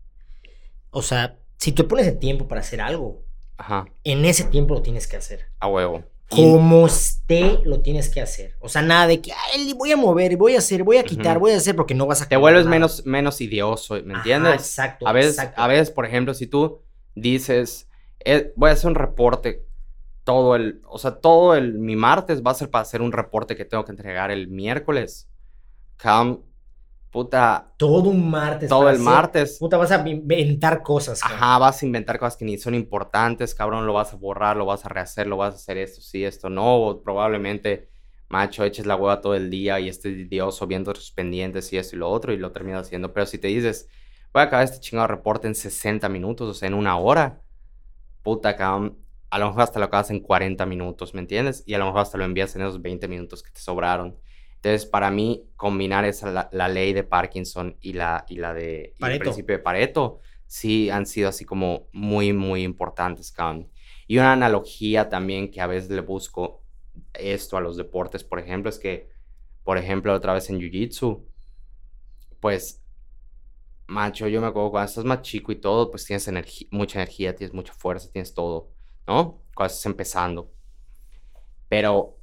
O 0.92 1.02
sea, 1.02 1.38
si 1.58 1.72
tú 1.72 1.88
pones 1.88 2.08
el 2.08 2.20
tiempo 2.20 2.48
para 2.48 2.62
hacer 2.62 2.82
algo, 2.82 3.24
Ajá. 3.58 3.86
en 4.04 4.26
ese 4.26 4.46
tiempo 4.46 4.74
lo 4.74 4.82
tienes 4.82 5.08
que 5.08 5.18
hacer. 5.18 5.48
A 5.60 5.68
huevo. 5.68 6.04
Como 6.30 6.88
esté, 6.88 7.60
lo 7.64 7.82
tienes 7.82 8.10
que 8.10 8.20
hacer. 8.20 8.56
O 8.60 8.68
sea, 8.68 8.82
nada 8.82 9.08
de 9.08 9.22
que 9.22 9.32
Ay, 9.32 9.74
voy 9.74 9.92
a 9.92 9.98
mover, 9.98 10.36
voy 10.36 10.56
a 10.56 10.58
hacer, 10.58 10.84
voy 10.84 10.98
a 10.98 11.04
quitar, 11.04 11.40
voy 11.40 11.52
a 11.52 11.58
hacer, 11.58 11.76
porque 11.76 11.94
no 11.94 12.06
vas 12.06 12.22
a. 12.22 12.28
Te 12.28 12.36
vuelves 12.36 12.66
menos, 12.66 13.06
menos 13.06 13.40
idioso, 13.40 13.96
¿me 14.04 14.16
entiendes? 14.16 14.56
exacto. 14.56 15.08
A 15.08 15.14
veces, 15.14 15.40
a 15.56 15.68
veces, 15.68 15.92
por 15.92 16.06
ejemplo, 16.06 16.34
si 16.34 16.48
tú 16.48 16.82
dices, 17.16 17.88
eh, 18.26 18.52
voy 18.56 18.70
a 18.70 18.74
hacer 18.74 18.90
un 18.90 18.96
reporte 18.96 19.68
todo 20.28 20.58
el, 20.58 20.82
o 20.86 20.98
sea, 21.00 21.12
todo 21.22 21.56
el, 21.56 21.80
mi 21.80 21.96
martes 21.96 22.44
va 22.44 22.52
a 22.52 22.56
ser 22.56 22.70
para 22.70 22.82
hacer 22.82 23.02
un 23.02 23.14
reporte 23.14 23.56
que 23.56 23.64
tengo 23.64 23.86
que 23.86 23.94
entregar 23.94 24.30
el 24.30 24.50
miércoles. 24.50 25.30
Come, 26.04 26.40
puta. 27.12 27.74
Todo 27.78 28.10
un 28.10 28.30
martes. 28.30 28.70
Todo 28.70 28.90
el 28.90 29.00
martes. 29.00 29.58
Puta, 29.60 29.78
vas 29.78 29.92
a 29.92 30.08
inventar 30.08 30.84
cosas. 30.84 31.22
Ajá, 31.24 31.58
vas 31.58 31.82
a 31.82 31.86
inventar 31.86 32.20
cosas 32.20 32.38
que 32.38 32.46
ni 32.46 32.58
son 32.58 32.76
importantes, 32.76 33.56
cabrón. 33.56 33.86
Lo 33.86 33.94
vas 33.94 34.14
a 34.14 34.18
borrar, 34.18 34.58
lo 34.58 34.66
vas 34.66 34.86
a 34.86 34.90
rehacer, 34.90 35.28
lo 35.28 35.38
vas 35.38 35.54
a 35.54 35.58
hacer 35.58 35.78
esto, 35.78 36.02
sí, 36.02 36.24
esto 36.24 36.50
no. 36.50 37.02
probablemente, 37.04 37.90
macho, 38.30 38.64
eches 38.64 38.86
la 38.86 38.96
hueva 38.96 39.22
todo 39.22 39.36
el 39.36 39.50
día 39.50 39.80
y 39.80 39.90
estés 39.90 40.18
idioso 40.18 40.68
viendo 40.68 40.94
tus 40.94 41.12
pendientes 41.12 41.72
y 41.74 41.78
esto 41.78 41.96
y 41.96 42.00
lo 42.00 42.10
otro 42.10 42.34
y 42.34 42.38
lo 42.38 42.52
terminas 42.52 42.88
haciendo. 42.88 43.14
Pero 43.14 43.26
si 43.26 43.38
te 43.38 43.48
dices, 43.48 43.88
voy 44.34 44.42
a 44.42 44.46
acabar 44.46 44.66
este 44.66 44.80
chingado 44.80 45.08
reporte 45.08 45.48
en 45.48 45.56
60 45.56 46.10
minutos, 46.10 46.50
o 46.50 46.54
sea, 46.54 46.68
en 46.68 46.74
una 46.74 46.98
hora, 46.98 47.42
puta, 48.24 48.56
cabrón. 48.56 49.00
A 49.30 49.40
lo 49.40 49.48
mejor 49.48 49.64
hasta 49.64 49.80
lo 49.80 49.86
acabas 49.86 50.10
en 50.10 50.22
40 50.22 50.66
minutos, 50.66 51.14
¿me 51.14 51.20
entiendes? 51.20 51.62
Y 51.66 51.74
a 51.74 51.80
lo 51.80 51.86
mejor 51.86 52.00
hasta 52.00 52.18
lo 52.18 52.24
envías 52.24 52.56
en 52.56 52.62
esos 52.62 52.82
20 52.82 53.10
minutos 53.10 53.44
que 53.44 53.52
te 53.52 53.60
sobraron. 53.60 54.18
Entonces, 54.68 54.90
para 54.90 55.10
mí, 55.12 55.50
combinar 55.56 56.04
esa, 56.04 56.50
la, 56.52 56.68
ley 56.68 56.92
de 56.92 57.04
Parkinson 57.04 57.78
y 57.80 57.94
la, 57.94 58.26
y 58.28 58.36
la 58.36 58.54
de 58.54 58.94
el 59.00 59.20
principio 59.20 59.56
de 59.56 59.64
Pareto, 59.64 60.20
sí 60.46 60.90
han 60.90 61.06
sido 61.06 61.30
así 61.30 61.46
como 61.46 61.88
muy, 61.94 62.34
muy 62.34 62.64
importantes, 62.64 63.32
cabrón. 63.32 63.70
Y 64.08 64.18
una 64.18 64.34
analogía 64.34 65.08
también 65.08 65.50
que 65.50 65.62
a 65.62 65.68
veces 65.68 65.90
le 65.90 66.02
busco 66.02 66.64
esto 67.14 67.56
a 67.56 67.62
los 67.62 67.78
deportes, 67.78 68.26
por 68.26 68.40
ejemplo, 68.40 68.70
es 68.70 68.78
que, 68.78 69.10
por 69.64 69.78
ejemplo, 69.78 70.14
otra 70.14 70.34
vez 70.34 70.50
en 70.50 70.60
Jiu-Jitsu, 70.60 71.24
pues, 72.42 72.84
macho, 73.88 74.28
yo 74.28 74.42
me 74.42 74.48
acuerdo 74.48 74.72
cuando 74.72 74.90
estás 74.90 75.06
más 75.06 75.22
chico 75.22 75.54
y 75.54 75.56
todo, 75.56 75.92
pues 75.92 76.04
tienes 76.04 76.30
mucha 76.72 77.00
energía, 77.00 77.34
tienes 77.34 77.54
mucha 77.54 77.74
fuerza, 77.74 78.12
tienes 78.12 78.34
todo, 78.34 78.70
¿no? 79.08 79.42
Cuando 79.56 79.72
estás 79.72 79.86
empezando. 79.86 80.52
Pero 81.70 82.17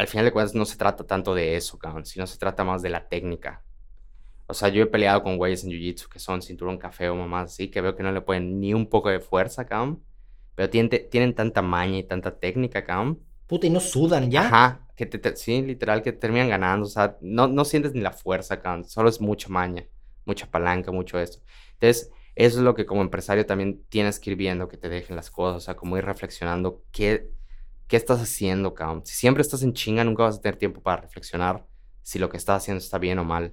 al 0.00 0.08
final 0.08 0.24
de 0.24 0.32
cuentas 0.32 0.54
no 0.54 0.64
se 0.64 0.78
trata 0.78 1.04
tanto 1.04 1.34
de 1.34 1.56
eso, 1.56 1.78
cabrón, 1.78 2.06
sino 2.06 2.26
se 2.26 2.38
trata 2.38 2.64
más 2.64 2.80
de 2.80 2.88
la 2.88 3.06
técnica. 3.06 3.62
O 4.46 4.54
sea, 4.54 4.70
yo 4.70 4.82
he 4.82 4.86
peleado 4.86 5.22
con 5.22 5.36
güeyes 5.36 5.62
en 5.62 5.72
jiu-jitsu 5.72 6.08
que 6.08 6.18
son 6.18 6.40
cinturón 6.40 6.78
café 6.78 7.10
o 7.10 7.14
mamás 7.14 7.52
así, 7.52 7.68
que 7.68 7.82
veo 7.82 7.94
que 7.94 8.02
no 8.02 8.10
le 8.10 8.22
ponen 8.22 8.58
ni 8.58 8.72
un 8.72 8.88
poco 8.88 9.10
de 9.10 9.20
fuerza, 9.20 9.66
cabrón. 9.66 10.02
Pero 10.54 10.70
tienen, 10.70 11.10
tienen 11.10 11.34
tanta 11.34 11.60
maña 11.60 11.98
y 11.98 12.04
tanta 12.04 12.38
técnica, 12.38 12.82
cabrón. 12.82 13.20
Puta, 13.46 13.66
y 13.66 13.70
no 13.70 13.78
sudan 13.78 14.30
ya. 14.30 14.46
Ajá, 14.46 14.88
que 14.96 15.04
te, 15.04 15.36
sí, 15.36 15.60
literal, 15.60 16.02
que 16.02 16.12
terminan 16.12 16.48
ganando. 16.48 16.86
O 16.86 16.88
sea, 16.88 17.18
no, 17.20 17.46
no 17.46 17.66
sientes 17.66 17.92
ni 17.92 18.00
la 18.00 18.12
fuerza, 18.12 18.58
cabrón. 18.58 18.88
Solo 18.88 19.10
es 19.10 19.20
mucha 19.20 19.50
maña, 19.50 19.86
mucha 20.24 20.50
palanca, 20.50 20.90
mucho 20.90 21.18
esto. 21.18 21.42
Entonces, 21.74 22.10
eso 22.36 22.56
es 22.56 22.64
lo 22.64 22.74
que 22.74 22.86
como 22.86 23.02
empresario 23.02 23.44
también 23.44 23.84
tienes 23.90 24.18
que 24.18 24.30
ir 24.30 24.36
viendo, 24.38 24.66
que 24.66 24.78
te 24.78 24.88
dejen 24.88 25.14
las 25.14 25.30
cosas. 25.30 25.58
O 25.58 25.60
sea, 25.60 25.76
como 25.76 25.98
ir 25.98 26.06
reflexionando 26.06 26.84
qué 26.90 27.28
¿Qué 27.90 27.96
estás 27.96 28.20
haciendo, 28.20 28.72
cabrón? 28.72 29.02
Si 29.04 29.16
siempre 29.16 29.42
estás 29.42 29.64
en 29.64 29.72
chinga, 29.72 30.04
nunca 30.04 30.22
vas 30.22 30.36
a 30.36 30.40
tener 30.40 30.56
tiempo 30.56 30.80
para 30.80 31.02
reflexionar 31.02 31.66
si 32.02 32.20
lo 32.20 32.28
que 32.28 32.36
estás 32.36 32.62
haciendo 32.62 32.78
está 32.78 32.98
bien 32.98 33.18
o 33.18 33.24
mal. 33.24 33.52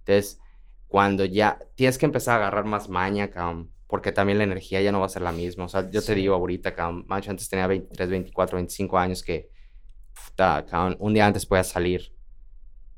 Entonces, 0.00 0.40
cuando 0.88 1.24
ya 1.24 1.60
tienes 1.76 1.96
que 1.96 2.04
empezar 2.04 2.34
a 2.34 2.38
agarrar 2.38 2.64
más 2.64 2.88
maña, 2.88 3.30
cabrón, 3.30 3.70
porque 3.86 4.10
también 4.10 4.38
la 4.38 4.44
energía 4.44 4.82
ya 4.82 4.90
no 4.90 4.98
va 4.98 5.06
a 5.06 5.08
ser 5.08 5.22
la 5.22 5.30
misma. 5.30 5.66
O 5.66 5.68
sea, 5.68 5.88
yo 5.88 6.02
te 6.02 6.16
digo 6.16 6.34
ahorita, 6.34 6.74
cabrón, 6.74 7.04
macho, 7.06 7.30
antes 7.30 7.48
tenía 7.48 7.68
23, 7.68 8.10
24, 8.10 8.56
25 8.56 8.98
años 8.98 9.22
que, 9.22 9.50
puta, 10.12 10.66
cabrón, 10.66 10.96
un 10.98 11.14
día 11.14 11.24
antes 11.24 11.46
podía 11.46 11.62
salir 11.62 12.12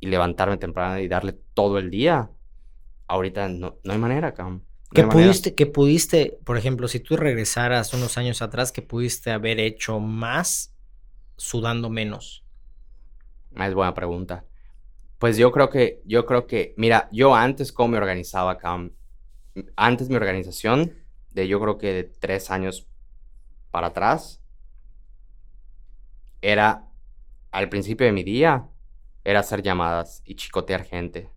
y 0.01 0.07
levantarme 0.07 0.57
temprano 0.57 0.99
y 1.01 1.07
darle 1.07 1.35
todo 1.53 1.77
el 1.77 1.91
día. 1.91 2.31
Ahorita 3.09 3.47
no, 3.51 3.77
no 3.85 3.93
hay 3.93 3.99
manera, 3.99 4.33
cabrón. 4.33 4.65
¿Qué 4.91 5.05
pudiste, 5.05 5.55
que 5.55 5.67
pudiste, 5.67 6.39
por 6.47 6.57
ejemplo, 6.57 6.89
si 6.89 6.99
tú 7.01 7.19
regresaras 7.19 7.93
unos 7.93 8.17
años 8.17 8.41
atrás, 8.41 8.73
que 8.73 8.81
pudiste 8.81 9.31
haber 9.33 9.61
hecho 9.61 10.01
más 10.01 10.75
sudando 11.39 11.89
menos? 11.89 12.45
Es 13.57 13.73
buena 13.73 13.95
pregunta. 13.95 14.45
Pues 15.19 15.37
yo 15.37 15.51
creo 15.51 15.71
que, 15.71 16.03
yo 16.05 16.27
creo 16.27 16.47
que, 16.47 16.75
mira, 16.77 17.09
yo 17.11 17.35
antes 17.35 17.73
cómo 17.73 17.89
me 17.89 17.99
organizaba 17.99 18.53
acá, 18.53 18.79
antes 19.77 20.09
mi 20.09 20.17
organización, 20.17 20.95
de 21.31 21.49
yo 21.49 21.61
creo 21.61 21.79
que 21.79 21.93
de 21.93 22.05
tres 22.05 22.51
años 22.51 22.87
para 23.71 23.89
atrás, 23.89 24.41
era, 26.41 26.87
al 27.51 27.69
principio 27.69 28.07
de 28.07 28.13
mi 28.13 28.23
día, 28.23 28.69
era 29.25 29.41
hacer 29.41 29.63
llamadas 29.63 30.23
y 30.25 30.37
chicotear 30.37 30.85
gente. 30.85 31.31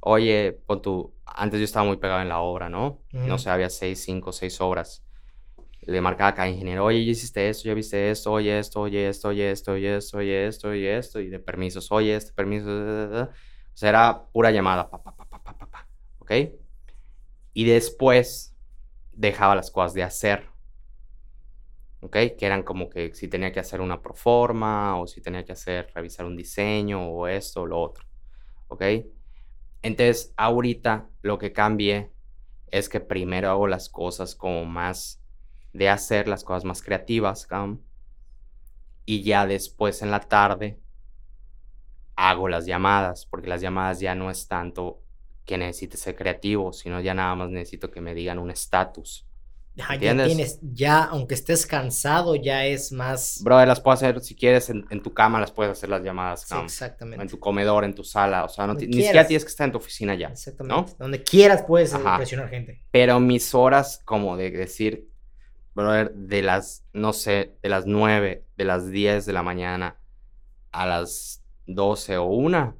Oye, 0.00 0.52
pon 0.66 0.82
tu, 0.82 1.14
antes 1.24 1.60
yo 1.60 1.64
estaba 1.64 1.86
muy 1.86 1.96
pegado 1.96 2.22
en 2.22 2.28
la 2.28 2.40
obra, 2.40 2.68
¿no? 2.68 3.02
No 3.12 3.38
sé, 3.38 3.50
había 3.50 3.70
seis, 3.70 4.02
cinco, 4.04 4.32
seis 4.32 4.60
obras. 4.60 5.05
Le 5.92 6.00
marcaba 6.00 6.30
a 6.30 6.34
cada 6.34 6.48
ingeniero, 6.48 6.84
oye, 6.84 7.04
ya 7.04 7.12
hiciste 7.12 7.48
esto, 7.48 7.68
ya 7.68 7.74
viste 7.74 8.10
esto, 8.10 8.32
oye 8.32 8.58
esto, 8.58 8.80
oye 8.80 9.08
esto, 9.08 9.28
oye 9.28 9.50
esto, 9.50 9.72
oye 9.72 9.96
esto, 9.96 10.18
oye 10.18 10.46
esto, 10.46 10.68
oye 10.68 10.98
esto, 10.98 11.20
y 11.20 11.28
de 11.28 11.38
permisos, 11.38 11.92
oye 11.92 12.16
este 12.16 12.32
permiso, 12.32 12.68
o 12.68 13.30
sea, 13.74 13.88
era 13.88 14.26
pura 14.32 14.50
llamada, 14.50 14.90
pa, 14.90 15.02
pa, 15.02 15.14
pa, 15.14 15.24
pa, 15.26 15.42
pa, 15.42 15.70
pa, 15.70 15.88
¿ok? 16.18 16.32
Y 17.52 17.64
después 17.64 18.56
dejaba 19.12 19.54
las 19.54 19.70
cosas 19.70 19.94
de 19.94 20.02
hacer, 20.02 20.48
¿ok? 22.00 22.16
Que 22.36 22.46
eran 22.46 22.64
como 22.64 22.90
que 22.90 23.14
si 23.14 23.28
tenía 23.28 23.52
que 23.52 23.60
hacer 23.60 23.80
una 23.80 24.02
proforma, 24.02 25.00
o 25.00 25.06
si 25.06 25.20
tenía 25.20 25.44
que 25.44 25.52
hacer, 25.52 25.92
revisar 25.94 26.26
un 26.26 26.36
diseño, 26.36 27.08
o 27.08 27.28
esto, 27.28 27.62
o 27.62 27.66
lo 27.66 27.80
otro, 27.80 28.04
¿ok? 28.68 28.82
Entonces, 29.82 30.34
ahorita 30.36 31.08
lo 31.22 31.38
que 31.38 31.52
cambié 31.52 32.10
es 32.72 32.88
que 32.88 32.98
primero 32.98 33.50
hago 33.50 33.68
las 33.68 33.88
cosas 33.88 34.34
como 34.34 34.64
más 34.64 35.22
de 35.76 35.88
hacer 35.88 36.28
las 36.28 36.44
cosas 36.44 36.64
más 36.64 36.82
creativas, 36.82 37.48
y 39.04 39.22
ya 39.22 39.46
después 39.46 40.02
en 40.02 40.10
la 40.10 40.20
tarde 40.20 40.78
hago 42.16 42.48
las 42.48 42.66
llamadas, 42.66 43.26
porque 43.26 43.48
las 43.48 43.60
llamadas 43.60 44.00
ya 44.00 44.14
no 44.14 44.30
es 44.30 44.48
tanto 44.48 45.02
que 45.44 45.58
necesite 45.58 45.96
ser 45.96 46.16
creativo, 46.16 46.72
sino 46.72 47.00
ya 47.00 47.14
nada 47.14 47.34
más 47.34 47.50
necesito 47.50 47.90
que 47.90 48.00
me 48.00 48.14
digan 48.14 48.38
un 48.38 48.50
estatus. 48.50 49.26
Ya, 49.76 49.98
tienes, 49.98 50.58
ya, 50.62 51.04
aunque 51.04 51.34
estés 51.34 51.66
cansado, 51.66 52.34
ya 52.34 52.64
es 52.64 52.92
más. 52.92 53.42
Bro, 53.44 53.62
las 53.66 53.78
puedes 53.78 54.02
hacer 54.02 54.22
si 54.22 54.34
quieres 54.34 54.70
en, 54.70 55.02
tu 55.02 55.12
cama, 55.12 55.38
las 55.38 55.52
puedes 55.52 55.70
hacer 55.70 55.90
las 55.90 56.02
llamadas. 56.02 56.50
exactamente. 56.64 57.22
En 57.22 57.28
tu 57.28 57.38
comedor, 57.38 57.84
en 57.84 57.94
tu 57.94 58.02
sala. 58.02 58.46
O 58.46 58.48
sea, 58.48 58.66
no 58.66 58.72
ni 58.72 58.86
siquiera 58.86 59.26
tienes 59.26 59.44
que 59.44 59.50
estar 59.50 59.66
en 59.66 59.72
tu 59.72 59.78
oficina 59.78 60.14
ya. 60.14 60.28
Exactamente. 60.28 60.94
Donde 60.98 61.22
quieras 61.22 61.62
puedes 61.68 61.92
impresionar 61.92 62.48
gente. 62.48 62.82
Pero 62.90 63.20
mis 63.20 63.54
horas, 63.54 64.00
como 64.02 64.38
de 64.38 64.50
decir, 64.50 65.10
brother, 65.76 66.12
de 66.14 66.42
las, 66.42 66.84
no 66.92 67.12
sé, 67.12 67.56
de 67.62 67.68
las 67.68 67.86
9, 67.86 68.44
de 68.56 68.64
las 68.64 68.90
10 68.90 69.26
de 69.26 69.32
la 69.32 69.42
mañana 69.42 69.98
a 70.72 70.86
las 70.86 71.44
12 71.66 72.16
o 72.16 72.24
1, 72.24 72.76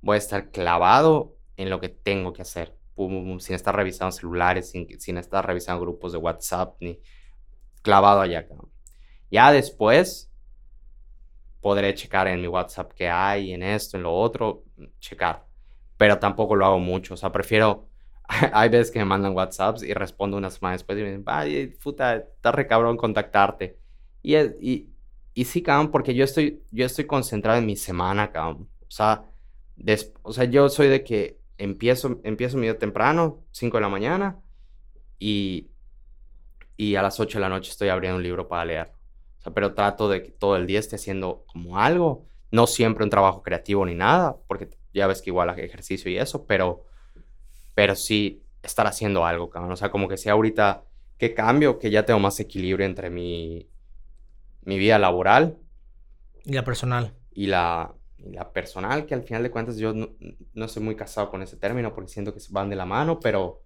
voy 0.00 0.14
a 0.14 0.18
estar 0.18 0.50
clavado 0.50 1.36
en 1.56 1.70
lo 1.70 1.80
que 1.80 1.88
tengo 1.88 2.32
que 2.32 2.42
hacer. 2.42 2.74
sin 2.96 3.54
estar 3.54 3.74
revisando 3.74 4.12
celulares, 4.12 4.70
sin, 4.70 4.88
sin, 5.00 5.18
estar 5.18 5.44
revisando 5.44 5.82
grupos 5.82 6.12
de 6.12 6.18
WhatsApp, 6.18 6.76
ni 6.80 7.00
clavado 7.82 8.20
allá. 8.20 8.46
Ya 9.30 9.52
después 9.52 10.30
podré 11.60 11.94
checar 11.94 12.28
en 12.28 12.40
mi 12.40 12.46
WhatsApp 12.46 12.92
qué 12.94 13.08
hay, 13.08 13.52
en 13.52 13.62
esto, 13.62 13.96
en 13.96 14.04
lo 14.04 14.14
otro, 14.14 14.64
checar. 15.00 15.44
Pero 15.96 16.18
tampoco 16.18 16.54
lo 16.54 16.64
hago 16.64 16.78
mucho. 16.78 17.14
O 17.14 17.16
sea, 17.16 17.32
prefiero 17.32 17.88
hay 18.52 18.68
veces 18.68 18.90
que 18.90 18.98
me 18.98 19.04
mandan 19.04 19.34
WhatsApps 19.34 19.82
y 19.82 19.92
respondo 19.94 20.36
una 20.36 20.50
semana 20.50 20.72
después 20.72 20.98
y 20.98 21.02
me 21.02 21.08
dicen, 21.08 21.24
ay, 21.26 21.66
puta, 21.82 22.16
está 22.16 22.52
re 22.52 22.66
cabrón 22.66 22.96
contactarte. 22.96 23.78
Y, 24.22 24.36
y, 24.36 24.90
y 25.34 25.44
sí, 25.44 25.62
cabrón, 25.62 25.90
porque 25.90 26.14
yo 26.14 26.24
estoy, 26.24 26.62
yo 26.70 26.86
estoy 26.86 27.06
concentrado 27.06 27.58
en 27.58 27.66
mi 27.66 27.76
semana, 27.76 28.30
cabrón. 28.30 28.68
O 28.82 28.90
sea, 28.90 29.24
o 30.22 30.32
sea, 30.32 30.44
yo 30.44 30.68
soy 30.68 30.88
de 30.88 31.04
que 31.04 31.38
empiezo, 31.58 32.20
empiezo 32.24 32.58
día 32.58 32.78
temprano, 32.78 33.44
5 33.52 33.76
de 33.76 33.80
la 33.80 33.88
mañana, 33.88 34.40
y, 35.18 35.70
y 36.76 36.96
a 36.96 37.02
las 37.02 37.20
8 37.20 37.38
de 37.38 37.42
la 37.42 37.48
noche 37.48 37.70
estoy 37.70 37.88
abriendo 37.88 38.16
un 38.16 38.22
libro 38.22 38.48
para 38.48 38.64
leer. 38.64 38.92
O 39.38 39.42
sea, 39.42 39.54
pero 39.54 39.74
trato 39.74 40.08
de 40.08 40.22
que 40.22 40.30
todo 40.30 40.56
el 40.56 40.66
día 40.66 40.80
esté 40.80 40.96
haciendo 40.96 41.44
como 41.46 41.78
algo. 41.78 42.26
No 42.50 42.66
siempre 42.66 43.04
un 43.04 43.10
trabajo 43.10 43.42
creativo 43.42 43.84
ni 43.84 43.94
nada, 43.94 44.36
porque 44.46 44.70
ya 44.94 45.06
ves 45.06 45.20
que 45.20 45.30
igual 45.30 45.50
ejercicio 45.58 46.10
y 46.10 46.16
eso, 46.16 46.46
pero 46.46 46.84
pero 47.76 47.94
sí 47.94 48.42
estar 48.62 48.86
haciendo 48.86 49.26
algo, 49.26 49.50
cabrón. 49.50 49.70
O 49.70 49.76
sea, 49.76 49.90
como 49.90 50.08
que 50.08 50.16
sea 50.16 50.32
ahorita 50.32 50.84
que 51.18 51.34
cambio, 51.34 51.78
que 51.78 51.90
ya 51.90 52.06
tengo 52.06 52.18
más 52.18 52.40
equilibrio 52.40 52.86
entre 52.86 53.10
mi, 53.10 53.68
mi 54.62 54.78
vida 54.78 54.98
laboral. 54.98 55.58
Y 56.46 56.54
la 56.54 56.64
personal. 56.64 57.12
Y 57.34 57.48
la, 57.48 57.94
la 58.16 58.50
personal, 58.50 59.04
que 59.04 59.12
al 59.12 59.24
final 59.24 59.42
de 59.42 59.50
cuentas 59.50 59.76
yo 59.76 59.92
no, 59.92 60.08
no, 60.54 60.64
estoy 60.64 60.82
muy 60.82 60.96
casado 60.96 61.28
con 61.28 61.42
ese 61.42 61.58
término 61.58 61.94
porque 61.94 62.10
siento 62.10 62.32
que 62.32 62.40
se 62.40 62.50
van 62.50 62.70
de 62.70 62.76
la 62.76 62.86
mano, 62.86 63.20
pero, 63.20 63.60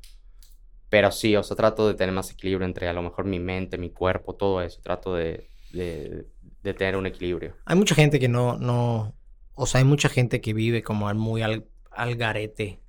pero 0.88 1.12
sí, 1.12 1.36
o 1.36 1.44
sea, 1.44 1.56
trato 1.56 1.86
de 1.86 1.94
tener 1.94 2.12
más 2.12 2.32
equilibrio 2.32 2.66
entre 2.66 2.88
a 2.88 2.92
lo 2.92 3.02
mejor 3.02 3.26
mi 3.26 3.38
mente, 3.38 3.78
mi 3.78 3.90
cuerpo, 3.90 4.34
todo 4.34 4.60
eso. 4.60 4.80
Trato 4.82 5.14
de, 5.14 5.50
de, 5.72 6.26
de 6.64 6.74
tener 6.74 6.96
un 6.96 7.06
equilibrio. 7.06 7.54
Hay 7.64 7.76
mucha 7.76 7.94
gente 7.94 8.18
que 8.18 8.28
no, 8.28 8.58
no, 8.58 9.14
o 9.54 9.66
sea, 9.66 9.78
hay 9.78 9.84
mucha 9.84 10.08
gente 10.08 10.40
que 10.40 10.52
vive 10.52 10.82
como 10.82 11.14
muy 11.14 11.42
al, 11.42 11.68
al 11.92 12.16
garete 12.16 12.80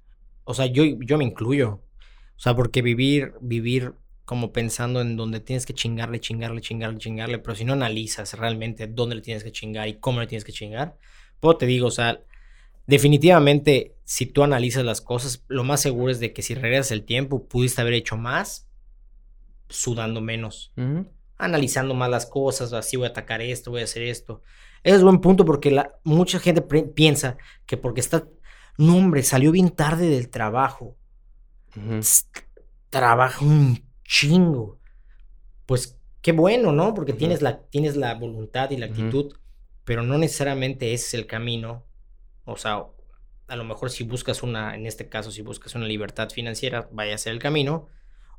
o 0.51 0.53
sea, 0.53 0.65
yo, 0.67 0.83
yo 0.83 1.17
me 1.17 1.23
incluyo. 1.23 1.81
O 2.35 2.39
sea, 2.39 2.55
porque 2.55 2.81
vivir, 2.81 3.33
vivir 3.41 3.93
como 4.25 4.51
pensando 4.51 5.01
en 5.01 5.17
donde 5.17 5.39
tienes 5.39 5.65
que 5.65 5.73
chingarle, 5.73 6.19
chingarle, 6.19 6.61
chingarle, 6.61 6.97
chingarle, 6.97 7.39
pero 7.39 7.55
si 7.55 7.65
no 7.65 7.73
analizas 7.73 8.33
realmente 8.35 8.87
dónde 8.87 9.15
le 9.15 9.21
tienes 9.21 9.43
que 9.43 9.51
chingar 9.51 9.87
y 9.87 9.95
cómo 9.95 10.21
le 10.21 10.27
tienes 10.27 10.45
que 10.45 10.51
chingar, 10.51 10.97
pues 11.39 11.57
te 11.57 11.65
digo, 11.65 11.87
o 11.87 11.91
sea, 11.91 12.21
definitivamente 12.87 13.95
si 14.03 14.25
tú 14.25 14.43
analizas 14.43 14.85
las 14.85 15.01
cosas, 15.01 15.43
lo 15.47 15.63
más 15.63 15.81
seguro 15.81 16.11
es 16.11 16.19
de 16.19 16.33
que 16.33 16.41
si 16.41 16.55
regresas 16.55 16.91
el 16.91 17.03
tiempo, 17.03 17.45
pudiste 17.47 17.81
haber 17.81 17.93
hecho 17.93 18.17
más 18.17 18.67
sudando 19.69 20.21
menos, 20.21 20.73
analizando 21.37 21.93
más 21.93 22.09
las 22.09 22.25
cosas, 22.25 22.73
así 22.73 22.97
voy 22.97 23.07
a 23.07 23.09
atacar 23.09 23.41
esto, 23.41 23.71
voy 23.71 23.81
a 23.81 23.85
hacer 23.85 24.03
esto. 24.03 24.41
es 24.83 25.01
buen 25.03 25.19
punto 25.19 25.45
porque 25.45 25.71
la, 25.71 25.93
mucha 26.03 26.39
gente 26.39 26.61
piensa 26.61 27.37
que 27.65 27.77
porque 27.77 28.01
está 28.01 28.27
no, 28.77 28.97
hombre, 28.97 29.23
salió 29.23 29.51
bien 29.51 29.69
tarde 29.69 30.09
del 30.09 30.29
trabajo. 30.29 30.97
Trabaja 32.89 33.45
un 33.45 33.83
chingo. 34.03 34.79
Pues 35.65 35.99
qué 36.21 36.31
bueno, 36.31 36.71
¿no? 36.71 36.93
Porque 36.93 37.13
tienes, 37.13 37.41
la, 37.41 37.61
tienes 37.63 37.95
la 37.95 38.13
voluntad 38.15 38.71
y 38.71 38.77
la 38.77 38.87
actitud, 38.87 39.33
pero 39.83 40.03
no 40.03 40.17
necesariamente 40.17 40.93
ese 40.93 41.05
es 41.05 41.13
el 41.13 41.27
camino. 41.27 41.85
O 42.45 42.57
sea, 42.57 42.85
a 43.47 43.55
lo 43.55 43.63
mejor 43.63 43.91
si 43.91 44.03
buscas 44.03 44.43
una, 44.43 44.75
en 44.75 44.85
este 44.85 45.09
caso, 45.09 45.31
si 45.31 45.41
buscas 45.41 45.75
una 45.75 45.85
libertad 45.85 46.29
financiera, 46.29 46.89
vaya 46.91 47.15
a 47.15 47.19
ser 47.19 47.33
el 47.33 47.39
camino. 47.39 47.87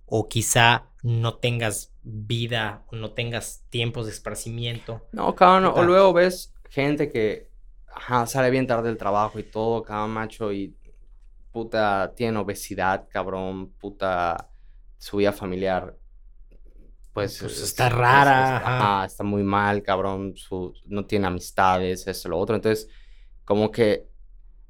O 0.07 0.29
quizá 0.29 0.91
no 1.03 1.37
tengas 1.37 1.95
vida 2.03 2.85
o 2.89 2.97
no 2.97 3.13
tengas 3.13 3.65
tiempos 3.71 4.07
de 4.07 4.13
esparcimiento. 4.13 5.07
No, 5.13 5.35
cabrón, 5.35 5.73
o 5.75 5.83
luego 5.85 6.13
ves 6.13 6.55
gente 6.69 7.09
que 7.11 7.52
ajá, 7.95 8.27
sale 8.27 8.51
bien 8.51 8.67
tarde 8.67 8.89
del 8.89 8.99
trabajo 8.99 9.39
y 9.39 9.45
todo, 9.45 9.83
cabrón, 9.83 10.11
macho, 10.11 10.53
y 10.53 10.77
puta, 11.53 12.13
tiene 12.17 12.39
obesidad, 12.39 13.07
cabrón, 13.11 13.71
puta, 13.73 14.49
su 14.99 15.19
vida 15.19 15.33
familiar, 15.33 15.97
pues, 17.13 17.39
pues 17.41 17.61
está 17.63 17.89
rara. 17.91 18.57
ajá, 18.57 19.05
está 19.07 19.23
muy 19.23 19.43
mal, 19.43 19.83
cabrón, 19.83 20.35
su, 20.37 20.75
no 20.87 21.05
tiene 21.05 21.27
amistades, 21.27 22.07
eso, 22.07 22.29
lo 22.29 22.39
otro, 22.39 22.57
entonces, 22.57 22.89
como 23.45 23.71
que, 23.71 24.09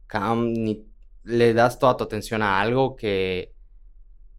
cabrón, 0.07 0.53
ni 0.53 0.85
le 1.25 1.55
das 1.55 1.79
toda 1.79 1.97
tu 1.97 2.05
atención 2.05 2.43
a 2.43 2.61
algo 2.61 2.97
que, 2.97 3.55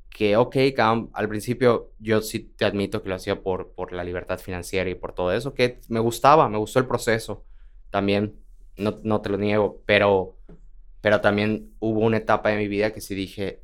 que, 0.10 0.36
ok, 0.36 0.56
cabrón, 0.76 1.10
al 1.13 1.30
principio 1.30 1.91
yo 2.00 2.22
sí 2.22 2.39
te 2.39 2.65
admito 2.65 3.02
que 3.02 3.10
lo 3.10 3.15
hacía 3.15 3.41
por, 3.41 3.74
por 3.74 3.93
la 3.93 4.04
libertad 4.04 4.38
financiera 4.38 4.89
y 4.89 4.96
por 4.96 5.13
todo 5.13 5.32
eso, 5.32 5.54
que 5.54 5.80
me 5.88 6.00
gustaba, 6.02 6.50
me 6.50 6.58
gustó 6.58 6.80
el 6.80 6.88
proceso 6.88 7.46
también, 7.89 8.42
no, 8.77 8.99
no 9.03 9.21
te 9.21 9.29
lo 9.29 9.38
niego, 9.38 9.81
pero, 9.86 10.38
pero 11.01 11.21
también 11.21 11.73
hubo 11.79 11.99
una 11.99 12.17
etapa 12.17 12.49
de 12.49 12.57
mi 12.57 12.67
vida 12.67 12.91
que 12.91 13.01
sí 13.01 13.15
dije, 13.15 13.63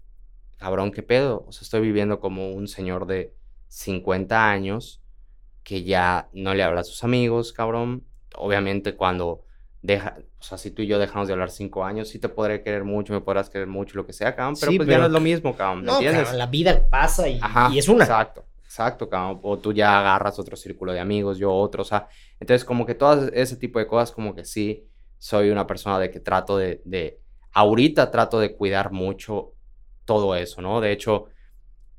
cabrón, 0.57 0.91
¿qué 0.91 1.03
pedo? 1.03 1.45
O 1.47 1.51
sea, 1.51 1.63
estoy 1.63 1.81
viviendo 1.81 2.19
como 2.19 2.51
un 2.51 2.67
señor 2.67 3.07
de 3.07 3.33
50 3.69 4.49
años 4.49 5.01
que 5.63 5.83
ya 5.83 6.29
no 6.33 6.53
le 6.53 6.63
habla 6.63 6.81
a 6.81 6.83
sus 6.83 7.03
amigos, 7.03 7.53
cabrón. 7.53 8.03
Obviamente 8.35 8.95
cuando 8.95 9.43
deja, 9.81 10.17
o 10.39 10.43
sea, 10.43 10.57
si 10.57 10.71
tú 10.71 10.81
y 10.81 10.87
yo 10.87 10.99
dejamos 10.99 11.27
de 11.27 11.33
hablar 11.33 11.51
cinco 11.51 11.85
años, 11.85 12.09
sí 12.09 12.19
te 12.19 12.29
podré 12.29 12.61
querer 12.61 12.83
mucho, 12.83 13.13
me 13.13 13.21
podrás 13.21 13.49
querer 13.49 13.67
mucho, 13.67 13.95
lo 13.95 14.05
que 14.05 14.13
sea, 14.13 14.35
cabrón, 14.35 14.55
pero 14.59 14.73
pues 14.75 14.87
ya 14.87 14.97
no 14.97 15.05
es 15.05 15.11
lo 15.11 15.19
mismo, 15.19 15.55
cabrón, 15.55 15.85
no, 15.85 15.93
entiendes? 15.93 16.33
la 16.33 16.47
vida 16.47 16.89
pasa 16.89 17.29
y, 17.29 17.39
y, 17.71 17.79
es 17.79 17.87
una. 17.87 18.03
Exacto, 18.03 18.45
exacto, 18.63 19.09
cabrón. 19.09 19.39
O 19.43 19.57
tú 19.57 19.71
ya 19.71 19.99
agarras 19.99 20.37
otro 20.39 20.57
círculo 20.57 20.91
de 20.91 20.99
amigos, 20.99 21.37
yo 21.37 21.53
otro, 21.53 21.83
o 21.83 21.85
sea, 21.85 22.07
entonces 22.39 22.65
como 22.65 22.85
que 22.85 22.95
todo 22.95 23.29
ese 23.29 23.55
tipo 23.55 23.79
de 23.79 23.87
cosas 23.87 24.11
como 24.11 24.35
que 24.35 24.43
sí 24.43 24.88
soy 25.19 25.51
una 25.51 25.67
persona 25.67 25.99
de 25.99 26.09
que 26.09 26.19
trato 26.19 26.57
de, 26.57 26.81
de, 26.85 27.19
ahorita 27.51 28.09
trato 28.09 28.39
de 28.39 28.55
cuidar 28.55 28.91
mucho 28.91 29.53
todo 30.05 30.35
eso, 30.35 30.61
¿no? 30.61 30.81
De 30.81 30.91
hecho, 30.91 31.25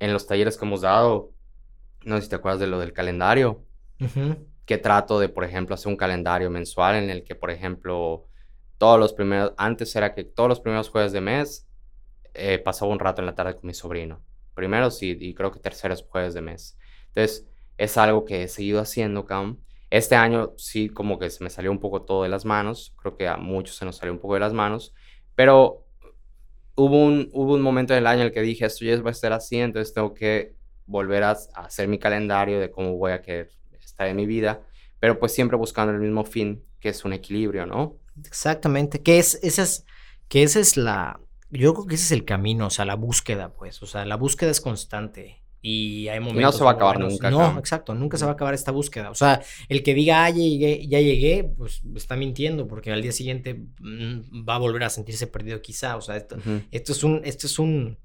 en 0.00 0.12
los 0.12 0.26
talleres 0.26 0.56
que 0.56 0.64
hemos 0.64 0.80
dado, 0.80 1.32
no 2.04 2.16
sé 2.16 2.22
si 2.22 2.28
te 2.30 2.36
acuerdas 2.36 2.60
de 2.60 2.66
lo 2.66 2.80
del 2.80 2.92
calendario, 2.92 3.64
que 4.64 4.78
trato 4.78 5.20
de, 5.20 5.28
por 5.28 5.44
ejemplo, 5.44 5.74
hacer 5.74 5.88
un 5.88 5.96
calendario 5.96 6.50
mensual 6.50 6.96
en 6.96 7.10
el 7.10 7.22
que, 7.22 7.34
por 7.34 7.50
ejemplo, 7.50 8.26
todos 8.78 8.98
los 8.98 9.12
primeros, 9.12 9.52
antes 9.58 9.94
era 9.94 10.14
que 10.14 10.24
todos 10.24 10.48
los 10.48 10.60
primeros 10.60 10.88
jueves 10.88 11.12
de 11.12 11.20
mes 11.20 11.68
eh, 12.32 12.58
pasaba 12.58 12.90
un 12.90 12.98
rato 12.98 13.20
en 13.20 13.26
la 13.26 13.34
tarde 13.34 13.54
con 13.54 13.66
mi 13.66 13.74
sobrino. 13.74 14.22
Primero 14.54 14.90
sí, 14.90 15.16
y 15.20 15.34
creo 15.34 15.52
que 15.52 15.60
terceros 15.60 16.02
jueves 16.08 16.34
de 16.34 16.40
mes. 16.40 16.78
Entonces, 17.08 17.46
es 17.76 17.96
algo 17.98 18.24
que 18.24 18.44
he 18.44 18.48
seguido 18.48 18.80
haciendo, 18.80 19.26
Cam. 19.26 19.58
Este 19.90 20.14
año 20.14 20.52
sí 20.56 20.88
como 20.88 21.18
que 21.18 21.30
se 21.30 21.42
me 21.42 21.50
salió 21.50 21.70
un 21.70 21.80
poco 21.80 22.02
todo 22.02 22.22
de 22.22 22.28
las 22.28 22.44
manos, 22.44 22.94
creo 22.96 23.16
que 23.16 23.26
a 23.26 23.36
muchos 23.36 23.76
se 23.76 23.84
nos 23.84 23.96
salió 23.96 24.12
un 24.12 24.20
poco 24.20 24.34
de 24.34 24.40
las 24.40 24.52
manos, 24.52 24.94
pero 25.34 25.84
hubo 26.76 27.04
un, 27.04 27.28
hubo 27.32 27.54
un 27.54 27.62
momento 27.62 27.92
del 27.92 28.06
año 28.06 28.20
en 28.20 28.26
el 28.26 28.32
que 28.32 28.40
dije, 28.40 28.64
esto 28.66 28.84
ya 28.84 29.00
va 29.02 29.10
a 29.10 29.14
ser 29.14 29.32
así, 29.32 29.58
entonces 29.58 29.92
tengo 29.92 30.14
que 30.14 30.54
volver 30.86 31.24
a, 31.24 31.32
hacer 31.54 31.88
mi 31.88 31.98
calendario 31.98 32.60
de 32.60 32.70
cómo 32.70 32.96
voy 32.96 33.12
a 33.12 33.22
querer 33.22 33.50
estar 33.80 34.06
en 34.06 34.16
mi 34.16 34.26
vida, 34.26 34.62
pero 34.98 35.18
pues 35.18 35.32
siempre 35.32 35.56
buscando 35.56 35.92
el 35.92 36.00
mismo 36.00 36.24
fin, 36.24 36.64
que 36.78 36.90
es 36.90 37.04
un 37.04 37.12
equilibrio, 37.12 37.66
¿no? 37.66 37.96
Exactamente, 38.24 39.02
que 39.02 39.18
es, 39.18 39.40
esa 39.42 39.62
es, 39.62 39.84
que 40.28 40.42
esa 40.42 40.60
es 40.60 40.76
la, 40.76 41.20
yo 41.50 41.74
creo 41.74 41.86
que 41.86 41.94
ese 41.96 42.04
es 42.04 42.12
el 42.12 42.24
camino, 42.24 42.66
o 42.66 42.70
sea, 42.70 42.84
la 42.84 42.94
búsqueda, 42.94 43.52
pues, 43.52 43.82
o 43.82 43.86
sea, 43.86 44.04
la 44.04 44.16
búsqueda 44.16 44.50
es 44.50 44.60
constante. 44.60 45.42
Y 45.62 46.08
hay 46.08 46.20
momentos. 46.20 46.40
Y 46.40 46.44
no 46.44 46.52
se 46.52 46.64
va 46.64 46.70
a 46.70 46.74
acabar 46.74 46.98
nunca. 46.98 47.30
No, 47.30 47.58
exacto, 47.58 47.94
nunca 47.94 48.16
se 48.16 48.24
va 48.24 48.30
a 48.30 48.34
acabar 48.34 48.54
esta 48.54 48.72
búsqueda. 48.72 49.10
O 49.10 49.14
sea, 49.14 49.42
el 49.68 49.82
que 49.82 49.92
diga, 49.92 50.24
ah, 50.24 50.30
ya 50.30 50.36
llegué, 50.36 50.86
ya 50.86 51.00
llegué, 51.00 51.44
pues 51.56 51.82
está 51.94 52.16
mintiendo, 52.16 52.66
porque 52.66 52.90
al 52.92 53.02
día 53.02 53.12
siguiente 53.12 53.54
mm, 53.80 54.48
va 54.48 54.54
a 54.54 54.58
volver 54.58 54.84
a 54.84 54.90
sentirse 54.90 55.26
perdido, 55.26 55.60
quizá. 55.60 55.96
O 55.96 56.00
sea, 56.00 56.16
esto, 56.16 56.36
esto 56.70 56.92
es 56.92 57.04
un, 57.04 57.20
esto 57.24 57.46
es 57.46 57.58
un, 57.58 57.98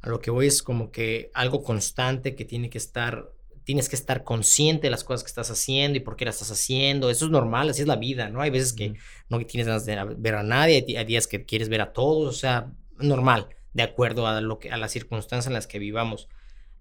a 0.00 0.08
lo 0.08 0.20
que 0.20 0.32
voy 0.32 0.48
es 0.48 0.62
como 0.62 0.90
que 0.90 1.30
algo 1.32 1.62
constante 1.62 2.34
que 2.34 2.44
tiene 2.44 2.70
que 2.70 2.78
estar, 2.78 3.30
tienes 3.62 3.88
que 3.88 3.94
estar 3.96 4.24
consciente 4.24 4.88
de 4.88 4.90
las 4.90 5.04
cosas 5.04 5.22
que 5.22 5.28
estás 5.28 5.50
haciendo 5.52 5.98
y 5.98 6.00
por 6.00 6.16
qué 6.16 6.24
las 6.24 6.36
estás 6.36 6.50
haciendo. 6.50 7.08
Eso 7.08 7.26
es 7.26 7.30
normal, 7.30 7.70
así 7.70 7.82
es 7.82 7.88
la 7.88 7.96
vida, 7.96 8.30
¿no? 8.30 8.40
Hay 8.40 8.50
veces 8.50 8.72
que 8.72 8.94
no 9.28 9.38
tienes 9.46 9.68
ganas 9.68 9.86
de 9.86 9.96
ver 10.18 10.34
a 10.34 10.42
nadie, 10.42 10.84
hay 10.98 11.04
días 11.04 11.28
que 11.28 11.44
quieres 11.44 11.68
ver 11.68 11.82
a 11.82 11.92
todos, 11.92 12.28
o 12.34 12.36
sea, 12.36 12.72
normal, 12.98 13.46
de 13.74 13.84
acuerdo 13.84 14.26
a, 14.26 14.40
lo 14.40 14.58
que, 14.58 14.72
a 14.72 14.76
las 14.76 14.90
circunstancias 14.90 15.46
en 15.46 15.52
las 15.52 15.68
que 15.68 15.78
vivamos. 15.78 16.28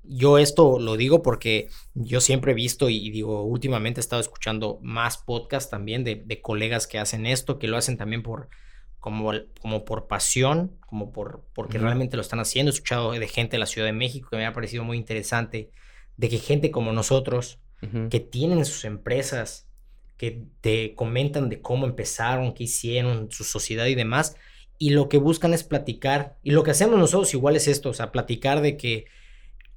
Yo 0.07 0.37
esto 0.37 0.79
lo 0.79 0.97
digo 0.97 1.21
porque 1.21 1.69
yo 1.93 2.21
siempre 2.21 2.51
he 2.51 2.55
visto 2.55 2.89
y, 2.89 3.09
digo, 3.09 3.43
últimamente 3.43 3.99
he 3.99 4.01
estado 4.01 4.21
escuchando 4.21 4.79
más 4.81 5.17
podcasts 5.17 5.69
también 5.69 6.03
de, 6.03 6.23
de, 6.25 6.41
colegas 6.41 6.87
que 6.87 6.99
hacen 6.99 7.25
esto, 7.25 7.59
que 7.59 7.67
lo 7.67 7.77
hacen 7.77 7.97
también 7.97 8.23
por 8.23 8.49
como, 9.05 9.31
como 9.61 9.85
por 9.85 10.07
pasión, 10.07 10.79
como 10.87 11.11
por 11.11 11.45
porque 11.53 11.77
realmente 11.77 12.17
lo 12.17 12.21
están 12.21 12.39
haciendo. 12.39 12.71
He 12.71 12.73
escuchado 12.73 13.11
de 13.11 13.27
gente 13.27 13.51
de 13.51 13.59
la 13.59 13.67
Ciudad 13.67 13.85
de 13.85 13.93
México 13.93 14.29
que 14.31 14.37
me 14.37 14.47
ha 14.47 14.51
parecido 14.53 14.83
muy 14.83 14.97
interesante, 14.97 15.69
de 16.17 16.27
que 16.27 16.39
gente 16.39 16.71
como 16.71 16.91
nosotros, 16.91 17.59
que 18.09 18.19
tienen 18.19 18.65
sus 18.65 18.83
empresas, 18.83 19.69
que 20.17 20.45
te 20.61 20.95
comentan 20.95 21.49
de 21.49 21.61
cómo 21.61 21.85
empezaron, 21.85 22.55
qué 22.55 22.63
hicieron, 22.63 23.29
su 23.29 23.43
sociedad 23.43 23.85
y 23.85 23.93
demás, 23.93 24.37
y 24.79 24.89
lo 24.89 25.07
que 25.07 25.19
buscan 25.19 25.53
es 25.53 25.63
platicar. 25.63 26.37
Y 26.41 26.49
lo 26.49 26.63
que 26.63 26.71
hacemos 26.71 26.97
nosotros 26.97 27.31
igual 27.35 27.55
es 27.55 27.67
esto, 27.67 27.89
o 27.89 27.93
sea, 27.93 28.11
platicar 28.11 28.61
de 28.61 28.75
que 28.75 29.05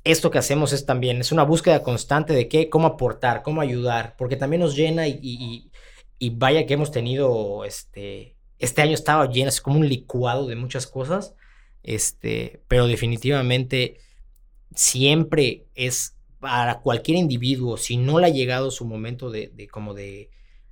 esto 0.05 0.31
que 0.31 0.39
hacemos 0.39 0.73
es 0.73 0.87
también, 0.87 1.19
es 1.21 1.33
una 1.33 1.43
búsqueda 1.43 1.83
constante 1.83 2.33
de 2.33 2.49
qué, 2.49 2.69
cómo 2.69 2.87
aportar, 2.87 3.43
cómo 3.43 3.61
ayudar, 3.61 4.15
porque 4.17 4.37
también 4.37 4.61
nos 4.61 4.77
llena 4.77 5.07
y, 5.09 5.71
y, 6.19 6.31
vaya 6.31 6.67
que 6.67 6.75
hemos 6.75 6.91
tenido, 6.91 7.65
este, 7.65 8.37
este 8.59 8.83
año 8.83 8.95
estaba 8.95 9.31
lleno, 9.31 9.49
es 9.49 9.61
como 9.61 9.79
un 9.79 9.89
licuado 9.89 10.47
de 10.47 10.57
muchas 10.57 10.87
cosas, 10.87 11.35
este, 11.83 12.63
pero 12.69 12.87
definitivamente 12.87 13.99
siempre 14.75 15.67
es 15.75 16.17
para 16.41 16.81
cualquier 16.81 17.19
individuo, 17.19 17.77
si 17.77 17.97
no 17.97 18.21
le 18.21 18.27
ha 18.27 18.31
llegado 18.31 18.71
su 18.71 18.85
momento 18.85 19.31
de, 19.31 19.49
de 19.55 19.69
como 19.69 19.95
de 19.95 20.31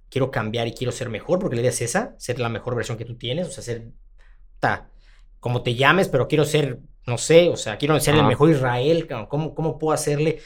quiero 0.09 0.31
cambiar 0.31 0.69
y 0.69 0.73
quiero 0.73 0.93
ser 0.93 1.11
mejor, 1.11 1.39
porque 1.39 1.57
la 1.57 1.63
idea 1.63 1.71
es 1.71 1.83
esa, 1.83 2.15
ser 2.19 2.39
la 2.39 2.49
mejor 2.49 2.75
versión 2.75 2.97
que 2.97 3.05
tú 3.05 3.17
tienes, 3.17 3.49
o 3.49 3.51
sea, 3.51 3.63
ser 3.63 3.91
ta, 4.61 4.91
como 5.41 5.63
te 5.63 5.75
llames, 5.75 6.09
pero 6.09 6.29
quiero 6.29 6.45
ser, 6.45 6.81
no 7.07 7.19
sé, 7.19 7.49
o 7.49 7.57
sea, 7.57 7.79
quiero 7.79 7.99
ser 8.01 8.17
el 8.17 8.25
mejor 8.25 8.51
Israel, 8.51 9.09
¿cómo, 9.29 9.55
¿cómo 9.55 9.79
puedo 9.79 9.95
hacerle 9.95 10.41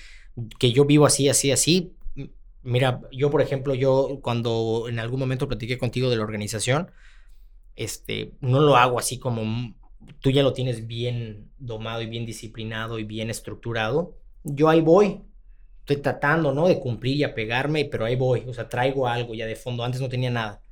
que 0.58 0.72
yo 0.72 0.84
vivo 0.84 1.06
así, 1.06 1.28
así, 1.28 1.50
así? 1.50 1.94
Mira, 2.62 3.00
yo, 3.10 3.30
por 3.30 3.40
ejemplo, 3.40 3.74
yo 3.74 4.20
cuando 4.22 4.86
en 4.88 4.98
algún 4.98 5.20
momento 5.20 5.48
platiqué 5.48 5.78
contigo 5.78 6.10
de 6.10 6.16
la 6.16 6.22
organización, 6.22 6.90
este, 7.76 8.34
no 8.40 8.60
lo 8.60 8.76
hago 8.76 8.98
así 8.98 9.18
como 9.18 9.74
tú 10.20 10.30
ya 10.30 10.42
lo 10.42 10.52
tienes 10.52 10.86
bien 10.86 11.50
domado 11.58 12.02
y 12.02 12.06
bien 12.06 12.26
disciplinado 12.26 12.98
y 12.98 13.04
bien 13.04 13.30
estructurado. 13.30 14.16
Yo 14.44 14.68
ahí 14.68 14.80
voy, 14.80 15.22
estoy 15.80 15.96
tratando, 15.98 16.52
¿no? 16.52 16.68
De 16.68 16.80
cumplir 16.80 17.16
y 17.16 17.24
apegarme, 17.24 17.84
pero 17.84 18.04
ahí 18.04 18.16
voy, 18.16 18.44
o 18.48 18.54
sea, 18.54 18.68
traigo 18.68 19.06
algo 19.06 19.34
ya 19.34 19.46
de 19.46 19.56
fondo, 19.56 19.84
antes 19.84 20.00
no 20.00 20.08
tenía 20.08 20.30
nada. 20.30 20.62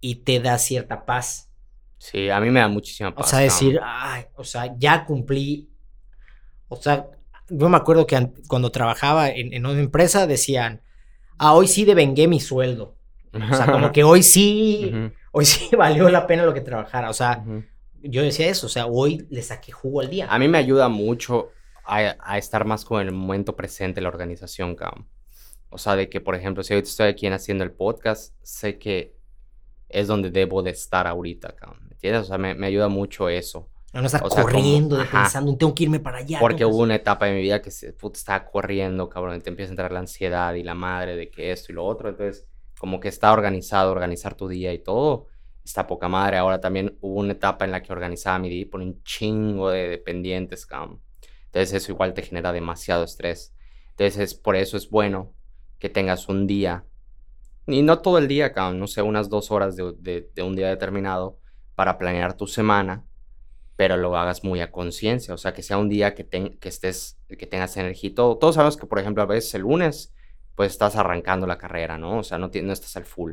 Y 0.00 0.16
te 0.16 0.40
da 0.40 0.58
cierta 0.58 1.06
paz. 1.06 1.50
Sí, 2.04 2.28
a 2.28 2.38
mí 2.38 2.50
me 2.50 2.60
da 2.60 2.68
muchísima 2.68 3.14
paz. 3.14 3.26
O 3.26 3.30
sea, 3.30 3.38
decir, 3.38 3.80
ay, 3.82 4.26
o 4.36 4.44
sea, 4.44 4.74
ya 4.76 5.06
cumplí. 5.06 5.70
O 6.68 6.76
sea, 6.76 7.08
yo 7.48 7.70
me 7.70 7.78
acuerdo 7.78 8.06
que 8.06 8.30
cuando 8.46 8.70
trabajaba 8.70 9.30
en, 9.30 9.64
una 9.64 9.80
empresa 9.80 10.26
decían, 10.26 10.82
ah, 11.38 11.54
hoy 11.54 11.66
sí 11.66 11.86
devengué 11.86 12.28
mi 12.28 12.40
sueldo. 12.40 12.98
O 13.32 13.56
sea, 13.56 13.72
como 13.72 13.90
que 13.90 14.04
hoy 14.04 14.22
sí, 14.22 14.92
hoy 15.32 15.46
sí 15.46 15.74
valió 15.78 16.10
la 16.10 16.26
pena 16.26 16.44
lo 16.44 16.52
que 16.52 16.60
trabajara. 16.60 17.08
O 17.08 17.14
sea, 17.14 17.42
yo 18.02 18.20
decía 18.20 18.48
eso, 18.48 18.66
o 18.66 18.70
sea, 18.70 18.84
hoy 18.84 19.26
le 19.30 19.40
saqué 19.40 19.72
jugo 19.72 20.02
al 20.02 20.10
día. 20.10 20.26
A 20.28 20.38
mí 20.38 20.46
me 20.46 20.58
ayuda 20.58 20.90
mucho 20.90 21.52
a, 21.86 22.36
estar 22.36 22.66
más 22.66 22.84
con 22.84 23.00
el 23.00 23.12
momento 23.12 23.56
presente 23.56 23.94
de 23.94 24.02
la 24.02 24.10
organización, 24.10 24.74
cabrón. 24.74 25.08
O 25.70 25.78
sea, 25.78 25.96
de 25.96 26.10
que, 26.10 26.20
por 26.20 26.34
ejemplo, 26.34 26.62
si 26.62 26.74
hoy 26.74 26.80
estoy 26.80 27.08
aquí 27.08 27.26
haciendo 27.28 27.64
el 27.64 27.72
podcast, 27.72 28.34
sé 28.42 28.78
que 28.78 29.16
es 29.94 30.08
donde 30.08 30.30
debo 30.30 30.62
de 30.62 30.72
estar 30.72 31.06
ahorita, 31.06 31.54
cabrón. 31.54 31.84
¿Me 31.84 31.92
entiendes? 31.92 32.22
O 32.22 32.24
sea, 32.24 32.36
me, 32.36 32.54
me 32.54 32.66
ayuda 32.66 32.88
mucho 32.88 33.28
eso. 33.28 33.70
No 33.92 34.04
estar 34.04 34.22
corriendo, 34.22 34.98
pensando, 34.98 35.56
tengo 35.56 35.72
que 35.72 35.84
irme 35.84 36.00
para 36.00 36.18
allá. 36.18 36.40
Porque 36.40 36.64
hubo 36.64 36.78
una 36.78 36.96
etapa 36.96 37.26
de 37.26 37.34
mi 37.34 37.42
vida 37.42 37.62
que 37.62 37.70
se, 37.70 37.92
puta, 37.92 38.18
estaba 38.18 38.44
corriendo, 38.44 39.08
cabrón, 39.08 39.36
y 39.36 39.40
te 39.40 39.50
empieza 39.50 39.70
a 39.70 39.74
entrar 39.74 39.92
la 39.92 40.00
ansiedad 40.00 40.52
y 40.54 40.64
la 40.64 40.74
madre 40.74 41.14
de 41.14 41.30
que 41.30 41.52
esto 41.52 41.70
y 41.70 41.76
lo 41.76 41.84
otro. 41.84 42.08
Entonces, 42.08 42.44
como 42.76 42.98
que 42.98 43.06
está 43.06 43.32
organizado, 43.32 43.92
organizar 43.92 44.34
tu 44.34 44.48
día 44.48 44.72
y 44.72 44.80
todo, 44.80 45.28
está 45.64 45.86
poca 45.86 46.08
madre. 46.08 46.38
Ahora 46.38 46.60
también 46.60 46.98
hubo 47.02 47.20
una 47.20 47.34
etapa 47.34 47.64
en 47.64 47.70
la 47.70 47.84
que 47.84 47.92
organizaba 47.92 48.40
mi 48.40 48.50
día 48.50 48.66
por 48.68 48.80
un 48.80 49.00
chingo 49.04 49.70
de 49.70 49.88
dependientes, 49.90 50.66
cabrón. 50.66 51.00
Entonces, 51.46 51.72
eso 51.74 51.92
igual 51.92 52.14
te 52.14 52.22
genera 52.22 52.52
demasiado 52.52 53.04
estrés. 53.04 53.54
Entonces, 53.90 54.34
por 54.34 54.56
eso 54.56 54.76
es 54.76 54.90
bueno 54.90 55.32
que 55.78 55.88
tengas 55.88 56.28
un 56.28 56.48
día 56.48 56.84
y 57.66 57.82
no 57.82 57.98
todo 58.00 58.18
el 58.18 58.28
día, 58.28 58.52
cabrón, 58.52 58.78
no 58.78 58.86
sé, 58.86 59.02
unas 59.02 59.28
dos 59.28 59.50
horas 59.50 59.76
de, 59.76 60.30
un 60.42 60.56
día 60.56 60.68
determinado 60.68 61.38
para 61.74 61.98
planear 61.98 62.36
tu 62.36 62.46
semana, 62.46 63.04
pero 63.76 63.96
lo 63.96 64.16
hagas 64.16 64.44
muy 64.44 64.60
a 64.60 64.70
conciencia, 64.70 65.34
o 65.34 65.38
sea, 65.38 65.54
que 65.54 65.62
sea 65.62 65.78
un 65.78 65.88
día 65.88 66.14
que, 66.14 66.26
que 66.26 66.68
estés, 66.68 67.18
que 67.26 67.46
tengas 67.46 67.76
energía 67.76 68.10
y 68.10 68.14
todo. 68.14 68.38
Todos 68.38 68.56
sabemos 68.56 68.76
que, 68.76 68.86
por 68.86 68.98
ejemplo, 68.98 69.22
a 69.22 69.26
veces 69.26 69.54
el 69.54 69.62
lunes, 69.62 70.14
pues 70.54 70.72
estás 70.72 70.96
arrancando 70.96 71.46
la 71.46 71.58
carrera, 71.58 71.98
¿no? 71.98 72.18
O 72.18 72.22
sea, 72.22 72.38
no, 72.38 72.50
no 72.52 72.72
estás 72.72 72.96
al 72.96 73.04
full. 73.06 73.32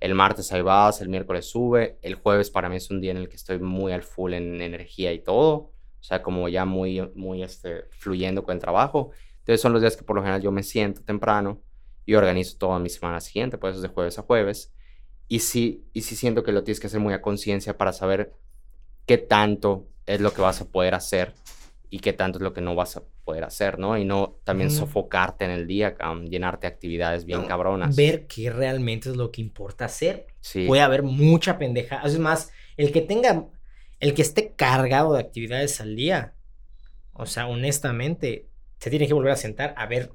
El 0.00 0.14
martes 0.14 0.52
ahí 0.52 0.62
vas, 0.62 1.00
el 1.00 1.08
miércoles 1.08 1.46
sube, 1.50 1.98
el 2.02 2.14
jueves 2.14 2.50
para 2.50 2.68
mí 2.68 2.76
es 2.76 2.90
un 2.90 3.00
día 3.00 3.10
en 3.10 3.18
el 3.18 3.28
que 3.28 3.36
estoy 3.36 3.58
muy 3.58 3.92
al 3.92 4.02
full 4.02 4.32
en 4.32 4.60
energía 4.62 5.12
y 5.12 5.20
todo, 5.20 5.54
o 5.54 6.02
sea, 6.02 6.22
como 6.22 6.48
ya 6.48 6.64
muy, 6.64 7.10
muy 7.14 7.42
este, 7.42 7.84
fluyendo 7.90 8.44
con 8.44 8.54
el 8.54 8.60
trabajo. 8.60 9.10
Entonces 9.40 9.60
son 9.60 9.72
los 9.72 9.82
días 9.82 9.96
que 9.96 10.04
por 10.04 10.16
lo 10.16 10.22
general 10.22 10.40
yo 10.40 10.52
me 10.52 10.62
siento 10.62 11.02
temprano 11.02 11.62
y 12.08 12.14
organizo 12.14 12.56
toda 12.56 12.78
mi 12.78 12.88
semana 12.88 13.20
siguiente, 13.20 13.58
pues 13.58 13.76
es 13.76 13.82
de 13.82 13.88
jueves 13.88 14.18
a 14.18 14.22
jueves. 14.22 14.72
Y 15.28 15.40
sí, 15.40 15.84
y 15.92 16.00
sí 16.00 16.16
siento 16.16 16.42
que 16.42 16.52
lo 16.52 16.64
tienes 16.64 16.80
que 16.80 16.86
hacer 16.86 17.00
muy 17.00 17.12
a 17.12 17.20
conciencia 17.20 17.76
para 17.76 17.92
saber 17.92 18.32
qué 19.04 19.18
tanto 19.18 19.90
es 20.06 20.22
lo 20.22 20.32
que 20.32 20.40
vas 20.40 20.62
a 20.62 20.70
poder 20.70 20.94
hacer 20.94 21.34
y 21.90 21.98
qué 21.98 22.14
tanto 22.14 22.38
es 22.38 22.42
lo 22.42 22.54
que 22.54 22.62
no 22.62 22.74
vas 22.74 22.96
a 22.96 23.02
poder 23.26 23.44
hacer, 23.44 23.78
¿no? 23.78 23.98
Y 23.98 24.06
no 24.06 24.38
también 24.44 24.70
sofocarte 24.70 25.44
en 25.44 25.50
el 25.50 25.66
día, 25.66 25.98
llenarte 26.24 26.66
de 26.66 26.72
actividades 26.72 27.26
bien 27.26 27.44
cabronas. 27.44 27.94
Ver 27.94 28.26
qué 28.26 28.48
realmente 28.48 29.10
es 29.10 29.16
lo 29.16 29.30
que 29.30 29.42
importa 29.42 29.84
hacer. 29.84 30.28
Sí. 30.40 30.64
Puede 30.66 30.80
haber 30.80 31.02
mucha 31.02 31.58
pendeja. 31.58 32.00
Es 32.06 32.18
más, 32.18 32.50
el 32.78 32.90
que 32.90 33.02
tenga, 33.02 33.48
el 34.00 34.14
que 34.14 34.22
esté 34.22 34.54
cargado 34.56 35.12
de 35.12 35.20
actividades 35.20 35.78
al 35.82 35.94
día, 35.94 36.32
o 37.12 37.26
sea, 37.26 37.48
honestamente, 37.48 38.48
se 38.78 38.88
tiene 38.88 39.06
que 39.06 39.12
volver 39.12 39.32
a 39.32 39.36
sentar 39.36 39.74
a 39.76 39.84
ver 39.84 40.10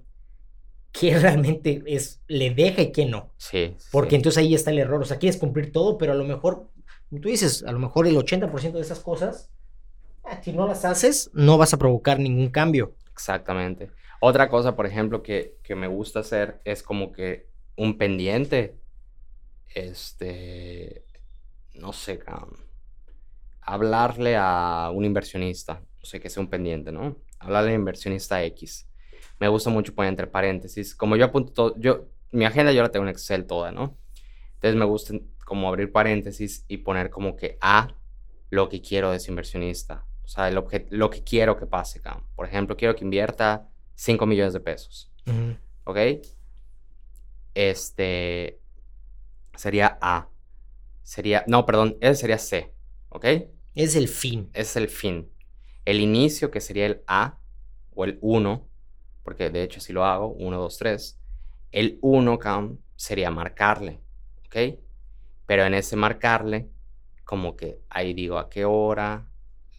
qué 0.94 1.18
realmente 1.20 1.84
es, 1.88 2.22
le 2.28 2.52
deja 2.52 2.84
y 2.84 2.92
qué 2.92 3.06
no. 3.06 3.34
Sí. 3.38 3.76
Porque 3.92 4.16
entonces 4.16 4.38
ahí 4.38 4.54
está 4.54 4.72
el 4.72 4.80
error. 4.80 5.02
O 5.02 5.06
sea, 5.06 5.18
quieres 5.18 5.40
cumplir 5.40 5.74
todo, 5.74 5.98
pero 5.98 6.14
a 6.14 6.16
lo 6.16 6.24
mejor, 6.24 6.70
tú 7.10 7.28
dices, 7.28 7.64
a 7.68 7.72
lo 7.74 7.80
mejor 7.80 8.08
el 8.08 8.16
80% 8.16 8.72
de 8.72 8.82
esas 8.82 9.00
cosas, 9.00 9.50
ah, 10.24 10.40
si 10.42 10.54
no 10.54 10.68
las 10.68 10.86
haces, 10.86 11.32
no 11.34 11.58
vas 11.58 11.74
a 11.74 11.78
provocar 11.78 12.20
ningún 12.20 12.50
cambio. 12.50 12.94
Exactamente. 13.12 13.90
Otra 14.22 14.48
cosa, 14.48 14.76
por 14.76 14.86
ejemplo, 14.86 15.24
que, 15.24 15.58
que 15.64 15.76
me 15.76 15.88
gusta 15.88 16.20
hacer 16.20 16.62
es 16.64 16.84
como 16.84 17.12
que 17.12 17.48
un 17.76 17.98
pendiente, 17.98 18.78
este, 19.74 21.04
no 21.74 21.92
sé, 21.92 22.20
hablarle 23.62 24.36
a 24.38 24.92
un 24.94 25.06
inversionista, 25.06 25.82
no 26.00 26.06
sé, 26.06 26.20
que 26.20 26.30
sea 26.30 26.42
un 26.42 26.50
pendiente, 26.50 26.92
¿no? 26.92 27.18
Hablarle 27.40 27.72
a 27.72 27.74
un 27.74 27.80
inversionista 27.82 28.44
X 28.44 28.88
me 29.44 29.50
gusta 29.50 29.70
mucho 29.70 29.94
poner 29.94 30.10
entre 30.10 30.26
paréntesis. 30.26 30.96
Como 30.96 31.18
yo 31.18 31.26
apunto 31.26 31.52
todo, 31.52 31.76
yo, 31.78 32.08
mi 32.32 32.46
agenda 32.46 32.72
yo 32.72 32.82
la 32.82 32.92
tengo 32.92 33.04
en 33.04 33.10
Excel 33.10 33.46
toda, 33.46 33.74
¿no? 33.74 33.98
Entonces 34.54 34.78
me 34.78 34.86
gusta 34.86 35.16
como 35.44 35.68
abrir 35.68 35.92
paréntesis 35.92 36.64
y 36.70 36.78
poner 36.78 37.10
como 37.10 37.36
que 37.36 37.58
A, 37.60 37.94
lo 38.50 38.70
que 38.70 38.82
quiero 38.82 39.12
de 39.12 39.18
ese 39.18 39.32
inversionista. 39.32 40.06
O 40.24 40.30
sea, 40.30 40.50
que, 40.70 40.88
lo 40.92 41.10
que 41.10 41.26
quiero 41.26 41.58
que 41.58 41.66
pase, 41.66 42.00
acá. 42.00 42.24
Por 42.38 42.48
ejemplo, 42.48 42.78
quiero 42.78 42.96
que 42.96 43.04
invierta 43.04 43.68
5 43.96 44.26
millones 44.26 44.54
de 44.54 44.62
pesos. 44.62 45.12
¿Ok? 45.84 45.98
Este 47.54 48.62
sería 49.58 49.98
A. 50.00 50.30
Sería, 51.02 51.44
no, 51.48 51.66
perdón, 51.66 51.98
ese 52.00 52.16
sería 52.16 52.38
C. 52.38 52.74
¿Ok? 53.10 53.26
Es 53.76 53.98
el 53.98 54.08
fin. 54.08 54.50
Es 54.54 54.78
el 54.78 54.88
fin. 54.88 55.30
El 55.84 56.00
inicio, 56.00 56.50
que 56.50 56.62
sería 56.62 56.86
el 56.86 57.04
A 57.08 57.40
o 57.94 58.06
el 58.06 58.20
1, 58.22 58.70
porque 59.24 59.50
de 59.50 59.64
hecho 59.64 59.80
así 59.80 59.94
lo 59.94 60.06
hago, 60.06 60.28
1, 60.34 60.58
2, 60.58 60.78
3. 60.78 61.20
El 61.72 62.00
1, 62.02 62.40
cam, 62.40 62.78
sería 62.96 63.32
marcarle, 63.32 64.02
¿ok? 64.46 64.80
Pero 65.46 65.66
en 65.66 65.74
ese 65.74 65.96
marcarle, 65.96 66.70
como 67.24 67.56
que 67.56 67.80
ahí 67.90 68.14
digo 68.14 68.38
a 68.38 68.50
qué 68.50 68.66
hora, 68.66 69.28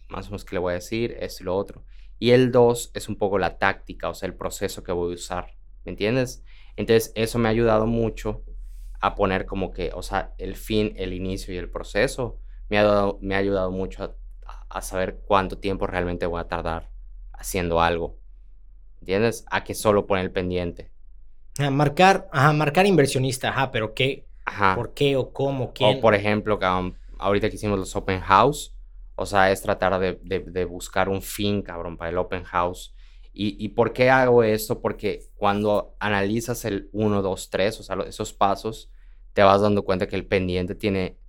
más 0.09 0.27
o 0.27 0.31
menos 0.31 0.45
qué 0.45 0.55
le 0.55 0.59
voy 0.59 0.71
a 0.71 0.75
decir, 0.75 1.15
esto 1.19 1.43
y 1.43 1.45
lo 1.45 1.55
otro. 1.55 1.83
Y 2.19 2.31
el 2.31 2.51
2 2.51 2.91
es 2.93 3.09
un 3.09 3.17
poco 3.17 3.37
la 3.37 3.57
táctica, 3.57 4.09
o 4.09 4.13
sea, 4.13 4.27
el 4.27 4.35
proceso 4.35 4.83
que 4.83 4.91
voy 4.91 5.11
a 5.11 5.15
usar, 5.15 5.55
¿me 5.83 5.91
entiendes? 5.91 6.43
Entonces, 6.75 7.11
eso 7.15 7.39
me 7.39 7.47
ha 7.47 7.51
ayudado 7.51 7.87
mucho 7.87 8.43
a 9.01 9.15
poner 9.15 9.45
como 9.45 9.71
que, 9.71 9.91
o 9.93 10.01
sea, 10.01 10.33
el 10.37 10.55
fin, 10.55 10.93
el 10.97 11.13
inicio 11.13 11.53
y 11.53 11.57
el 11.57 11.69
proceso. 11.69 12.39
Me 12.69 12.79
ha, 12.79 13.11
me 13.21 13.35
ha 13.35 13.37
ayudado 13.37 13.71
mucho 13.71 14.15
a, 14.69 14.81
saber 14.81 15.21
cuánto 15.25 15.57
tiempo 15.57 15.87
realmente 15.87 16.25
voy 16.25 16.41
a 16.41 16.47
tardar 16.47 16.89
haciendo 17.31 17.81
algo. 17.81 18.17
¿Entiendes? 19.05 19.45
A 19.51 19.63
que 19.63 19.75
solo 19.75 20.07
poner 20.07 20.25
el 20.25 20.31
pendiente. 20.31 20.89
A 21.59 21.69
marcar, 21.69 22.27
ajá, 22.31 22.53
marcar 22.53 22.87
inversionista, 22.87 23.49
ajá, 23.49 23.69
pero 23.69 23.93
¿qué? 23.93 24.25
Ajá. 24.45 24.73
¿Por 24.73 24.95
qué 24.95 25.15
o 25.15 25.31
cómo? 25.31 25.73
¿Quién? 25.73 25.99
O 25.99 26.01
por 26.01 26.15
ejemplo, 26.15 26.59
ahorita 27.19 27.47
que 27.47 27.55
hicimos 27.55 27.77
los 27.77 27.95
open 27.95 28.19
house, 28.21 28.75
o 29.13 29.27
sea, 29.27 29.51
es 29.51 29.61
tratar 29.61 29.99
de, 29.99 30.19
de, 30.23 30.65
buscar 30.65 31.07
un 31.07 31.21
fin, 31.21 31.61
cabrón, 31.61 31.97
para 31.97 32.09
el 32.09 32.17
open 32.17 32.45
house. 32.45 32.95
¿Y, 33.31 33.63
¿Y, 33.63 33.69
por 33.69 33.93
qué 33.93 34.09
hago 34.09 34.41
esto? 34.41 34.81
Porque 34.81 35.27
cuando 35.35 35.95
analizas 35.99 36.65
el 36.65 36.89
1, 36.91 37.21
2, 37.21 37.49
3, 37.51 37.79
o 37.81 37.83
sea, 37.83 37.97
esos 38.07 38.33
pasos, 38.33 38.89
te 39.33 39.43
vas 39.43 39.61
dando 39.61 39.85
cuenta 39.85 40.07
que 40.07 40.15
el 40.15 40.25
pendiente 40.25 40.73
tiene 40.73 41.19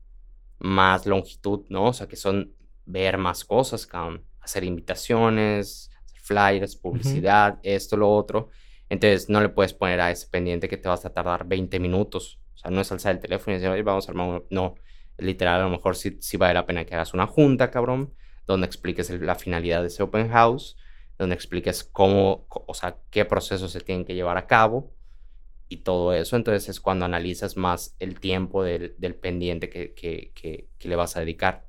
más 0.59 1.05
longitud, 1.05 1.67
¿no? 1.69 1.89
O 1.89 1.93
sea, 1.93 2.09
que 2.09 2.17
son 2.17 2.55
ver 2.87 3.19
más 3.19 3.45
cosas, 3.45 3.87
cabrón. 3.87 4.25
Hacer 4.41 4.65
invitaciones, 4.65 5.91
flyers, 6.27 6.77
publicidad, 6.77 7.59
esto, 7.63 7.97
lo 7.97 8.11
otro. 8.13 8.51
Entonces, 8.89 9.29
no 9.29 9.41
le 9.41 9.49
puedes 9.49 9.75
poner 9.75 10.01
a 10.01 10.11
ese 10.11 10.27
pendiente 10.29 10.69
que 10.69 10.77
te 10.77 10.89
vas 10.89 11.05
a 11.05 11.13
tardar 11.13 11.47
20 11.47 11.79
minutos. 11.81 12.41
O 12.55 12.59
sea, 12.59 12.71
no 12.71 12.81
es 12.81 12.93
alzar 12.93 13.15
el 13.15 13.21
teléfono 13.21 13.57
y 13.57 13.59
decir, 13.59 13.71
oye, 13.71 13.83
vamos 13.83 14.09
a 14.09 14.13
armar 14.13 14.29
uno. 14.29 14.45
No, 14.51 14.75
literal, 15.19 15.61
a 15.61 15.65
lo 15.65 15.71
mejor 15.71 15.97
sí, 15.97 16.19
sí, 16.21 16.37
vale 16.37 16.55
la 16.55 16.67
pena 16.67 16.85
que 16.85 16.95
hagas 16.95 17.15
una 17.15 17.27
junta, 17.27 17.71
cabrón, 17.71 18.15
donde 18.47 18.67
expliques 18.67 19.11
la 19.11 19.35
finalidad 19.35 19.83
de 19.83 19.89
ese 19.89 20.03
open 20.03 20.29
house, 20.31 20.77
donde 21.19 21.35
expliques 21.35 21.85
cómo, 21.85 22.47
o 22.49 22.75
sea, 22.75 22.99
qué 23.11 23.25
procesos 23.25 23.73
se 23.73 23.81
tienen 23.81 24.05
que 24.05 24.15
llevar 24.15 24.37
a 24.37 24.47
cabo 24.47 24.93
y 25.69 25.79
todo 25.79 26.13
eso. 26.13 26.37
Entonces 26.37 26.69
es 26.69 26.81
cuando 26.81 27.05
analizas 27.05 27.57
más 27.57 27.97
el 27.99 28.21
tiempo 28.21 28.63
del, 28.63 28.95
del 28.99 29.15
pendiente 29.15 29.69
que, 29.69 29.95
que, 29.95 30.33
que, 30.35 30.69
que, 30.79 30.89
le 30.89 30.97
vas 30.97 31.17
a 31.17 31.21
dedicar. 31.21 31.67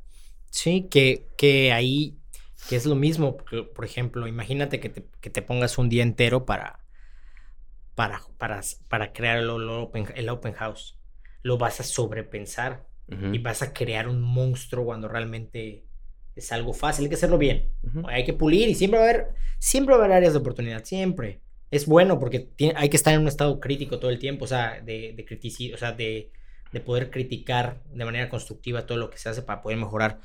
Sí, 0.49 0.87
que, 0.89 1.27
que 1.37 1.71
ahí, 1.71 2.17
que 2.67 2.75
es 2.75 2.85
lo 2.85 2.95
mismo, 2.95 3.37
por 3.37 3.85
ejemplo, 3.85 4.27
imagínate 4.27 4.79
que 4.79 4.89
te, 4.89 5.05
que 5.21 5.29
te 5.29 5.41
pongas 5.41 5.77
un 5.77 5.89
día 5.89 6.03
entero 6.03 6.45
para, 6.45 6.79
para, 7.95 8.21
para, 8.37 8.61
para 8.87 9.13
crear 9.13 9.37
el, 9.37 9.49
open, 9.49 10.07
el 10.15 10.29
open 10.29 10.53
house. 10.53 10.97
Lo 11.43 11.57
vas 11.57 11.79
a 11.79 11.83
sobrepensar 11.83 12.85
y 13.09 13.39
vas 13.39 13.61
a 13.61 13.73
crear 13.73 14.09
un 14.09 14.21
monstruo 14.21 14.85
cuando 14.85 15.07
realmente 15.07 15.85
es 16.35 16.51
algo 16.51 16.73
fácil. 16.73 17.05
Hay 17.05 17.09
que 17.09 17.15
hacerlo 17.15 17.37
bien. 17.37 17.71
Hay 18.07 18.25
que 18.25 18.33
pulir 18.33 18.67
y 18.67 18.75
siempre 18.75 18.99
va 18.99 19.05
a 19.05 19.09
haber, 19.09 19.27
siempre 19.59 19.95
va 19.95 20.01
a 20.01 20.05
haber 20.05 20.17
áreas 20.17 20.33
de 20.33 20.39
oportunidad, 20.39 20.83
siempre. 20.83 21.41
Es 21.71 21.85
bueno 21.85 22.19
porque 22.19 22.49
hay 22.75 22.89
que 22.89 22.97
estar 22.97 23.13
en 23.13 23.21
un 23.21 23.27
estado 23.27 23.59
crítico 23.59 23.99
todo 23.99 24.11
el 24.11 24.19
tiempo, 24.19 24.45
o 24.45 24.47
sea, 24.47 24.81
de, 24.81 25.13
de 25.13 25.73
o 25.73 25.77
sea, 25.77 25.91
de, 25.91 26.31
de 26.71 26.79
poder 26.79 27.09
criticar 27.11 27.81
de 27.93 28.05
manera 28.05 28.29
constructiva 28.29 28.85
todo 28.85 28.97
lo 28.97 29.09
que 29.09 29.17
se 29.17 29.29
hace 29.29 29.41
para 29.41 29.61
poder 29.61 29.77
mejorar. 29.77 30.19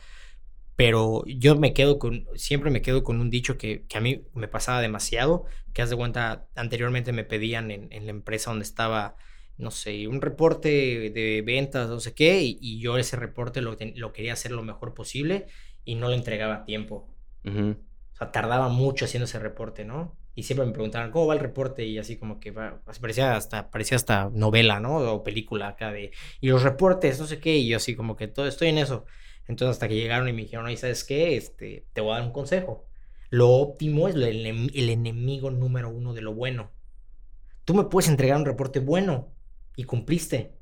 Pero 0.77 1.23
yo 1.27 1.57
me 1.57 1.75
quedo 1.75 1.99
con, 1.99 2.27
siempre 2.35 2.71
me 2.71 2.83
quedo 2.83 3.05
con 3.05 3.21
un 3.21 3.31
dicho 3.31 3.59
que, 3.59 3.85
que 3.87 3.99
a 3.99 4.01
mí 4.01 4.25
me 4.35 4.49
pasaba 4.49 4.81
demasiado, 4.81 5.45
que 5.73 5.83
haz 5.83 5.91
de 5.91 5.97
cuenta, 5.97 6.47
anteriormente 6.55 7.13
me 7.13 7.25
pedían 7.25 7.71
en, 7.71 7.89
en 7.93 8.07
la 8.07 8.11
empresa 8.11 8.51
donde 8.51 8.65
estaba 8.65 9.17
no 9.59 9.71
sé, 9.71 10.09
un 10.09 10.21
reporte 10.21 10.69
de 11.11 11.43
ventas, 11.45 11.89
no 11.89 12.01
sé 12.01 12.15
qué, 12.15 12.41
y, 12.43 12.81
yo 12.81 12.99
ese 12.99 13.17
reporte 13.17 13.61
lo, 13.61 13.77
lo, 13.95 14.13
quería 14.13 14.33
hacer 14.33 14.51
lo 14.53 14.63
mejor 14.63 14.95
posible 14.95 15.47
y 15.85 15.95
no 15.95 16.09
lo 16.09 16.15
entregaba 16.15 16.55
a 16.57 16.65
tiempo. 16.65 17.09
O 17.45 18.17
sea, 18.17 18.31
tardaba 18.33 18.69
mucho 18.69 19.05
haciendo 19.05 19.25
ese 19.25 19.39
reporte, 19.39 19.85
¿no? 19.85 20.17
Y 20.35 20.45
siempre 20.45 20.67
me 20.67 20.73
preguntaban, 20.73 21.11
¿cómo 21.11 21.27
va 21.27 21.35
el 21.35 21.41
reporte? 21.41 21.85
Y 21.85 21.99
así 21.99 22.17
como 22.17 22.41
que 22.41 22.51
va, 22.51 22.81
parecía 23.01 23.37
hasta, 23.37 23.71
parecía 23.71 23.97
hasta 23.97 24.31
novela, 24.33 24.81
¿no? 24.81 24.97
O 24.97 25.23
película 25.23 25.69
acá 25.69 25.93
de, 25.93 26.13
y 26.41 26.49
los 26.49 26.63
reportes, 26.63 27.21
no 27.21 27.27
sé 27.27 27.39
qué, 27.39 27.57
y 27.57 27.69
yo 27.69 27.77
así 27.77 27.95
como 27.95 28.17
que 28.17 28.29
todo, 28.29 28.47
estoy 28.47 28.69
en 28.69 28.79
eso. 28.79 29.05
Entonces 29.49 29.75
hasta 29.75 29.89
que 29.89 29.97
llegaron 29.97 30.29
y 30.29 30.33
me 30.33 30.43
dijeron, 30.43 30.71
¿y 30.71 30.77
sabes 30.77 31.05
qué? 31.05 31.37
Este, 31.37 31.87
te 31.93 32.01
voy 32.01 32.13
a 32.13 32.19
dar 32.19 32.27
un 32.27 32.33
consejo. 32.33 32.87
Lo 33.31 33.51
óptimo 33.51 34.09
es 34.09 34.15
el, 34.15 34.25
el 34.47 34.91
enemigo 34.91 35.51
número 35.51 35.91
uno 35.91 36.15
de 36.15 36.23
lo 36.23 36.35
bueno. 36.35 36.71
Tú 37.65 37.75
me 37.75 37.85
puedes 37.85 38.11
entregar 38.11 38.37
un 38.37 38.45
reporte 38.45 38.81
bueno, 38.81 39.33
y 39.77 39.85
cumpliste. 39.85 40.55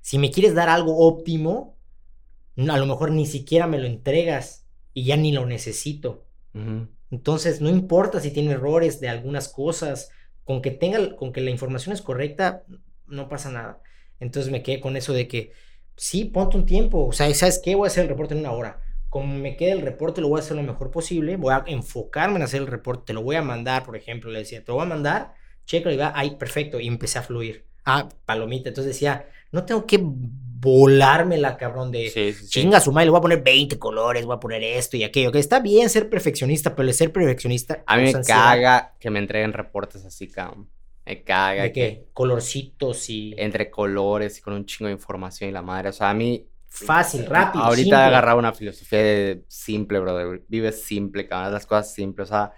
Si 0.00 0.18
me 0.18 0.30
quieres 0.30 0.54
dar 0.54 0.68
algo 0.68 1.06
óptimo, 1.06 1.76
a 2.56 2.78
lo 2.78 2.86
mejor 2.86 3.12
ni 3.12 3.26
siquiera 3.26 3.66
me 3.66 3.78
lo 3.78 3.86
entregas 3.86 4.66
y 4.92 5.04
ya 5.04 5.16
ni 5.16 5.32
lo 5.32 5.46
necesito. 5.46 6.26
Entonces, 7.10 7.60
no 7.60 7.68
importa 7.68 8.20
si 8.20 8.30
tiene 8.30 8.52
errores 8.52 9.00
de 9.00 9.08
algunas 9.08 9.48
cosas, 9.48 10.10
con 10.44 10.62
que 10.62 10.70
tenga, 10.70 11.16
con 11.16 11.32
que 11.32 11.40
la 11.40 11.50
información 11.50 11.92
es 11.92 12.02
correcta, 12.02 12.64
no 13.06 13.28
pasa 13.28 13.50
nada. 13.50 13.82
Entonces 14.18 14.50
me 14.50 14.62
quedé 14.62 14.80
con 14.80 14.96
eso 14.96 15.12
de 15.12 15.28
que, 15.28 15.52
sí, 16.00 16.24
ponte 16.24 16.56
un 16.56 16.64
tiempo, 16.64 17.06
o 17.06 17.12
sea, 17.12 17.32
¿sabes 17.34 17.60
qué? 17.62 17.74
Voy 17.74 17.84
a 17.84 17.88
hacer 17.88 18.04
el 18.04 18.08
reporte 18.08 18.32
en 18.32 18.40
una 18.40 18.52
hora. 18.52 18.80
Como 19.10 19.34
me 19.36 19.54
quede 19.54 19.72
el 19.72 19.82
reporte, 19.82 20.22
lo 20.22 20.28
voy 20.28 20.38
a 20.38 20.42
hacer 20.42 20.56
lo 20.56 20.62
mejor 20.62 20.90
posible, 20.90 21.36
voy 21.36 21.52
a 21.52 21.62
enfocarme 21.66 22.36
en 22.36 22.42
hacer 22.42 22.62
el 22.62 22.68
reporte, 22.68 23.08
te 23.08 23.12
lo 23.12 23.22
voy 23.22 23.36
a 23.36 23.42
mandar, 23.42 23.84
por 23.84 23.96
ejemplo, 23.96 24.30
le 24.30 24.38
decía, 24.38 24.64
te 24.64 24.68
lo 24.68 24.76
voy 24.76 24.86
a 24.86 24.88
mandar, 24.88 25.34
checa 25.66 25.92
y 25.92 25.98
va, 25.98 26.12
ahí, 26.16 26.36
perfecto, 26.36 26.80
y 26.80 26.86
empecé 26.86 27.18
a 27.18 27.22
fluir 27.22 27.66
ah, 27.84 28.08
palomita. 28.24 28.70
Entonces 28.70 28.94
decía, 28.94 29.28
no 29.52 29.64
tengo 29.64 29.84
que 29.84 30.00
volármela, 30.02 31.58
cabrón, 31.58 31.90
de 31.90 32.34
chinga 32.48 32.80
su 32.80 32.92
madre, 32.92 33.06
le 33.06 33.10
voy 33.10 33.18
a 33.18 33.22
poner 33.22 33.42
20 33.42 33.78
colores, 33.78 34.24
voy 34.24 34.36
a 34.36 34.40
poner 34.40 34.62
esto 34.62 34.96
y 34.96 35.04
aquello. 35.04 35.30
Que 35.32 35.38
está 35.38 35.60
bien 35.60 35.90
ser 35.90 36.08
perfeccionista, 36.08 36.74
pero 36.74 36.88
el 36.88 36.94
ser 36.94 37.12
perfeccionista. 37.12 37.82
A 37.86 37.98
mí 37.98 38.10
me 38.10 38.22
caga 38.22 38.94
que 38.98 39.10
me 39.10 39.18
entreguen 39.18 39.52
reportes 39.52 40.06
así, 40.06 40.28
cabrón. 40.28 40.70
Me 41.06 41.24
caga. 41.24 41.64
¿De 41.64 41.72
qué? 41.72 42.06
Colorcitos 42.12 43.08
y. 43.10 43.34
Entre 43.36 43.70
colores 43.70 44.38
y 44.38 44.40
con 44.40 44.54
un 44.54 44.66
chingo 44.66 44.86
de 44.88 44.92
información 44.92 45.50
y 45.50 45.52
la 45.52 45.62
madre. 45.62 45.90
O 45.90 45.92
sea, 45.92 46.10
a 46.10 46.14
mí. 46.14 46.46
Fácil, 46.68 47.26
rápido. 47.26 47.64
Ahorita 47.64 48.04
he 48.04 48.06
agarrado 48.06 48.38
una 48.38 48.52
filosofía 48.52 49.00
de 49.00 49.44
simple, 49.48 49.98
brother. 49.98 50.42
Vives 50.48 50.82
simple, 50.82 51.26
cabrón. 51.26 51.52
Las 51.52 51.66
cosas 51.66 51.92
simples. 51.92 52.28
O 52.28 52.32
sea 52.32 52.52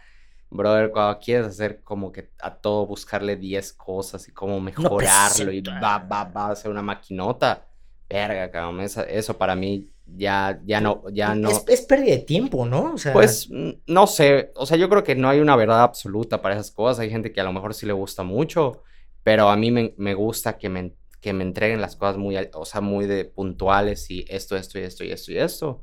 brother, 0.53 0.91
cuando 0.91 1.19
quieres 1.19 1.47
hacer 1.47 1.83
como 1.83 2.13
que 2.13 2.31
a 2.41 2.55
todo 2.55 2.87
buscarle 2.87 3.37
10 3.37 3.73
cosas 3.73 4.29
y 4.29 4.33
cómo 4.33 4.61
mejorarlo 4.61 5.51
y 5.51 5.61
va, 5.63 5.99
va, 5.99 6.25
va 6.25 6.51
a 6.51 6.57
ser 6.57 6.71
una 6.71 6.83
maquinota, 6.83 7.67
verga, 8.09 8.51
cabrón, 8.51 8.81
eso, 8.81 9.39
para 9.39 9.57
mí 9.57 9.91
ya, 10.07 10.61
ya 10.65 10.81
no, 10.81 11.05
ya 11.13 11.35
no. 11.35 11.51
Es, 11.69 11.83
pérdida 11.83 12.17
de 12.17 12.23
tiempo, 12.23 12.67
¿no? 12.67 12.95
O 12.95 12.99
sea... 12.99 13.13
Pues 13.13 13.49
no 13.51 14.07
sé, 14.07 14.53
o 14.55 14.67
sea, 14.67 14.77
yo 14.77 14.89
creo 14.89 15.05
que 15.05 15.15
no 15.15 15.29
hay 15.29 15.41
una 15.41 15.57
verdad 15.57 15.83
absoluta 15.83 16.43
para 16.43 16.55
esas 16.55 16.71
cosas, 16.71 17.01
hay 17.01 17.11
gente 17.11 17.33
que 17.33 17.41
a 17.41 17.45
lo 17.45 17.53
mejor 17.53 17.75
sí 17.75 17.87
le 17.87 17.93
gusta 17.93 18.23
mucho, 18.23 18.83
pero 19.23 19.49
a 19.49 19.57
mí 19.57 19.71
me, 19.71 19.95
me 19.97 20.15
gusta 20.15 20.59
que 20.59 20.69
me, 20.69 20.95
que 21.21 21.33
me 21.33 21.45
entreguen 21.45 21.81
las 21.81 21.97
cosas 21.97 22.17
muy, 22.17 22.37
o 22.55 22.65
sea, 22.65 22.81
muy 22.81 23.07
de 23.07 23.25
puntuales 23.25 24.11
y 24.11 24.25
esto, 24.29 24.57
esto 24.57 24.79
y 24.79 24.83
esto 24.83 25.05
y 25.05 25.13
esto 25.13 25.33
y 25.33 25.39
esto 25.39 25.83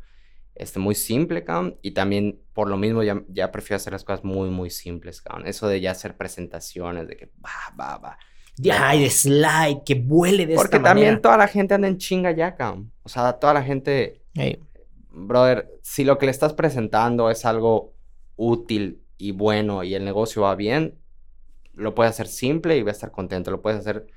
este, 0.59 0.77
muy 0.77 0.93
simple, 0.93 1.43
cabrón. 1.43 1.79
Y 1.81 1.91
también, 1.91 2.41
por 2.53 2.69
lo 2.69 2.77
mismo, 2.77 3.01
ya, 3.01 3.23
ya 3.29 3.51
prefiero 3.51 3.77
hacer 3.77 3.93
las 3.93 4.03
cosas 4.03 4.23
muy, 4.25 4.49
muy 4.49 4.69
simples, 4.69 5.21
cabrón. 5.21 5.47
Eso 5.47 5.67
de 5.67 5.79
ya 5.79 5.91
hacer 5.91 6.17
presentaciones, 6.17 7.07
de 7.07 7.15
que 7.15 7.31
va, 7.43 7.73
va, 7.79 7.97
va. 7.97 8.19
Ay, 8.71 9.03
de 9.03 9.09
slide, 9.09 9.83
que 9.85 9.95
vuele 9.95 10.45
de 10.45 10.55
Porque 10.55 10.79
también 10.79 11.21
toda 11.21 11.37
la 11.37 11.47
gente 11.47 11.73
anda 11.73 11.87
en 11.87 11.97
chinga 11.97 12.31
ya, 12.31 12.55
cabrón. 12.55 12.91
O 13.03 13.09
sea, 13.09 13.33
toda 13.33 13.53
la 13.53 13.63
gente... 13.63 14.21
Brother, 15.11 15.69
si 15.81 16.03
lo 16.03 16.17
que 16.17 16.25
le 16.27 16.31
estás 16.31 16.53
presentando 16.53 17.29
es 17.29 17.45
algo 17.45 17.93
útil 18.35 19.01
y 19.17 19.31
bueno 19.31 19.83
y 19.83 19.95
el 19.95 20.05
negocio 20.05 20.43
va 20.43 20.55
bien, 20.55 20.97
lo 21.73 21.93
puedes 21.95 22.11
hacer 22.11 22.27
simple 22.27 22.77
y 22.77 22.83
va 22.83 22.89
a 22.89 22.93
estar 22.93 23.11
contento. 23.11 23.51
Lo 23.51 23.61
puedes 23.61 23.79
hacer 23.79 24.07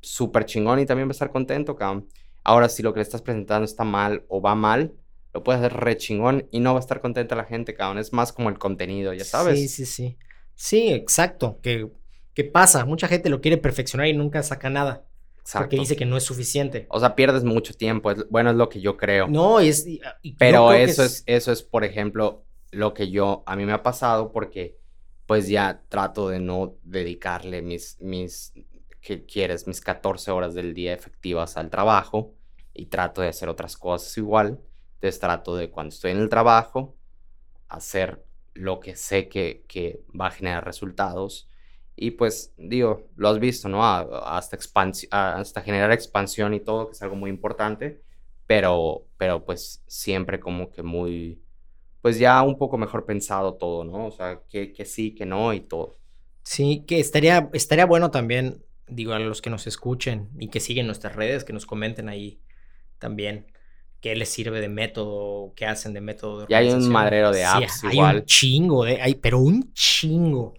súper 0.00 0.44
chingón 0.44 0.78
y 0.80 0.86
también 0.86 1.08
va 1.08 1.10
a 1.10 1.12
estar 1.12 1.30
contento, 1.30 1.76
cabrón. 1.76 2.08
Ahora, 2.44 2.68
si 2.68 2.82
lo 2.82 2.92
que 2.92 2.98
le 2.98 3.04
estás 3.04 3.22
presentando 3.22 3.64
está 3.64 3.84
mal 3.84 4.24
o 4.28 4.40
va 4.40 4.54
mal, 4.54 4.92
lo 5.32 5.42
puedes 5.42 5.60
hacer 5.60 5.78
re 5.80 5.96
chingón 5.96 6.46
y 6.50 6.60
no 6.60 6.74
va 6.74 6.78
a 6.78 6.80
estar 6.80 7.00
contenta 7.00 7.34
la 7.34 7.44
gente, 7.44 7.74
cabrón. 7.74 7.98
Es 7.98 8.12
más 8.12 8.32
como 8.32 8.48
el 8.50 8.58
contenido, 8.58 9.12
ya 9.14 9.24
sabes. 9.24 9.58
Sí, 9.58 9.68
sí, 9.68 9.86
sí. 9.86 10.18
Sí, 10.54 10.92
exacto. 10.92 11.58
Que, 11.62 11.90
que 12.34 12.44
pasa. 12.44 12.84
Mucha 12.84 13.08
gente 13.08 13.30
lo 13.30 13.40
quiere 13.40 13.56
perfeccionar 13.56 14.08
y 14.08 14.12
nunca 14.12 14.42
saca 14.42 14.68
nada. 14.68 15.06
Exacto. 15.40 15.64
Porque 15.64 15.76
dice 15.76 15.96
que 15.96 16.06
no 16.06 16.16
es 16.16 16.24
suficiente. 16.24 16.86
O 16.88 16.98
sea, 16.98 17.14
pierdes 17.14 17.44
mucho 17.44 17.74
tiempo. 17.74 18.12
bueno, 18.30 18.50
es 18.50 18.56
lo 18.56 18.68
que 18.68 18.80
yo 18.80 18.96
creo. 18.96 19.28
No, 19.28 19.60
es. 19.60 19.86
Pero 20.38 20.72
eso 20.72 21.04
es... 21.04 21.22
eso 21.26 21.52
es, 21.52 21.62
por 21.62 21.84
ejemplo, 21.84 22.44
lo 22.70 22.92
que 22.92 23.10
yo. 23.10 23.42
A 23.46 23.56
mí 23.56 23.64
me 23.64 23.72
ha 23.72 23.82
pasado 23.82 24.32
porque, 24.32 24.78
pues 25.26 25.48
ya 25.48 25.82
trato 25.88 26.28
de 26.28 26.40
no 26.40 26.74
dedicarle 26.82 27.62
mis. 27.62 27.98
mis 28.00 28.52
¿Qué 29.00 29.26
quieres? 29.26 29.66
Mis 29.66 29.82
14 29.82 30.30
horas 30.30 30.54
del 30.54 30.72
día 30.72 30.94
efectivas 30.94 31.56
al 31.56 31.70
trabajo. 31.70 32.34
Y 32.72 32.86
trato 32.86 33.20
de 33.20 33.28
hacer 33.28 33.48
otras 33.48 33.76
cosas 33.76 34.16
igual. 34.16 34.58
Entonces 34.94 35.20
trato 35.20 35.54
de 35.56 35.70
cuando 35.70 35.94
estoy 35.94 36.12
en 36.12 36.18
el 36.18 36.30
trabajo, 36.30 36.96
hacer 37.68 38.24
lo 38.54 38.80
que 38.80 38.96
sé 38.96 39.28
que, 39.28 39.64
que 39.68 40.02
va 40.18 40.28
a 40.28 40.30
generar 40.30 40.64
resultados 40.64 41.48
Y 41.96 42.12
pues, 42.12 42.52
digo, 42.56 43.08
lo 43.16 43.28
has 43.28 43.38
visto, 43.38 43.68
¿no? 43.68 43.84
hasta, 43.84 44.58
hasta 45.10 45.62
generar 45.62 45.92
expansión 45.92 46.54
y 46.54 46.60
todo, 46.60 46.88
que 46.88 46.92
es 46.92 47.02
algo 47.02 47.14
muy 47.14 47.30
importante, 47.30 48.02
pero, 48.46 49.06
pero 49.16 49.44
pues 49.44 49.82
siempre 49.86 50.40
como 50.40 50.70
que 50.70 50.82
muy, 50.82 51.40
pues 52.02 52.18
ya 52.18 52.42
un 52.42 52.58
poco 52.58 52.78
mejor 52.78 53.06
pensado 53.06 53.54
todo, 53.54 53.84
¿no? 53.84 54.06
O 54.06 54.10
sea, 54.10 54.40
que, 54.48 54.72
que 54.72 54.84
sí, 54.84 55.14
que 55.14 55.24
no 55.24 55.52
y 55.54 55.60
todo. 55.60 55.98
Sí, 56.42 56.84
que 56.86 57.00
estaría, 57.00 57.48
estaría 57.52 57.86
bueno 57.86 58.10
también, 58.10 58.64
digo, 58.88 59.12
a 59.12 59.18
los 59.18 59.40
que 59.40 59.50
nos 59.50 59.66
escuchen 59.66 60.28
y 60.38 60.48
que 60.48 60.60
siguen 60.60 60.86
nuestras 60.86 61.14
redes, 61.14 61.44
que 61.44 61.52
nos 61.52 61.64
comenten 61.64 62.08
ahí 62.08 62.40
también 62.98 63.46
qué 64.00 64.14
les 64.14 64.28
sirve 64.28 64.60
de 64.60 64.68
método, 64.68 65.54
qué 65.56 65.64
hacen 65.64 65.94
de 65.94 66.02
método. 66.02 66.44
De 66.44 66.54
hay 66.54 66.68
un 66.68 66.90
madrero 66.90 67.32
de 67.32 67.44
apps 67.44 67.84
hay 67.84 67.98
un 67.98 68.24
chingo, 68.26 68.84
de, 68.84 69.00
hay, 69.00 69.14
pero 69.14 69.38
un 69.38 69.72
chingo. 69.72 70.54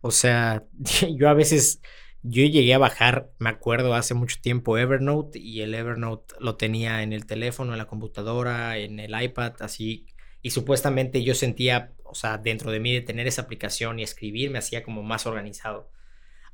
O 0.00 0.10
sea, 0.10 0.64
yo 1.16 1.28
a 1.28 1.34
veces, 1.34 1.80
yo 2.22 2.44
llegué 2.44 2.74
a 2.74 2.78
bajar, 2.78 3.30
me 3.38 3.50
acuerdo, 3.50 3.94
hace 3.94 4.14
mucho 4.14 4.36
tiempo 4.40 4.78
Evernote 4.78 5.38
y 5.38 5.62
el 5.62 5.74
Evernote 5.74 6.34
lo 6.40 6.56
tenía 6.56 7.02
en 7.02 7.12
el 7.12 7.26
teléfono, 7.26 7.72
en 7.72 7.78
la 7.78 7.86
computadora, 7.86 8.78
en 8.78 9.00
el 9.00 9.20
iPad, 9.20 9.54
así. 9.60 10.06
Y 10.42 10.50
supuestamente 10.50 11.22
yo 11.22 11.34
sentía, 11.34 11.92
o 12.04 12.14
sea, 12.14 12.38
dentro 12.38 12.70
de 12.70 12.80
mí 12.80 12.92
de 12.94 13.00
tener 13.02 13.26
esa 13.26 13.42
aplicación 13.42 13.98
y 13.98 14.02
escribir 14.02 14.50
me 14.50 14.58
hacía 14.58 14.82
como 14.82 15.02
más 15.02 15.26
organizado. 15.26 15.90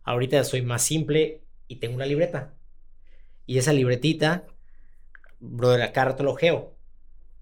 Ahorita 0.03 0.42
soy 0.45 0.62
más 0.62 0.82
simple 0.82 1.42
y 1.68 1.76
tengo 1.76 1.95
una 1.97 2.07
libreta. 2.07 2.55
Y 3.47 3.59
esa 3.59 3.72
libretita, 3.72 4.47
brother, 5.40 5.82
acá 5.82 6.05
rato 6.07 6.22
lo 6.22 6.34
geo 6.34 6.76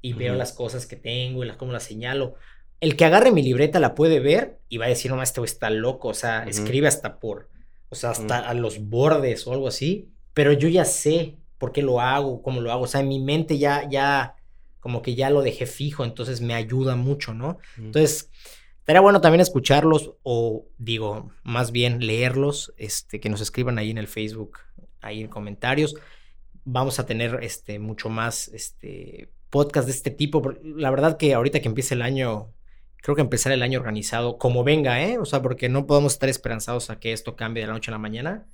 y 0.00 0.14
veo 0.14 0.34
las 0.34 0.52
cosas 0.52 0.86
que 0.86 0.96
tengo 0.96 1.44
y 1.44 1.46
las, 1.46 1.56
cómo 1.56 1.72
las 1.72 1.84
señalo 1.84 2.34
el 2.82 2.96
que 2.96 3.04
agarre 3.04 3.30
mi 3.30 3.42
libreta 3.42 3.78
la 3.78 3.94
puede 3.94 4.18
ver 4.18 4.58
y 4.68 4.78
va 4.78 4.86
a 4.86 4.88
decir, 4.88 5.12
no, 5.12 5.22
este 5.22 5.40
está 5.42 5.70
loco, 5.70 6.08
o 6.08 6.14
sea, 6.14 6.42
escribe 6.42 6.88
hasta 6.88 7.20
por, 7.20 7.48
o 7.88 7.94
sea, 7.94 8.10
hasta 8.10 8.40
a 8.40 8.54
los 8.54 8.88
bordes 8.88 9.46
o 9.46 9.52
algo 9.52 9.68
así, 9.68 10.10
pero 10.34 10.52
yo 10.52 10.68
ya 10.68 10.84
sé 10.84 11.36
por 11.58 11.70
qué 11.70 11.80
lo 11.80 12.00
hago, 12.00 12.42
cómo 12.42 12.60
lo 12.60 12.72
hago, 12.72 12.82
o 12.82 12.86
sea, 12.88 13.00
en 13.00 13.06
mi 13.06 13.20
mente 13.20 13.56
ya, 13.56 13.88
ya, 13.88 14.34
como 14.80 15.00
que 15.00 15.14
ya 15.14 15.30
lo 15.30 15.42
dejé 15.42 15.66
fijo, 15.66 16.02
entonces 16.02 16.40
me 16.40 16.54
ayuda 16.54 16.96
mucho, 16.96 17.34
¿no? 17.34 17.58
Entonces, 17.78 18.30
estaría 18.80 19.00
bueno 19.00 19.20
también 19.20 19.42
escucharlos 19.42 20.14
o, 20.24 20.66
digo, 20.76 21.30
más 21.44 21.70
bien 21.70 22.04
leerlos, 22.04 22.74
este, 22.78 23.20
que 23.20 23.28
nos 23.28 23.40
escriban 23.40 23.78
ahí 23.78 23.90
en 23.90 23.98
el 23.98 24.08
Facebook, 24.08 24.58
ahí 25.00 25.20
en 25.20 25.28
comentarios. 25.28 25.94
Vamos 26.64 26.98
a 26.98 27.06
tener, 27.06 27.38
este, 27.42 27.78
mucho 27.78 28.08
más, 28.08 28.48
este, 28.48 29.30
podcast 29.50 29.86
de 29.86 29.92
este 29.92 30.10
tipo. 30.10 30.42
La 30.64 30.90
verdad 30.90 31.16
que 31.16 31.32
ahorita 31.32 31.60
que 31.60 31.68
empiece 31.68 31.94
el 31.94 32.02
año, 32.02 32.50
creo 33.02 33.16
que 33.16 33.20
empezar 33.20 33.52
el 33.52 33.62
año 33.62 33.78
organizado, 33.78 34.38
como 34.38 34.64
venga, 34.64 35.02
¿eh? 35.02 35.18
O 35.18 35.26
sea, 35.26 35.42
porque 35.42 35.68
no 35.68 35.86
podemos 35.86 36.14
estar 36.14 36.28
esperanzados 36.28 36.88
a 36.88 36.98
que 36.98 37.12
esto 37.12 37.36
cambie 37.36 37.62
de 37.62 37.66
la 37.66 37.74
noche 37.74 37.90
a 37.90 37.92
la 37.92 37.98
mañana, 37.98 38.46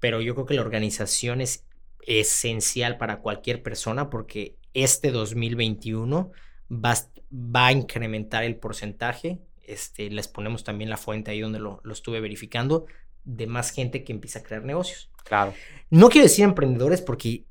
pero 0.00 0.20
yo 0.20 0.34
creo 0.34 0.46
que 0.46 0.54
la 0.54 0.60
organización 0.60 1.40
es 1.40 1.64
esencial 2.06 2.98
para 2.98 3.20
cualquier 3.20 3.62
persona 3.62 4.10
porque 4.10 4.56
este 4.74 5.12
2021 5.12 6.32
va, 6.70 6.94
va 7.32 7.66
a 7.68 7.72
incrementar 7.72 8.42
el 8.42 8.56
porcentaje, 8.56 9.38
este, 9.62 10.10
les 10.10 10.26
ponemos 10.26 10.64
también 10.64 10.90
la 10.90 10.96
fuente 10.96 11.30
ahí 11.30 11.40
donde 11.40 11.60
lo, 11.60 11.80
lo 11.84 11.92
estuve 11.92 12.20
verificando, 12.20 12.86
de 13.24 13.46
más 13.46 13.70
gente 13.70 14.02
que 14.02 14.12
empieza 14.12 14.40
a 14.40 14.42
crear 14.42 14.64
negocios. 14.64 15.10
Claro. 15.24 15.54
No 15.90 16.08
quiero 16.08 16.24
decir 16.24 16.44
emprendedores 16.44 17.00
porque 17.00 17.44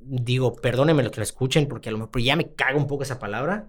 digo, 0.00 0.54
perdónenme 0.54 1.02
lo 1.02 1.10
que 1.10 1.18
lo 1.18 1.24
escuchen 1.24 1.68
porque 1.68 1.90
a 1.90 1.92
lo 1.92 1.98
mejor 1.98 2.20
ya 2.20 2.36
me 2.36 2.54
caga 2.54 2.76
un 2.76 2.86
poco 2.86 3.02
esa 3.02 3.18
palabra, 3.18 3.68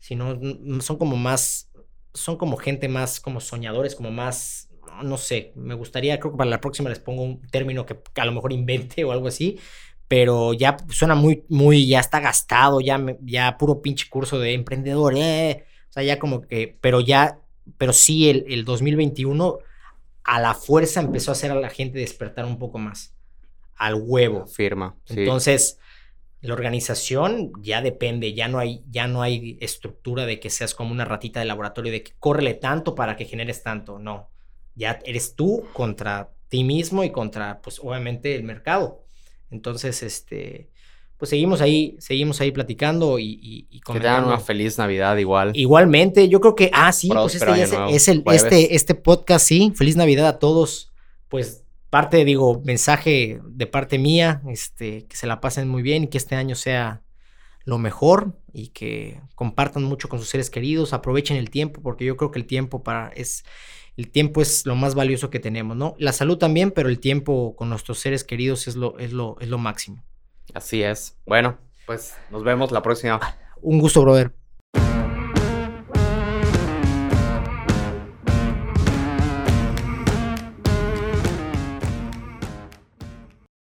sino 0.00 0.40
son 0.80 0.96
como 0.96 1.16
más, 1.16 1.70
son 2.12 2.36
como 2.36 2.56
gente 2.56 2.88
más 2.88 3.20
como 3.20 3.40
soñadores, 3.40 3.94
como 3.94 4.10
más, 4.10 4.70
no 5.04 5.16
sé, 5.18 5.52
me 5.54 5.74
gustaría, 5.74 6.18
creo 6.18 6.32
que 6.32 6.38
para 6.38 6.50
la 6.50 6.60
próxima 6.60 6.88
les 6.88 6.98
pongo 6.98 7.22
un 7.22 7.40
término 7.48 7.86
que 7.86 7.96
a 8.16 8.24
lo 8.24 8.32
mejor 8.32 8.52
invente 8.52 9.04
o 9.04 9.12
algo 9.12 9.28
así, 9.28 9.60
pero 10.08 10.54
ya 10.54 10.76
suena 10.88 11.14
muy, 11.14 11.44
muy, 11.48 11.86
ya 11.86 12.00
está 12.00 12.18
gastado, 12.18 12.80
ya, 12.80 13.00
ya 13.20 13.56
puro 13.58 13.80
pinche 13.80 14.08
curso 14.08 14.40
de 14.40 14.54
emprendedor, 14.54 15.14
eh, 15.16 15.66
o 15.88 15.92
sea, 15.92 16.02
ya 16.02 16.18
como 16.18 16.40
que, 16.40 16.76
pero 16.80 17.00
ya, 17.00 17.38
pero 17.78 17.92
sí 17.92 18.30
el, 18.30 18.44
el 18.48 18.64
2021 18.64 19.58
a 20.24 20.40
la 20.40 20.54
fuerza 20.54 21.00
empezó 21.00 21.30
a 21.30 21.32
hacer 21.32 21.50
a 21.50 21.54
la 21.54 21.68
gente 21.68 21.98
despertar 21.98 22.46
un 22.46 22.58
poco 22.58 22.78
más, 22.78 23.14
al 23.76 23.94
huevo. 23.94 24.46
Firma. 24.46 24.96
Entonces 25.08 25.78
la 26.42 26.54
organización 26.54 27.52
ya 27.60 27.82
depende, 27.82 28.32
ya 28.32 28.48
no 28.48 28.58
hay, 28.58 28.82
ya 28.90 29.06
no 29.06 29.22
hay 29.22 29.58
estructura 29.60 30.24
de 30.24 30.40
que 30.40 30.48
seas 30.48 30.74
como 30.74 30.90
una 30.90 31.04
ratita 31.04 31.40
de 31.40 31.46
laboratorio, 31.46 31.92
de 31.92 32.02
que 32.02 32.12
córrele 32.18 32.54
tanto 32.54 32.94
para 32.94 33.16
que 33.16 33.26
generes 33.26 33.62
tanto. 33.62 33.98
No, 33.98 34.30
ya 34.74 34.98
eres 35.04 35.34
tú 35.34 35.64
contra 35.72 36.30
ti 36.48 36.64
mismo 36.64 37.04
y 37.04 37.10
contra, 37.10 37.60
pues 37.60 37.78
obviamente, 37.78 38.34
el 38.34 38.42
mercado. 38.44 39.04
Entonces, 39.50 40.02
este, 40.02 40.70
pues 41.18 41.28
seguimos 41.28 41.60
ahí, 41.60 41.96
seguimos 41.98 42.40
ahí 42.40 42.50
platicando 42.50 43.18
y, 43.18 43.38
y, 43.42 43.66
y 43.68 43.80
Que 43.80 43.92
tengan 43.94 44.24
una 44.24 44.38
feliz 44.38 44.78
Navidad 44.78 45.18
igual. 45.18 45.52
Igualmente, 45.54 46.30
yo 46.30 46.40
creo 46.40 46.54
que, 46.54 46.70
ah, 46.72 46.92
sí, 46.92 47.10
pues 47.12 47.34
este, 47.34 47.62
es, 47.94 48.08
el, 48.08 48.22
este, 48.32 48.74
este 48.74 48.94
podcast, 48.94 49.46
sí, 49.46 49.72
feliz 49.76 49.96
Navidad 49.96 50.26
a 50.26 50.38
todos. 50.38 50.90
Pues 51.28 51.64
parte, 51.90 52.24
digo, 52.24 52.62
mensaje 52.64 53.40
de 53.44 53.66
parte 53.66 53.98
mía, 53.98 54.42
este, 54.48 55.06
que 55.06 55.16
se 55.16 55.26
la 55.26 55.40
pasen 55.40 55.68
muy 55.68 55.82
bien 55.82 56.04
y 56.04 56.06
que 56.08 56.18
este 56.18 56.36
año 56.36 56.54
sea 56.54 57.02
lo 57.64 57.78
mejor 57.78 58.38
y 58.52 58.68
que 58.68 59.20
compartan 59.34 59.82
mucho 59.82 60.08
con 60.08 60.18
sus 60.18 60.28
seres 60.28 60.50
queridos, 60.50 60.92
aprovechen 60.92 61.36
el 61.36 61.50
tiempo, 61.50 61.82
porque 61.82 62.04
yo 62.04 62.16
creo 62.16 62.30
que 62.30 62.38
el 62.38 62.46
tiempo 62.46 62.82
para 62.82 63.08
es 63.08 63.44
el 63.96 64.10
tiempo 64.10 64.40
es 64.40 64.64
lo 64.64 64.76
más 64.76 64.94
valioso 64.94 65.28
que 65.28 65.40
tenemos, 65.40 65.76
¿no? 65.76 65.94
La 65.98 66.12
salud 66.12 66.38
también, 66.38 66.70
pero 66.70 66.88
el 66.88 67.00
tiempo 67.00 67.54
con 67.54 67.68
nuestros 67.68 67.98
seres 67.98 68.24
queridos 68.24 68.66
es 68.66 68.76
lo, 68.76 68.98
es 68.98 69.12
lo, 69.12 69.36
es 69.40 69.48
lo 69.48 69.58
máximo. 69.58 70.02
Así 70.54 70.82
es. 70.82 71.18
Bueno, 71.26 71.58
pues 71.86 72.14
nos 72.30 72.42
vemos 72.42 72.72
la 72.72 72.82
próxima. 72.82 73.20
Un 73.60 73.78
gusto, 73.78 74.00
brother. 74.00 74.32